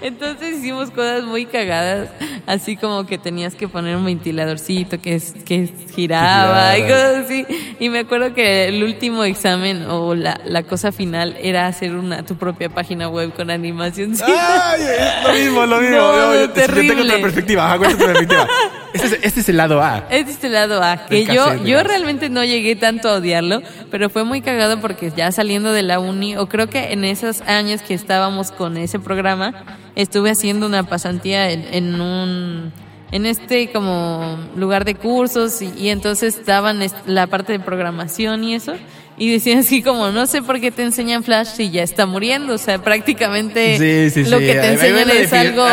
Entonces 0.01 0.57
hicimos 0.59 0.91
cosas 0.91 1.23
muy 1.23 1.45
cagadas, 1.45 2.09
así 2.45 2.77
como 2.77 3.05
que 3.07 3.17
tenías 3.17 3.55
que 3.55 3.67
poner 3.67 3.95
un 3.97 4.05
ventiladorcito 4.05 4.99
que, 5.01 5.15
es- 5.15 5.33
que 5.43 5.69
giraba 5.95 6.77
y 6.77 6.83
cosas 6.83 7.25
así. 7.25 7.45
Y 7.79 7.89
me 7.89 7.99
acuerdo 7.99 8.33
que 8.35 8.67
el 8.67 8.83
último 8.83 9.23
examen 9.23 9.85
o 9.89 10.13
la, 10.13 10.39
la 10.45 10.61
cosa 10.63 10.91
final 10.91 11.35
era 11.41 11.65
hacer 11.67 11.95
una 11.95 12.23
tu 12.23 12.35
propia 12.35 12.69
página 12.69 13.09
web 13.09 13.33
con 13.33 13.49
animación. 13.49 14.13
Ay, 14.23 14.81
es 14.81 15.23
lo 15.27 15.33
mismo, 15.33 15.65
lo 15.65 15.81
mismo. 15.81 15.97
No, 15.97 16.33
yo, 16.35 16.49
terrible. 16.51 16.89
tengo 16.95 17.03
otra 17.03 17.21
perspectiva. 17.21 17.65
Ajá, 17.65 17.77
¿cuál 17.79 17.91
es 17.91 17.97
tu 17.97 18.05
perspectiva? 18.05 18.47
Este 18.93 19.07
es, 19.07 19.13
este 19.23 19.39
es 19.41 19.49
el 19.49 19.57
lado 19.57 19.81
A. 19.81 20.05
Es 20.09 20.25
de 20.27 20.31
este 20.31 20.49
lado 20.49 20.81
A, 20.81 21.05
que 21.07 21.25
yo, 21.25 21.45
cassette, 21.45 21.65
yo 21.65 21.83
realmente 21.83 22.29
no 22.29 22.43
llegué 22.43 22.75
tanto 22.75 23.09
a 23.09 23.15
odiarlo, 23.15 23.61
pero 23.91 24.09
fue 24.09 24.23
muy 24.23 24.41
cagado 24.41 24.79
porque 24.79 25.11
ya 25.15 25.31
saliendo 25.31 25.71
de 25.71 25.83
la 25.83 25.99
uni, 25.99 26.37
o 26.37 26.47
creo 26.47 26.67
que 26.67 26.93
en 26.93 27.03
esos 27.03 27.41
años 27.41 27.81
que 27.81 27.93
estábamos 27.93 28.51
con 28.51 28.77
ese 28.77 28.97
programa, 28.99 29.53
estuve 29.97 30.29
haciendo 30.29 30.67
una 30.67 30.83
pasantía 30.83 31.51
en, 31.51 31.65
en 31.73 31.99
un 31.99 32.71
en 33.11 33.25
este 33.25 33.71
como 33.71 34.37
lugar 34.55 34.85
de 34.85 34.95
cursos 34.95 35.61
y, 35.61 35.73
y 35.77 35.89
entonces 35.89 36.45
daban 36.45 36.79
la 37.05 37.27
parte 37.27 37.51
de 37.53 37.59
programación 37.59 38.43
y 38.43 38.55
eso. 38.55 38.73
Y 39.19 39.31
decían 39.31 39.59
así 39.59 39.81
como 39.81 40.11
no 40.11 40.27
sé 40.27 40.43
por 40.43 40.61
qué 40.61 40.69
te 40.69 40.83
enseñan 40.83 41.23
Flash 41.23 41.47
si 41.47 41.71
ya 41.71 41.81
está 41.81 42.05
muriendo 42.05 42.53
o 42.53 42.57
sea 42.59 42.77
prácticamente 42.77 44.11
Sí, 44.11 44.23
sí, 44.23 44.29
lo 44.29 44.37
que 44.37 44.53
te 44.53 44.73
enseñan 44.73 45.09
es 45.09 45.33
algo 45.33 45.65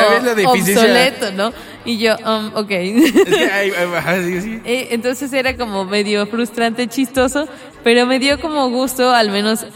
obsoleto 0.47 1.31
no 1.33 1.53
y 1.85 1.99
yo 1.99 2.16
um, 2.27 2.53
ok. 2.55 2.70
Eh, 4.64 4.89
Entonces 4.93 5.31
era 5.35 5.59
como 5.59 5.85
medio 5.85 6.27
frustrante, 6.27 6.87
chistoso, 6.87 7.47
pero 7.83 8.07
me 8.07 8.18
dio 8.18 8.41
como 8.41 8.70
gusto 8.70 9.11
al 9.11 9.31
menos 9.31 9.66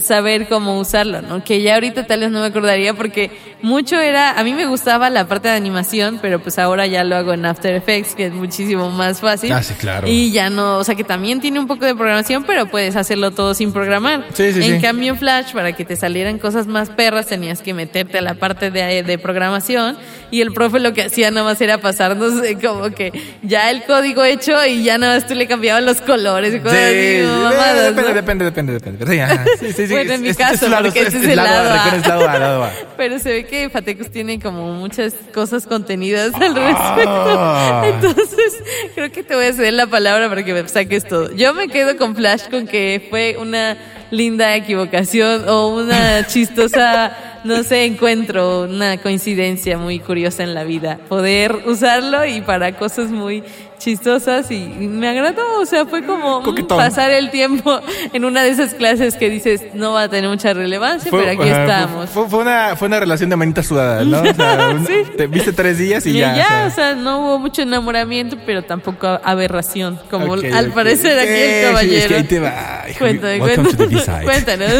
saber 0.00 0.48
cómo 0.48 0.78
usarlo, 0.78 1.22
¿no? 1.22 1.42
Que 1.44 1.62
ya 1.62 1.74
ahorita 1.74 2.06
tal 2.06 2.20
vez 2.20 2.30
no 2.30 2.40
me 2.40 2.46
acordaría 2.46 2.94
porque 2.94 3.30
mucho 3.62 4.00
era, 4.00 4.38
a 4.38 4.44
mí 4.44 4.52
me 4.54 4.66
gustaba 4.66 5.10
la 5.10 5.26
parte 5.26 5.48
de 5.48 5.54
animación, 5.54 6.18
pero 6.20 6.40
pues 6.40 6.58
ahora 6.58 6.86
ya 6.86 7.04
lo 7.04 7.16
hago 7.16 7.32
en 7.32 7.46
After 7.46 7.74
Effects, 7.74 8.14
que 8.14 8.26
es 8.26 8.32
muchísimo 8.32 8.90
más 8.90 9.20
fácil. 9.20 9.52
Ah, 9.52 9.62
sí, 9.62 9.74
claro. 9.74 10.06
Y 10.08 10.30
ya 10.32 10.50
no, 10.50 10.78
o 10.78 10.84
sea 10.84 10.94
que 10.94 11.04
también 11.04 11.40
tiene 11.40 11.58
un 11.60 11.66
poco 11.66 11.84
de 11.84 11.94
programación, 11.94 12.44
pero 12.44 12.66
puedes 12.66 12.96
hacerlo 12.96 13.30
todo 13.30 13.54
sin 13.54 13.72
programar. 13.72 14.24
Sí, 14.34 14.52
sí, 14.52 14.62
en 14.62 14.76
sí. 14.76 14.80
cambio 14.80 15.12
en 15.12 15.18
Flash, 15.18 15.52
para 15.52 15.72
que 15.72 15.84
te 15.84 15.96
salieran 15.96 16.38
cosas 16.38 16.66
más 16.66 16.90
perras, 16.90 17.26
tenías 17.26 17.62
que 17.62 17.74
meterte 17.74 18.18
a 18.18 18.22
la 18.22 18.34
parte 18.34 18.70
de, 18.70 19.02
de 19.02 19.18
programación 19.18 19.96
y 20.30 20.40
el 20.40 20.52
profe 20.52 20.80
lo 20.80 20.92
que 20.92 21.02
hacía 21.04 21.30
nada 21.30 21.44
más 21.44 21.60
era 21.60 21.78
pasarnos 21.78 22.34
como 22.62 22.90
que 22.90 23.12
ya 23.42 23.70
el 23.70 23.84
código 23.84 24.24
hecho 24.24 24.64
y 24.66 24.82
ya 24.82 24.98
nada 24.98 25.14
más 25.14 25.26
tú 25.26 25.34
le 25.34 25.46
cambiabas 25.46 25.82
los 25.82 26.00
colores 26.00 26.52
y 26.54 26.56
Sí, 26.56 26.62
cosas 26.62 26.78
así, 26.78 27.20
sí, 27.20 27.26
mamadas, 27.26 27.82
depende, 27.94 28.02
¿no? 28.08 28.14
depende, 28.14 28.44
depende, 28.44 28.72
depende. 28.72 29.06
Sí, 29.06 29.20
ajá. 29.20 29.44
Sí, 29.76 29.82
sí, 29.82 29.86
sí. 29.88 29.92
Bueno, 29.92 30.12
en 30.14 30.22
mi 30.22 30.28
Este- 30.30 30.42
caso, 30.42 30.66
este 30.66 30.76
porque 30.82 31.00
este 31.00 31.18
es 31.18 31.24
el 31.24 31.36
lado 31.36 31.70
A. 31.70 31.74
recuerda, 31.84 31.96
es 31.98 32.06
lado 32.08 32.28
A, 32.28 32.38
lado 32.38 32.64
A. 32.64 32.70
Pero 32.96 33.18
se 33.18 33.30
ve 33.30 33.44
que 33.46 33.68
Fatecus 33.70 34.10
tiene 34.10 34.40
como 34.40 34.72
muchas 34.72 35.14
cosas 35.34 35.66
contenidas 35.66 36.34
al 36.34 36.54
Ah. 36.56 37.82
respecto. 37.84 38.08
Entonces, 38.08 38.62
creo 38.94 39.12
que 39.12 39.22
te 39.22 39.34
voy 39.34 39.46
a 39.46 39.52
ceder 39.52 39.74
la 39.74 39.86
palabra 39.86 40.28
para 40.28 40.44
que 40.44 40.52
me 40.54 40.66
saques 40.68 41.04
todo. 41.06 41.30
Yo 41.34 41.52
me 41.54 41.68
quedo 41.68 41.96
con 41.96 42.16
Flash 42.16 42.48
con 42.50 42.66
que 42.66 43.06
fue 43.10 43.36
una 43.38 43.76
linda 44.10 44.54
equivocación 44.54 45.48
o 45.48 45.68
una 45.68 46.24
chistosa, 46.26 47.12
no 47.44 47.62
sé, 47.64 47.84
encuentro, 47.84 48.62
una 48.62 48.98
coincidencia 48.98 49.78
muy 49.78 49.98
curiosa 49.98 50.44
en 50.44 50.54
la 50.54 50.62
vida. 50.64 50.98
Poder 51.08 51.52
usarlo 51.66 52.24
y 52.24 52.40
para 52.40 52.76
cosas 52.76 53.10
muy 53.10 53.42
chistosas 53.78 54.50
y 54.50 54.58
me 54.58 55.08
agradó, 55.08 55.42
o 55.60 55.66
sea, 55.66 55.84
fue 55.86 56.04
como 56.04 56.40
mm, 56.40 56.44
Coquetón. 56.44 56.78
pasar 56.78 57.10
el 57.10 57.30
tiempo 57.30 57.80
en 58.12 58.24
una 58.24 58.42
de 58.42 58.50
esas 58.50 58.74
clases 58.74 59.16
que 59.16 59.28
dices 59.30 59.62
no 59.74 59.92
va 59.92 60.04
a 60.04 60.08
tener 60.08 60.28
mucha 60.30 60.52
relevancia, 60.54 61.10
pero 61.10 61.30
aquí 61.30 61.48
ajá, 61.48 61.62
estamos. 61.62 62.10
Fue, 62.10 62.28
fue 62.28 62.38
una, 62.40 62.74
fue 62.76 62.88
una 62.88 63.00
relación 63.00 63.30
de 63.30 63.36
manita 63.36 63.62
sudada, 63.62 64.04
¿no? 64.04 64.22
O 64.22 64.34
sea, 64.34 64.68
un- 64.74 64.86
Sí. 64.86 64.92
te 65.16 65.26
viste 65.26 65.52
tres 65.52 65.78
días 65.78 66.04
y 66.06 66.10
Y 66.10 66.18
ya. 66.18 66.36
ya, 66.36 66.62
o 66.64 66.66
o 66.68 66.70
sea, 66.70 66.94
no 66.94 67.20
hubo 67.20 67.38
mucho 67.38 67.62
enamoramiento, 67.62 68.36
pero 68.46 68.62
tampoco 68.62 69.20
aberración, 69.24 69.98
como 70.10 70.34
al 70.34 70.72
parecer 70.72 71.18
aquí 71.18 71.28
Eh, 71.28 71.60
el 71.62 71.66
caballero. 71.68 71.96
es 71.98 72.06
que 72.06 72.14
ahí 72.14 72.24
te 72.24 72.38
va. 72.40 72.82
Cuéntame, 72.98 73.38
cuéntanos. 73.38 74.04
Cuéntanos. 74.24 74.70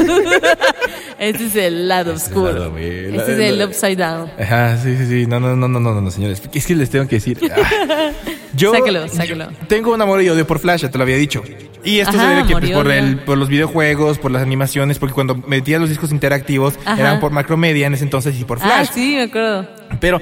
Este 1.18 1.47
es 1.47 1.57
el 1.57 1.88
lado 1.88 2.12
Este 2.12 2.30
oscuro. 2.30 2.53
lado, 2.53 2.70
güey. 2.72 3.11
La- 3.11 3.16
Este 3.18 3.32
es 3.32 3.38
el 3.38 3.59
la- 3.59 3.64
upside 3.66 3.97
down. 3.97 4.30
Ajá, 4.38 4.76
sí, 4.78 4.97
sí, 4.99 5.07
sí. 5.07 5.26
No, 5.26 5.40
no, 5.40 5.57
no, 5.57 5.68
no, 5.68 5.80
no, 5.80 5.94
no, 5.94 6.01
no, 6.01 6.11
señores. 6.11 6.42
Es 6.53 6.66
que 6.66 6.74
les 6.74 6.90
tengo 6.90 7.07
que 7.09 7.16
decir. 7.16 7.38
ah. 7.55 8.11
Yo 8.55 8.72
Sáquelo, 8.87 9.09
sáquelo. 9.09 9.49
tengo 9.68 9.93
un 9.95 10.01
amor 10.03 10.22
y 10.22 10.28
odio 10.28 10.47
por 10.47 10.59
Flash, 10.59 10.82
ya 10.82 10.91
te 10.91 10.99
lo 10.99 11.03
había 11.05 11.16
dicho. 11.16 11.43
Y 11.84 12.01
esto 12.01 12.12
se 12.18 12.26
debe 12.26 12.45
que 12.47 12.53
pues, 12.57 12.70
por, 12.72 12.91
el, 12.91 13.18
por 13.20 13.39
los 13.39 13.49
videojuegos, 13.49 14.18
por 14.18 14.30
las 14.32 14.43
animaciones, 14.43 14.99
porque 14.99 15.14
cuando 15.14 15.37
metía 15.37 15.78
los 15.78 15.89
discos 15.89 16.11
interactivos 16.11 16.74
Ajá. 16.84 17.01
eran 17.01 17.20
por 17.20 17.30
Macromedia 17.30 17.87
en 17.87 17.95
ese 17.95 18.03
entonces 18.05 18.39
y 18.41 18.45
por 18.45 18.59
Ah, 18.61 18.64
Flash. 18.64 18.89
sí, 18.93 19.14
me 19.16 19.22
acuerdo. 19.22 19.68
Pero, 20.01 20.20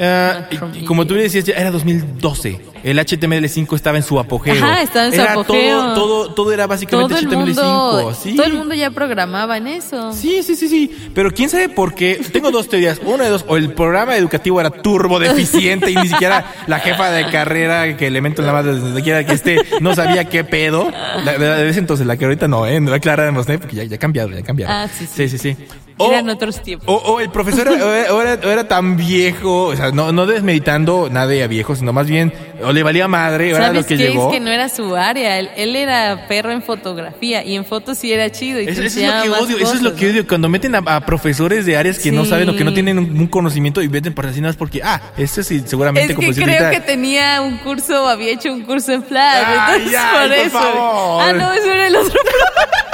ah, 0.00 0.46
Macromedia. 0.50 0.82
y 0.82 0.84
como 0.84 1.06
tú 1.06 1.14
decías, 1.14 1.44
ya 1.44 1.54
era 1.54 1.70
2012. 1.70 2.60
El 2.82 2.98
HTML5 2.98 3.76
estaba 3.76 3.96
en 3.96 4.02
su 4.02 4.18
apogeo. 4.18 4.54
Ajá, 4.54 4.82
estaba 4.82 5.06
en 5.06 5.12
su 5.12 5.20
Era 5.20 5.32
apogeo. 5.32 5.78
Todo, 5.80 5.94
todo, 5.94 6.34
todo 6.34 6.52
era 6.52 6.66
básicamente 6.66 7.14
Todo 7.14 7.20
el 7.20 7.28
HTML5. 7.28 7.62
mundo, 7.62 8.14
sí. 8.20 8.34
todo 8.34 8.46
el 8.46 8.54
mundo 8.54 8.74
ya 8.74 8.90
programaba 8.90 9.56
en 9.56 9.68
eso. 9.68 10.12
Sí, 10.12 10.42
sí, 10.42 10.56
sí, 10.56 10.68
sí. 10.68 10.90
Pero 11.14 11.30
quién 11.30 11.48
sabe 11.48 11.68
por 11.68 11.94
qué. 11.94 12.20
Tengo 12.32 12.50
dos 12.50 12.68
teorías. 12.68 13.00
Una 13.04 13.22
de 13.24 13.30
dos. 13.30 13.44
O 13.46 13.56
el 13.56 13.72
programa 13.72 14.16
educativo 14.16 14.60
era 14.60 14.70
turbo 14.70 15.20
deficiente 15.20 15.92
y 15.92 15.94
ni 15.94 16.08
siquiera 16.08 16.44
la 16.66 16.80
jefa 16.80 17.10
de 17.12 17.30
carrera 17.30 17.96
que 17.96 18.08
elemento 18.08 18.42
en 18.42 18.46
la 18.46 18.52
madre, 18.52 18.72
donde 18.72 19.00
quiera 19.02 19.24
que 19.24 19.34
esté, 19.34 19.58
no 19.80 19.94
sabía 19.94 20.24
qué 20.24 20.42
pedo. 20.42 20.90
La, 21.24 21.38
de, 21.38 21.46
de 21.46 21.68
ese 21.68 21.78
entonces, 21.78 22.04
la 22.04 22.16
que 22.16 22.24
ahorita 22.24 22.48
no, 22.48 22.66
¿eh? 22.66 22.80
La 22.80 22.98
Clara 22.98 23.24
de 23.24 23.30
Mosné, 23.30 23.58
porque 23.60 23.76
ya, 23.76 23.84
ya 23.84 23.94
ha 23.94 23.98
cambiado, 24.00 24.30
ya 24.30 24.40
ha 24.40 24.42
cambiado. 24.42 24.72
Ah, 24.72 24.88
sí, 24.88 25.06
sí. 25.06 25.28
Sí, 25.28 25.38
sí, 25.38 25.54
sí. 25.54 25.56
Eran 25.98 26.28
otros 26.28 26.62
tiempos. 26.62 26.86
O, 26.88 27.12
o 27.14 27.20
el 27.20 27.30
profesor 27.30 27.68
era, 27.68 27.84
o 27.84 27.92
era, 27.92 28.12
o 28.12 28.22
era- 28.50 28.62
o 28.62 28.66
tan 28.66 28.96
viejo, 28.96 29.64
o 29.66 29.76
sea, 29.76 29.90
no, 29.92 30.12
no 30.12 30.26
desmeditando 30.26 31.08
nada 31.10 31.32
a 31.44 31.46
viejo, 31.46 31.74
sino 31.76 31.92
más 31.92 32.06
bien, 32.06 32.32
o 32.64 32.72
le 32.72 32.82
valía 32.82 33.08
madre, 33.08 33.52
o 33.52 33.56
era 33.56 33.68
lo 33.68 33.74
¿Sabes 33.82 33.86
que 33.86 33.96
qué? 33.96 34.08
llegó. 34.08 34.28
Es 34.28 34.34
que 34.34 34.40
no 34.40 34.50
era 34.50 34.68
su 34.68 34.94
área. 34.96 35.38
Él, 35.38 35.50
él 35.56 35.76
era 35.76 36.26
perro 36.28 36.50
en 36.52 36.62
fotografía 36.62 37.44
y 37.44 37.54
en 37.56 37.64
fotos 37.64 37.98
sí 37.98 38.12
era 38.12 38.30
chido. 38.30 38.60
Y 38.60 38.68
Eso, 38.68 38.82
eso 38.82 39.00
es 39.00 39.06
lo 39.06 39.22
que 39.22 39.30
odio, 39.30 39.56
eso 39.58 39.74
es 39.74 39.82
lo 39.82 39.90
cosas, 39.90 40.00
que 40.00 40.06
¿no? 40.06 40.12
odio. 40.12 40.26
Cuando 40.28 40.48
meten 40.48 40.74
a, 40.74 40.78
a 40.78 41.00
profesores 41.06 41.66
de 41.66 41.76
áreas 41.76 41.98
que 41.98 42.10
no 42.12 42.24
Sí. 42.24 42.30
saben 42.30 42.48
o 42.48 42.56
que 42.56 42.64
no 42.64 42.72
tienen 42.72 42.98
un, 42.98 43.04
un 43.18 43.26
conocimiento 43.26 43.82
y 43.82 43.88
meten 43.88 44.14
nada 44.16 44.40
más 44.42 44.56
porque, 44.56 44.80
ah, 44.82 45.00
este 45.16 45.42
sí, 45.42 45.62
seguramente 45.66 46.12
Es 46.12 46.16
como 46.16 46.28
que 46.28 46.34
creo 46.42 46.46
ahorita- 46.48 46.70
que 46.70 46.80
tenía 46.80 47.40
un 47.42 47.58
curso, 47.58 48.08
había 48.08 48.32
hecho 48.32 48.52
un 48.52 48.62
curso 48.62 48.92
en 48.92 49.02
Flash. 49.02 49.44
Ay, 49.46 49.74
entonces 49.78 49.98
ay, 50.00 50.18
por 50.18 50.28
por 50.28 50.46
eso. 50.46 50.50
favor. 50.58 51.22
Ah, 51.22 51.32
no, 51.32 51.52
eso 51.52 51.70
era 51.72 51.86
el 51.88 51.96
otro 51.96 52.20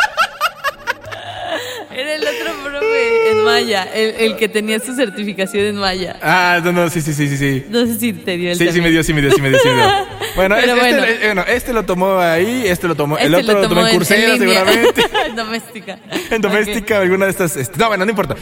Maya, 3.48 3.84
el, 3.94 4.14
el 4.18 4.36
que 4.36 4.48
tenía 4.48 4.78
su 4.80 4.94
certificación 4.94 5.64
en 5.66 5.76
Maya. 5.76 6.16
Ah, 6.22 6.60
no, 6.62 6.72
no, 6.72 6.88
sí, 6.90 7.00
sí, 7.00 7.12
sí, 7.12 7.36
sí. 7.36 7.64
No 7.68 7.86
sé 7.86 7.98
si 7.98 8.12
te 8.12 8.36
dio 8.36 8.52
el 8.52 8.58
Sí, 8.58 8.68
sí 8.72 8.80
me 8.80 8.90
dio, 8.90 9.02
sí 9.02 9.12
me 9.12 9.20
dio, 9.20 9.30
sí 9.32 9.40
me 9.40 9.50
dio, 9.50 9.58
sí 9.58 9.68
me 9.68 9.74
dio. 9.74 9.84
Bueno, 10.36 10.56
este, 10.56 10.74
bueno. 10.74 10.98
Este, 11.04 11.12
eh, 11.14 11.26
bueno, 11.26 11.44
este 11.48 11.72
lo 11.72 11.82
tomó 11.84 12.18
ahí, 12.20 12.62
este 12.66 12.86
lo 12.86 12.94
tomó, 12.94 13.18
el 13.18 13.34
Este 13.34 13.50
otro 13.50 13.62
lo 13.62 13.68
tomó 13.68 13.86
en 13.86 13.94
Coursera 13.94 14.36
seguramente. 14.36 15.02
En 15.26 15.36
doméstica. 15.36 15.98
en 16.30 16.40
doméstica, 16.40 17.00
alguna 17.00 17.24
de 17.24 17.32
estas. 17.32 17.56
este, 17.56 17.76
no, 17.78 17.88
bueno, 17.88 18.04
no 18.04 18.10
importa. 18.10 18.36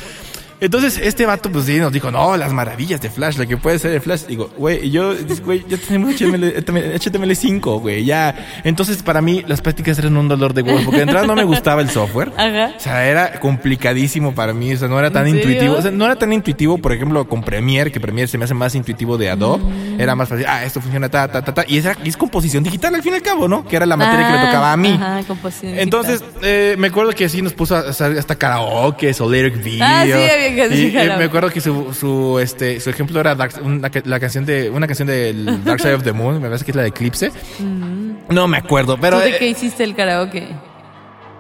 Entonces, 0.61 0.99
este 0.99 1.27
vato, 1.27 1.51
pues 1.51 1.67
sí, 1.67 1.79
nos 1.79 1.93
dijo, 1.93 2.11
no, 2.11 2.37
las 2.37 2.53
maravillas 2.53 3.01
de 3.01 3.11
Flash, 3.11 3.37
lo 3.37 3.47
que 3.47 3.57
puede 3.57 3.79
ser 3.79 3.93
el 3.93 4.01
Flash. 4.01 4.25
Digo, 4.27 4.51
güey, 4.57 4.87
y 4.87 4.91
yo, 4.91 5.15
güey, 5.45 5.65
ya 5.69 5.77
tenemos 5.77 6.15
HTML, 6.15 6.55
HTML5, 6.55 7.81
güey, 7.81 8.05
ya. 8.05 8.35
Entonces, 8.65 9.03
para 9.03 9.21
mí, 9.21 9.45
las 9.47 9.61
prácticas 9.61 9.99
eran 9.99 10.17
un 10.17 10.29
dolor 10.29 10.55
de 10.55 10.63
huevos, 10.63 10.83
porque 10.85 10.99
de 10.99 11.03
entrada 11.03 11.27
no 11.27 11.35
me 11.35 11.45
gustaba 11.45 11.83
el 11.83 11.91
software. 11.91 12.33
Ajá. 12.37 12.73
O 12.77 12.81
sea, 12.81 13.07
era 13.07 13.39
complicadísimo 13.41 14.35
para 14.35 14.53
mí, 14.53 14.73
o 14.73 14.77
sea, 14.77 14.89
no 14.89 14.99
era 14.99 15.11
tan 15.11 15.29
intuitivo. 15.29 15.75
O 15.75 15.83
sea, 15.83 15.91
no 15.91 16.05
era 16.05 16.17
tan 16.17 16.33
intuitivo, 16.33 16.79
por 16.79 16.93
ejemplo, 16.93 17.29
con 17.29 17.43
Premiere, 17.43 17.93
que 17.93 18.01
Premiere 18.01 18.29
se 18.29 18.39
me 18.39 18.45
hace 18.45 18.55
más 18.55 18.75
intuitivo 18.75 19.19
de 19.19 19.31
Adobe. 19.31 19.65
Mm. 19.65 20.01
Era 20.01 20.15
más 20.15 20.29
fácil, 20.29 20.47
ah, 20.49 20.65
esto 20.65 20.81
funciona, 20.81 21.09
ta, 21.09 21.29
ta, 21.29 21.43
ta, 21.43 21.53
ta. 21.53 21.65
Y, 21.69 21.79
esa, 21.79 21.97
y 22.03 22.09
es 22.09 22.17
composición 22.17 22.65
digital 22.65 22.95
al 22.95 23.03
fin 23.03 23.13
y 23.13 23.17
al 23.17 23.23
cabo, 23.23 23.49
¿no? 23.49 23.67
Que 23.67 23.77
era 23.77 23.87
la 23.87 23.97
materia 23.97 24.27
que 24.27 24.33
me 24.33 24.39
Ah, 24.39 24.47
tocaba 24.47 24.73
a 24.73 24.77
mí. 24.77 24.93
Ajá, 24.95 25.23
composición 25.27 25.79
Entonces, 25.79 26.23
eh, 26.43 26.77
me 26.79 26.89
acuerdo 26.89 27.13
que 27.13 27.29
sí 27.29 27.43
nos 27.43 27.53
puso 27.53 27.77
a 27.77 27.81
hacer 27.81 28.19
hasta 28.19 28.37
karaoke, 28.37 29.15
o 29.19 29.31
lyric 29.31 29.63
video. 29.63 29.87
Ah, 29.87 30.03
sí, 30.05 30.13
había 30.13 30.46
que 30.55 30.67
Y, 30.77 30.93
me 31.19 31.25
acuerdo 31.25 31.51
que 31.51 31.61
su, 31.61 31.93
su, 31.93 32.39
este, 32.39 32.79
su 32.81 32.91
ejemplo 32.91 33.21
era 33.21 33.35
Dark- 33.35 33.61
una, 33.63 33.91
la 34.05 34.21
canción 34.21 34.45
de, 34.47 34.71
una 34.71 34.87
canción 34.87 35.09
del 35.09 35.65
Dark 35.65 35.81
Side 35.81 35.95
of 35.95 36.03
the 36.03 36.13
Moon, 36.13 36.41
me 36.41 36.49
parece 36.49 36.65
que 36.65 36.71
es 36.73 36.77
la 36.77 36.83
de 36.83 36.89
Eclipse. 36.89 37.31
No 38.29 38.49
me 38.49 38.57
acuerdo, 38.59 38.99
pero 39.01 39.19
¿Tú 39.19 39.25
de 39.25 39.31
eh, 39.31 39.37
qué 39.39 39.49
hiciste 39.49 39.85
el 39.85 39.95
karaoke? 39.95 40.49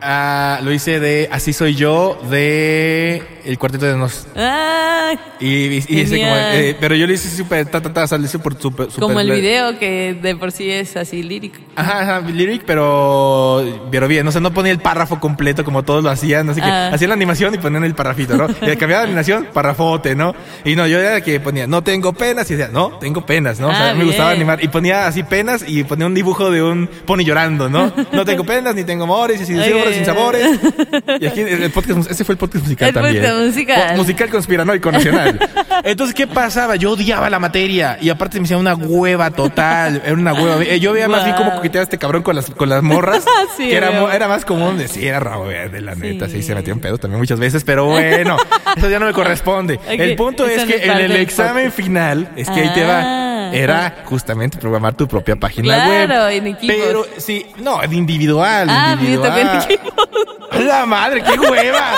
ah, 0.03 0.61
lo 0.63 0.73
hice 0.73 1.01
de 1.01 1.29
Así 1.33 1.53
soy 1.53 1.75
yo, 1.75 2.19
de 2.31 3.23
El 3.47 3.59
Cuarteto 3.59 3.87
de 3.87 3.97
Nos. 3.97 4.27
Ah, 4.37 5.13
Y, 5.39 5.47
y- 5.47 5.85
y 5.89 6.01
hice 6.01 6.19
como, 6.21 6.35
eh, 6.37 6.77
pero 6.81 6.95
yo 6.97 7.07
lo 7.07 7.13
hice 7.13 7.31
súper, 7.31 7.67
ta, 7.67 7.81
ta, 7.81 7.93
ta, 7.93 8.05
o 8.05 8.07
sea, 8.09 8.19
hice 8.19 8.39
por 8.41 8.61
súper, 8.61 8.89
como 8.99 9.21
el 9.21 9.31
video 9.31 9.79
que 9.79 10.15
de 10.21 10.35
por 10.35 10.51
sí 10.51 10.69
es 10.71 10.97
así 10.97 11.23
lírico. 11.23 11.59
Ajá, 11.77 12.01
ajá, 12.01 12.21
lyric, 12.29 12.63
pero, 12.67 13.65
pero 13.91 14.09
bien, 14.09 14.27
o 14.27 14.33
sea, 14.33 14.41
no 14.41 14.53
ponía 14.53 14.73
el 14.73 14.79
párrafo 14.81 15.21
completo 15.21 15.65
como 15.65 15.85
todos 15.85 16.03
lo 16.03 16.11
hacían, 16.11 16.49
así 16.51 16.61
que 16.61 16.67
Ah. 16.67 16.89
hacían 16.93 17.11
la 17.11 17.15
animación 17.15 17.55
y 17.55 17.59
ponían 17.59 17.85
el 17.85 17.95
parrafito, 17.95 18.37
¿no? 18.37 18.47
Y 18.49 18.77
cambiaba 18.77 19.03
la 19.03 19.09
animación, 19.09 19.49
parrafote, 19.53 20.15
¿no? 20.17 20.35
Y 20.65 20.75
no, 20.75 20.87
yo 20.87 20.99
era 20.99 21.21
que 21.21 21.39
ponía, 21.39 21.67
no 21.67 21.83
tengo 21.83 22.13
penas, 22.13 22.51
y 22.51 22.55
decía, 22.57 22.71
no, 22.73 22.99
tengo 22.99 23.25
penas, 23.25 23.61
¿no? 23.61 23.69
O 23.69 23.73
sea, 23.73 23.91
Ah, 23.91 23.95
me 23.95 24.05
gustaba 24.05 24.31
animar, 24.31 24.63
y 24.65 24.69
ponía 24.69 25.07
así 25.07 25.23
penas 25.23 25.65
y 25.67 25.85
ponía 25.85 26.07
un 26.07 26.15
dibujo 26.15 26.51
de 26.51 26.63
un 26.63 26.89
pony 27.05 27.19
llorando, 27.25 27.69
¿no? 27.69 27.93
No 28.13 28.25
tengo 28.25 28.45
penas, 28.45 28.75
ni 28.75 28.83
tengo 28.85 29.05
amores, 29.05 29.41
y 29.41 29.47
sin 29.47 29.61
Ok. 29.61 29.67
sabores, 29.67 29.95
sin 29.97 30.05
sabores. 30.05 30.47
Y 31.21 31.27
aquí 31.27 31.41
el, 31.41 31.71
podcast, 31.71 32.11
ese 32.11 32.25
fue 32.25 32.33
el 32.35 32.39
podcast 32.39 32.65
musical 32.65 32.89
El 32.89 32.95
también. 32.95 33.23
Musical. 33.45 33.97
Musical 33.97 34.29
conspiranoico 34.31 34.91
nacional. 34.93 35.39
Entonces, 35.85 36.15
¿qué 36.15 36.27
pasaba? 36.27 36.77
Yo 36.77 36.93
odiaba 36.93 37.29
la 37.31 37.39
materia 37.39 37.99
y 38.01 38.09
aparte 38.11 38.39
me 38.41 38.45
hacía 38.45 38.59
una 38.59 38.75
hueva 38.75 39.31
total. 39.31 40.03
Era 40.05 40.15
una 40.15 40.33
hueva. 40.35 40.63
Eh, 40.63 40.81
Yo 40.81 40.93
veía 40.93 41.09
más 41.09 41.25
bien 41.25 41.37
cómo 41.37 41.55
coqueteaba 41.55 41.83
este 41.85 41.99
cabrón 41.99 42.23
con 42.23 42.37
las, 42.37 42.51
con 42.51 42.69
las 42.69 42.83
morras. 42.83 43.25
Sí, 43.57 43.69
que 43.69 43.77
era, 43.77 44.15
era 44.15 44.29
más 44.29 44.45
común 44.45 44.77
decir, 44.77 45.05
era 45.07 45.19
rabo 45.21 45.47
verde, 45.47 45.81
la 45.81 45.95
neta. 45.95 46.27
Sí, 46.27 46.33
Sí. 46.37 46.43
se 46.43 46.55
metió 46.55 46.73
en 46.75 46.81
pedo 46.81 46.99
también 46.99 47.19
muchas 47.21 47.39
veces, 47.41 47.65
pero 47.65 47.87
bueno, 47.87 48.37
eso 48.77 48.91
ya 48.91 48.99
no 48.99 49.07
me 49.07 49.13
corresponde. 49.15 49.81
El 49.89 50.15
punto 50.17 50.47
es 50.47 50.65
que 50.65 50.85
en 50.85 50.99
el 50.99 51.13
examen 51.13 51.73
final, 51.73 52.29
es 52.37 52.49
que 52.51 52.61
ahí 52.61 52.71
te 52.75 52.85
Ah. 52.85 53.49
va, 53.51 53.57
era 53.57 53.97
justamente 54.05 54.59
programar 54.59 54.95
tu 54.95 55.09
propia 55.09 55.37
página 55.37 55.75
Claro, 55.87 56.25
web. 56.25 56.31
en 56.33 56.47
equipos. 56.49 56.77
Pero 56.85 57.07
sí, 57.17 57.47
no, 57.59 57.79
de 57.81 57.97
individual. 57.97 58.69
Ah, 58.71 58.93
en 58.93 58.99
individual. 59.01 59.63
equipo. 59.65 59.91
La 60.65 60.85
madre, 60.85 61.23
qué 61.23 61.39
hueva. 61.39 61.93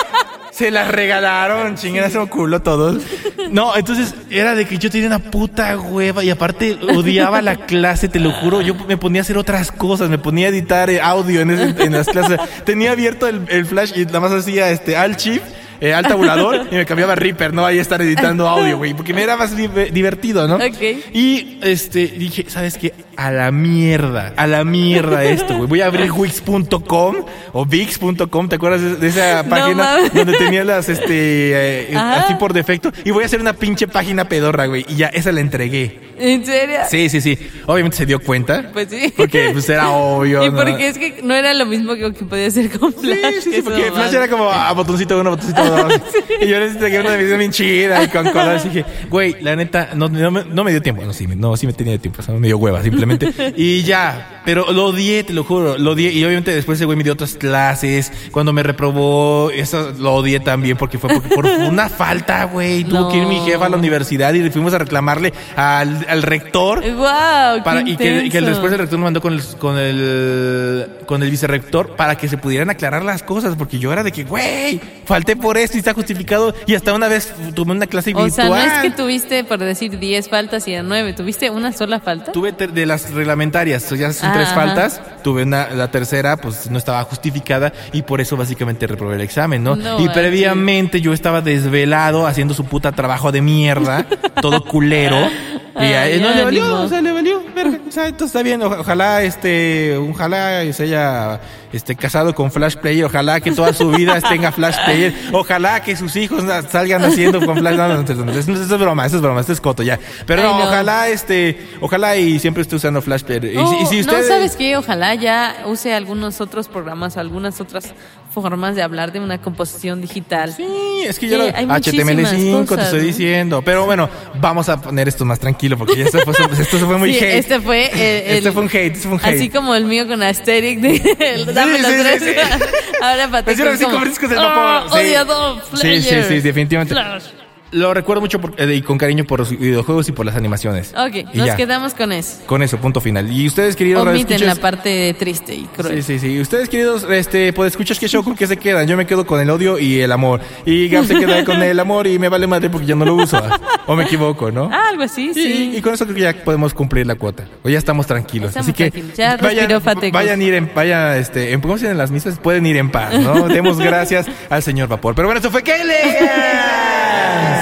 Se 0.51 0.71
las 0.71 0.87
regalaron, 1.29 1.75
chingadas 1.75 2.15
un 2.15 2.27
culo 2.27 2.61
todos. 2.61 3.03
No, 3.51 3.75
entonces 3.75 4.13
era 4.29 4.55
de 4.55 4.65
que 4.65 4.77
yo 4.77 4.89
tenía 4.89 5.07
una 5.07 5.19
puta 5.19 5.77
hueva 5.77 6.23
y 6.23 6.29
aparte 6.29 6.77
odiaba 6.95 7.41
la 7.41 7.55
clase, 7.55 8.07
te 8.07 8.19
lo 8.19 8.31
juro. 8.31 8.61
Yo 8.61 8.75
me 8.87 8.97
ponía 8.97 9.21
a 9.21 9.23
hacer 9.23 9.37
otras 9.37 9.71
cosas, 9.71 10.09
me 10.09 10.17
ponía 10.17 10.47
a 10.47 10.49
editar 10.49 10.89
eh, 10.89 11.01
audio 11.01 11.41
en, 11.41 11.91
las 11.91 12.07
clases. 12.07 12.39
Tenía 12.65 12.91
abierto 12.91 13.27
el, 13.27 13.41
el 13.49 13.65
flash 13.65 13.93
y 13.95 14.05
nada 14.05 14.19
más 14.19 14.31
hacía 14.31 14.69
este 14.69 14.97
alt 14.97 15.17
shift. 15.17 15.43
Eh, 15.81 15.93
al 15.93 16.05
tabulador 16.07 16.67
y 16.71 16.75
me 16.75 16.85
cambiaba 16.85 17.13
a 17.13 17.15
Reaper, 17.15 17.53
¿no? 17.53 17.65
Ahí 17.65 17.79
estar 17.79 18.01
editando 18.01 18.47
audio, 18.47 18.77
güey, 18.77 18.93
porque 18.93 19.13
me 19.13 19.23
era 19.23 19.37
más 19.37 19.55
di- 19.55 19.67
divertido, 19.91 20.47
¿no? 20.47 20.55
Ok. 20.55 20.81
Y 21.13 21.57
este 21.61 22.07
dije, 22.07 22.45
¿sabes 22.49 22.77
qué? 22.77 22.93
A 23.15 23.31
la 23.31 23.51
mierda, 23.51 24.33
a 24.37 24.47
la 24.47 24.63
mierda 24.63 25.23
esto, 25.25 25.55
güey. 25.57 25.67
Voy 25.67 25.81
a 25.81 25.87
abrir 25.87 26.11
wix.com 26.11 27.15
o 27.53 27.65
vix.com, 27.65 28.49
¿te 28.49 28.55
acuerdas 28.55 28.81
de, 28.81 28.95
de 28.95 29.07
esa 29.07 29.43
No 29.43 29.49
página 29.49 29.83
mames. 29.83 30.13
donde 30.13 30.33
tenía 30.37 30.63
las 30.63 30.87
este 30.89 31.91
eh, 31.91 31.97
así 31.97 32.35
por 32.35 32.53
defecto 32.53 32.91
y 33.03 33.11
voy 33.11 33.23
a 33.23 33.25
hacer 33.25 33.41
una 33.41 33.53
pinche 33.53 33.87
página 33.87 34.25
pedorra, 34.29 34.65
güey, 34.67 34.85
y 34.87 34.95
ya 34.95 35.07
esa 35.07 35.31
la 35.31 35.41
entregué. 35.41 36.08
¿En 36.19 36.45
serio? 36.45 36.79
Sí, 36.89 37.09
sí, 37.09 37.21
sí. 37.21 37.37
Obviamente 37.65 37.97
se 37.97 38.05
dio 38.05 38.19
cuenta. 38.19 38.69
Pues 38.73 38.87
sí. 38.89 39.13
Porque 39.15 39.49
pues 39.53 39.67
era 39.69 39.89
obvio. 39.89 40.43
Y 40.45 40.49
¿no? 40.51 40.55
porque 40.57 40.87
es 40.87 40.97
que 40.97 41.21
no 41.23 41.33
era 41.33 41.53
lo 41.53 41.65
mismo 41.65 41.95
que, 41.95 42.13
que 42.13 42.25
podía 42.25 42.47
hacer 42.47 42.69
con 42.77 42.91
Sí, 42.93 42.99
Flash. 42.99 43.33
sí, 43.35 43.41
sí, 43.43 43.51
que 43.51 43.63
porque 43.63 43.91
Flash 43.91 44.13
era 44.13 44.27
como 44.27 44.49
a 44.49 44.71
botoncito 44.73 45.19
uno, 45.19 45.31
botoncito 45.31 45.63
dos. 45.65 45.93
Y 46.41 46.47
yo 46.47 46.59
les 46.59 46.71
entregué 46.73 46.99
una 47.01 47.15
edición 47.15 47.39
bien 47.39 47.51
chida 47.51 48.03
y 48.03 48.07
con 48.07 48.29
colores. 48.31 48.63
Y 48.65 48.69
dije, 48.69 48.85
güey, 49.09 49.35
la 49.41 49.55
neta, 49.55 49.89
no, 49.95 50.07
no, 50.09 50.31
me, 50.31 50.43
no 50.45 50.63
me 50.63 50.71
dio 50.71 50.81
tiempo. 50.81 51.03
No, 51.03 51.13
sí, 51.13 51.27
me- 51.27 51.35
no, 51.35 51.55
sí 51.57 51.65
me 51.67 51.73
tenía 51.73 51.97
tiempo. 51.97 52.21
O 52.21 52.23
sea, 52.23 52.33
me 52.35 52.47
dio 52.47 52.57
hueva, 52.57 52.81
simplemente. 52.83 53.29
Y 53.55 53.83
ya. 53.83 54.41
Pero 54.45 54.71
lo 54.71 54.85
odié, 54.85 55.23
te 55.23 55.33
lo 55.33 55.43
juro. 55.43 55.77
Lo 55.77 55.91
odié. 55.91 56.11
Y 56.11 56.23
obviamente 56.23 56.53
después 56.55 56.77
ese 56.77 56.85
güey 56.85 56.97
me 56.97 57.03
dio 57.03 57.13
otras 57.13 57.35
clases. 57.35 58.11
Cuando 58.31 58.53
me 58.53 58.63
reprobó, 58.63 59.51
eso 59.51 59.93
lo 59.99 60.13
odié 60.15 60.39
también 60.39 60.77
porque 60.77 60.97
fue 60.97 61.09
porque 61.13 61.29
por 61.35 61.45
una 61.45 61.89
falta, 61.89 62.45
güey. 62.45 62.83
Tuvo 62.83 63.01
No. 63.01 63.09
que 63.09 63.17
ir 63.17 63.25
mi 63.25 63.39
jefa 63.41 63.65
a 63.65 63.69
la 63.69 63.77
universidad 63.77 64.33
y 64.33 64.39
le 64.39 64.49
fuimos 64.51 64.73
a 64.73 64.77
reclamarle 64.79 65.33
al, 65.55 66.05
al 66.09 66.23
rector. 66.23 66.81
¡Wow! 66.81 67.63
Para, 67.63 67.81
y, 67.81 67.95
que, 67.95 68.03
y 68.03 68.19
que 68.21 68.25
intenso. 68.25 68.49
después 68.49 68.71
el 68.73 68.79
rector 68.79 68.97
me 68.99 69.05
mandó 69.05 69.21
con 69.21 69.33
el, 69.33 69.41
con 69.59 69.77
el 69.77 70.89
con 71.05 71.23
el 71.23 71.31
vicerrector 71.31 71.95
para 71.95 72.15
que 72.17 72.27
se 72.27 72.37
pudieran 72.37 72.69
aclarar 72.69 73.03
las 73.03 73.23
cosas, 73.23 73.55
porque 73.55 73.79
yo 73.79 73.91
era 73.91 74.03
de 74.03 74.11
que, 74.11 74.23
güey, 74.23 74.79
falté 75.05 75.35
por 75.35 75.57
esto 75.57 75.77
y 75.77 75.79
está 75.79 75.93
justificado. 75.93 76.53
Y 76.67 76.75
hasta 76.75 76.93
una 76.93 77.07
vez 77.07 77.33
tomé 77.55 77.71
una 77.73 77.87
clase 77.87 78.13
O 78.15 78.29
sea, 78.29 78.45
no 78.45 78.53
virtual. 78.53 78.75
es 78.75 78.81
que 78.81 78.91
tuviste, 78.91 79.43
por 79.43 79.59
decir, 79.59 79.97
10 79.97 80.29
faltas 80.29 80.67
y 80.67 80.73
eran 80.73 80.87
9. 80.87 81.13
¿Tuviste 81.13 81.49
una 81.49 81.71
sola 81.71 81.99
falta? 81.99 82.31
Tuve 82.31 82.51
de 82.51 82.85
las 82.85 83.11
reglamentarias, 83.13 83.89
ya 83.89 84.11
son 84.13 84.29
Ah, 84.29 84.33
tres 84.33 84.47
ajá. 84.49 84.55
faltas. 84.55 85.01
Tuve 85.23 85.43
una, 85.43 85.69
la 85.69 85.89
tercera, 85.91 86.37
pues 86.37 86.69
no 86.69 86.77
estaba 86.77 87.03
justificada 87.03 87.73
y 87.91 88.03
por 88.03 88.21
eso 88.21 88.37
básicamente 88.37 88.85
reprobé 88.87 89.15
el 89.15 89.21
examen, 89.21 89.63
¿no? 89.63 89.75
No 89.75 89.99
y 89.99 90.07
previamente 90.09 91.01
yo 91.01 91.13
estaba 91.13 91.41
desvelado 91.41 92.25
haciendo 92.27 92.53
su 92.53 92.65
puta 92.65 92.91
trabajo 92.91 93.31
de 93.31 93.41
mierda, 93.41 94.05
todo 94.41 94.63
culero. 94.63 95.17
Y 95.79 96.19
no 96.21 96.33
le 96.33 96.43
valió, 96.43 96.81
o 96.81 96.87
sea, 96.89 97.01
le 97.01 97.11
valió. 97.11 97.41
verga. 97.55 97.79
O 97.87 97.91
sea, 97.91 98.07
entonces 98.07 98.27
está 98.35 98.43
bien. 98.43 98.61
Oja- 98.61 98.79
Ojalá, 98.79 99.23
este, 99.23 99.95
ojalá 99.97 100.61
se 100.73 100.83
haya 100.83 101.39
este, 101.73 101.95
casado 101.95 102.33
con 102.35 102.51
Flash 102.51 102.75
Player. 102.75 103.05
Ojalá 103.05 103.39
que 103.41 103.51
toda 103.51 103.73
su 103.73 103.89
vida 103.91 104.19
tenga 104.21 104.51
Flash 104.51 104.75
Player. 104.85 105.13
Ojalá 105.31 105.81
que 105.81 105.95
sus 105.95 106.15
hijos 106.15 106.43
salgan 106.71 107.03
haciendo 107.03 107.45
con 107.45 107.57
Flash. 107.57 107.75
No, 107.75 107.87
no, 107.87 108.03
no, 108.03 108.25
no, 108.25 108.31
es 108.33 108.69
broma, 108.79 109.05
eso 109.05 109.15
es 109.17 109.21
broma, 109.21 109.41
esto 109.41 109.53
es 109.53 109.61
coto 109.61 109.83
ya. 109.83 109.99
Pero 110.25 110.43
no, 110.43 110.57
ojalá, 110.57 111.09
este, 111.09 111.67
ojalá 111.81 112.17
y 112.17 112.39
siempre 112.39 112.61
esté 112.63 112.75
usando 112.75 113.01
Flash 113.01 113.23
Player. 113.23 113.45
Y, 113.45 113.49
si- 113.51 113.57
Oh, 113.59 113.79
y 113.83 113.85
si 113.85 114.01
No. 114.01 114.13
¿sabes 114.23 114.55
qué? 114.55 114.77
Ojalá 114.77 115.15
ya 115.15 115.63
use 115.65 115.93
algunos 115.93 116.41
otros 116.41 116.67
programas, 116.67 117.17
algunas 117.17 117.59
otras 117.61 117.93
formas 118.33 118.75
de 118.75 118.83
hablar 118.83 119.11
de 119.11 119.19
una 119.19 119.39
composición 119.41 120.01
digital. 120.01 120.53
Sí, 120.55 120.63
es 121.03 121.17
que 121.17 121.27
Sí, 121.29 121.35
lo, 121.35 121.43
hay 121.45 121.65
HTML5 121.65 122.15
muchísimas 122.15 122.61
te 122.61 122.65
cosas, 122.67 122.85
estoy 122.85 122.99
diciendo. 123.01 123.61
Pero 123.63 123.85
bueno, 123.85 124.07
vamos 124.39 124.69
a 124.69 124.79
poner 124.79 125.07
esto 125.07 125.25
más 125.25 125.39
tranquilo 125.39 125.77
porque 125.77 125.95
ya 125.97 126.05
esto 126.05 126.19
fue, 126.19 126.33
esto 126.61 126.77
se 126.77 126.85
fue 126.85 126.97
muy 126.97 127.11
Sí, 127.13 127.19
hate. 127.19 127.39
este 127.39 127.59
fue 127.59 127.89
eh, 127.93 128.37
Este 128.37 128.51
fue 128.51 128.61
un 128.61 128.67
hate, 128.69 128.95
este 128.95 129.07
fue 129.07 129.13
un 129.13 129.19
hate. 129.23 129.35
Así 129.35 129.49
como 129.49 129.73
el 129.73 129.85
mío 129.85 130.07
con 130.07 130.21
Asterix 130.21 130.79
de 130.81 131.17
el 131.33 131.53
Dame 131.59 131.75
Sí, 131.77 131.81
los 131.81 131.91
sí, 131.91 131.97
tres. 131.99 132.23
sí, 132.23 132.29
sí. 132.33 132.95
Ahora 133.01 133.27
para 133.27 133.43
ti 133.43 133.51
Hicieron 133.51 133.73
es 133.73 133.79
cinco 133.79 133.91
como, 133.91 134.03
frescos 134.05 134.29
del 134.29 134.39
"Ah, 134.39 134.83
vapor. 134.83 134.99
Sí. 134.99 135.05
odiador, 135.07 135.55
Sí, 135.61 135.69
sí, 135.71 135.77
player". 135.79 136.23
sí, 136.25 136.39
definitivamente. 136.41 136.93
Flash. 136.93 137.23
Lo 137.71 137.93
recuerdo 137.93 138.19
mucho 138.21 138.41
por- 138.41 138.53
eh, 138.57 138.73
y 138.75 138.81
con 138.81 138.97
cariño 138.97 139.25
por 139.25 139.39
los 139.39 139.51
videojuegos 139.51 140.09
y 140.09 140.11
por 140.11 140.25
las 140.25 140.35
animaciones. 140.35 140.91
Ok, 140.97 141.27
Y 141.33 141.37
nos 141.37 141.47
ya. 141.47 141.55
quedamos 141.55 141.93
con 141.93 142.11
eso. 142.11 142.37
Con 142.47 142.63
eso, 142.63 142.77
punto 142.77 142.99
final. 142.99 143.31
Y 143.31 143.45
ustedes, 143.47 143.75
queridos 143.75 144.07
Omiten 144.07 144.43
la 144.45 144.55
parte 144.55 145.13
triste 145.19 145.53
y 145.53 145.65
cruel. 145.65 146.01
Sí, 146.03 146.17
sí, 146.17 146.27
sí. 146.27 146.39
Ustedes, 146.41 146.67
queridos, 146.67 147.05
este, 147.09 147.53
pues 147.53 147.73
escuchas 147.73 147.99
qué 147.99 148.07
show 148.07 148.23
con 148.23 148.35
qué 148.35 148.47
se 148.47 148.57
quedan. 148.57 148.87
Yo 148.87 148.97
me 148.97 149.05
quedo 149.05 149.25
con 149.27 149.39
el 149.39 149.49
odio 149.51 149.77
y 149.77 150.01
el 150.01 150.11
amor. 150.11 150.41
Y 150.65 150.87
Gab 150.89 151.05
se 151.05 151.19
queda 151.19 151.45
con 151.45 151.61
el 151.61 151.79
amor 151.79 152.07
y 152.07 152.17
me 152.17 152.27
vale 152.27 152.47
madre 152.47 152.69
porque 152.71 152.87
ya 152.87 152.95
no 152.95 153.05
lo 153.05 153.13
uso. 153.15 153.39
o 153.85 153.95
me 153.95 154.03
equivoco, 154.05 154.49
¿no? 154.51 154.69
Ah, 154.73 154.89
algo 154.89 155.03
así, 155.03 155.29
Y, 155.29 155.33
sí. 155.35 155.73
y 155.77 155.81
con 155.81 155.93
eso 155.93 156.05
creo 156.05 156.15
que 156.15 156.21
ya 156.21 156.33
podemos 156.43 156.73
cumplir 156.73 157.05
la 157.05 157.15
cuota. 157.15 157.43
O 157.63 157.69
ya 157.69 157.77
estamos 157.77 158.07
tranquilos. 158.07 158.49
Estamos 158.49 158.67
Así 158.69 158.73
que 158.73 158.89
tranquilos. 158.89 159.15
Ya 159.17 159.37
vayan, 159.37 160.11
vayan 160.11 160.41
ir 160.41 160.55
en, 160.55 160.71
vaya, 160.73 161.17
este, 161.17 161.51
en, 161.53 161.61
¿cómo 161.61 161.77
se 161.77 161.93
las 161.93 162.09
misas? 162.09 162.39
Pueden 162.39 162.65
ir 162.65 162.77
en 162.77 162.89
paz, 162.89 163.13
¿no? 163.19 163.47
Demos 163.47 163.77
gracias 163.77 164.25
al 164.49 164.63
señor 164.63 164.87
Vapor. 164.87 165.13
Pero 165.13 165.27
bueno, 165.27 165.39
eso 165.39 165.51
fue 165.51 165.61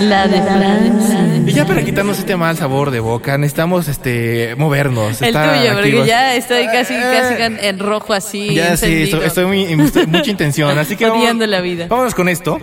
La 0.00 0.28
de 0.28 0.42
Francia. 0.42 1.26
Y 1.46 1.52
ya 1.52 1.64
para 1.66 1.82
quitarnos 1.82 2.18
este 2.18 2.36
mal 2.36 2.56
sabor 2.56 2.90
de 2.90 3.00
boca, 3.00 3.38
necesitamos 3.38 3.88
este 3.88 4.54
movernos. 4.58 5.22
El 5.22 5.28
estar 5.28 5.58
tuyo, 5.58 5.72
porque 5.72 6.06
ya 6.06 6.34
estoy 6.34 6.66
casi, 6.66 6.94
Eh, 6.94 7.00
casi 7.00 7.42
en- 7.42 7.58
en 7.64 7.78
rojo 7.78 8.12
así. 8.12 8.54
Ya 8.54 8.76
sí, 8.76 8.86
encendido. 8.86 9.04
estoy, 9.24 9.26
estoy 9.26 9.46
muy, 9.46 9.84
estoy 9.86 10.06
mucha 10.06 10.30
intención. 10.30 10.78
Así 10.78 10.96
que 10.96 11.06
vamos- 11.08 11.48
la 11.48 11.60
vida. 11.62 11.86
Vámonos 11.88 12.14
con 12.14 12.28
esto. 12.28 12.58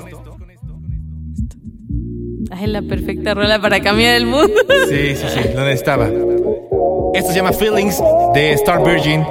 Ay, 2.51 2.67
la 2.67 2.81
perfecta 2.83 3.33
rola 3.33 3.59
para 3.59 3.79
cambiar 3.79 4.15
el 4.15 4.27
mundo. 4.27 4.53
Sí, 4.87 5.15
sí, 5.15 5.25
sí, 5.33 5.39
lo 5.55 5.63
necesitaba. 5.65 6.07
Esto 7.15 7.29
se 7.31 7.35
llama 7.35 7.51
Feelings 7.51 7.99
de 8.35 8.53
Star 8.53 8.83
Virgin, 8.83 9.25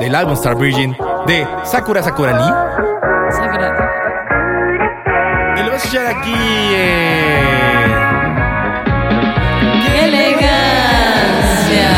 del 0.00 0.14
álbum 0.14 0.34
Star 0.34 0.56
Virgin, 0.56 0.96
de 1.28 1.46
Sakura 1.64 2.02
Sakura 2.02 2.32
vas 5.74 5.82
a 5.82 5.86
escuchar 5.86 6.06
aquí. 6.06 6.32
eh, 6.36 7.86
¡Qué 9.82 10.04
elegancia! 10.04 11.90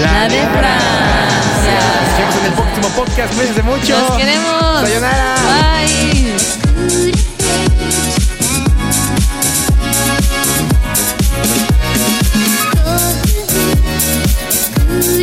La 0.00 0.28
de 0.28 0.40
Francia. 0.40 1.78
Nos 2.06 2.18
vemos 2.18 2.36
en 2.36 2.44
el 2.46 2.52
próximo 2.52 2.88
podcast. 2.96 3.34
Cuídense 3.34 3.62
mucho. 3.62 3.98
Nos 3.98 4.16
queremos. 4.16 4.80
Sayonara. 4.82 5.34
Bye. 5.48 6.32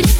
い 0.00 0.19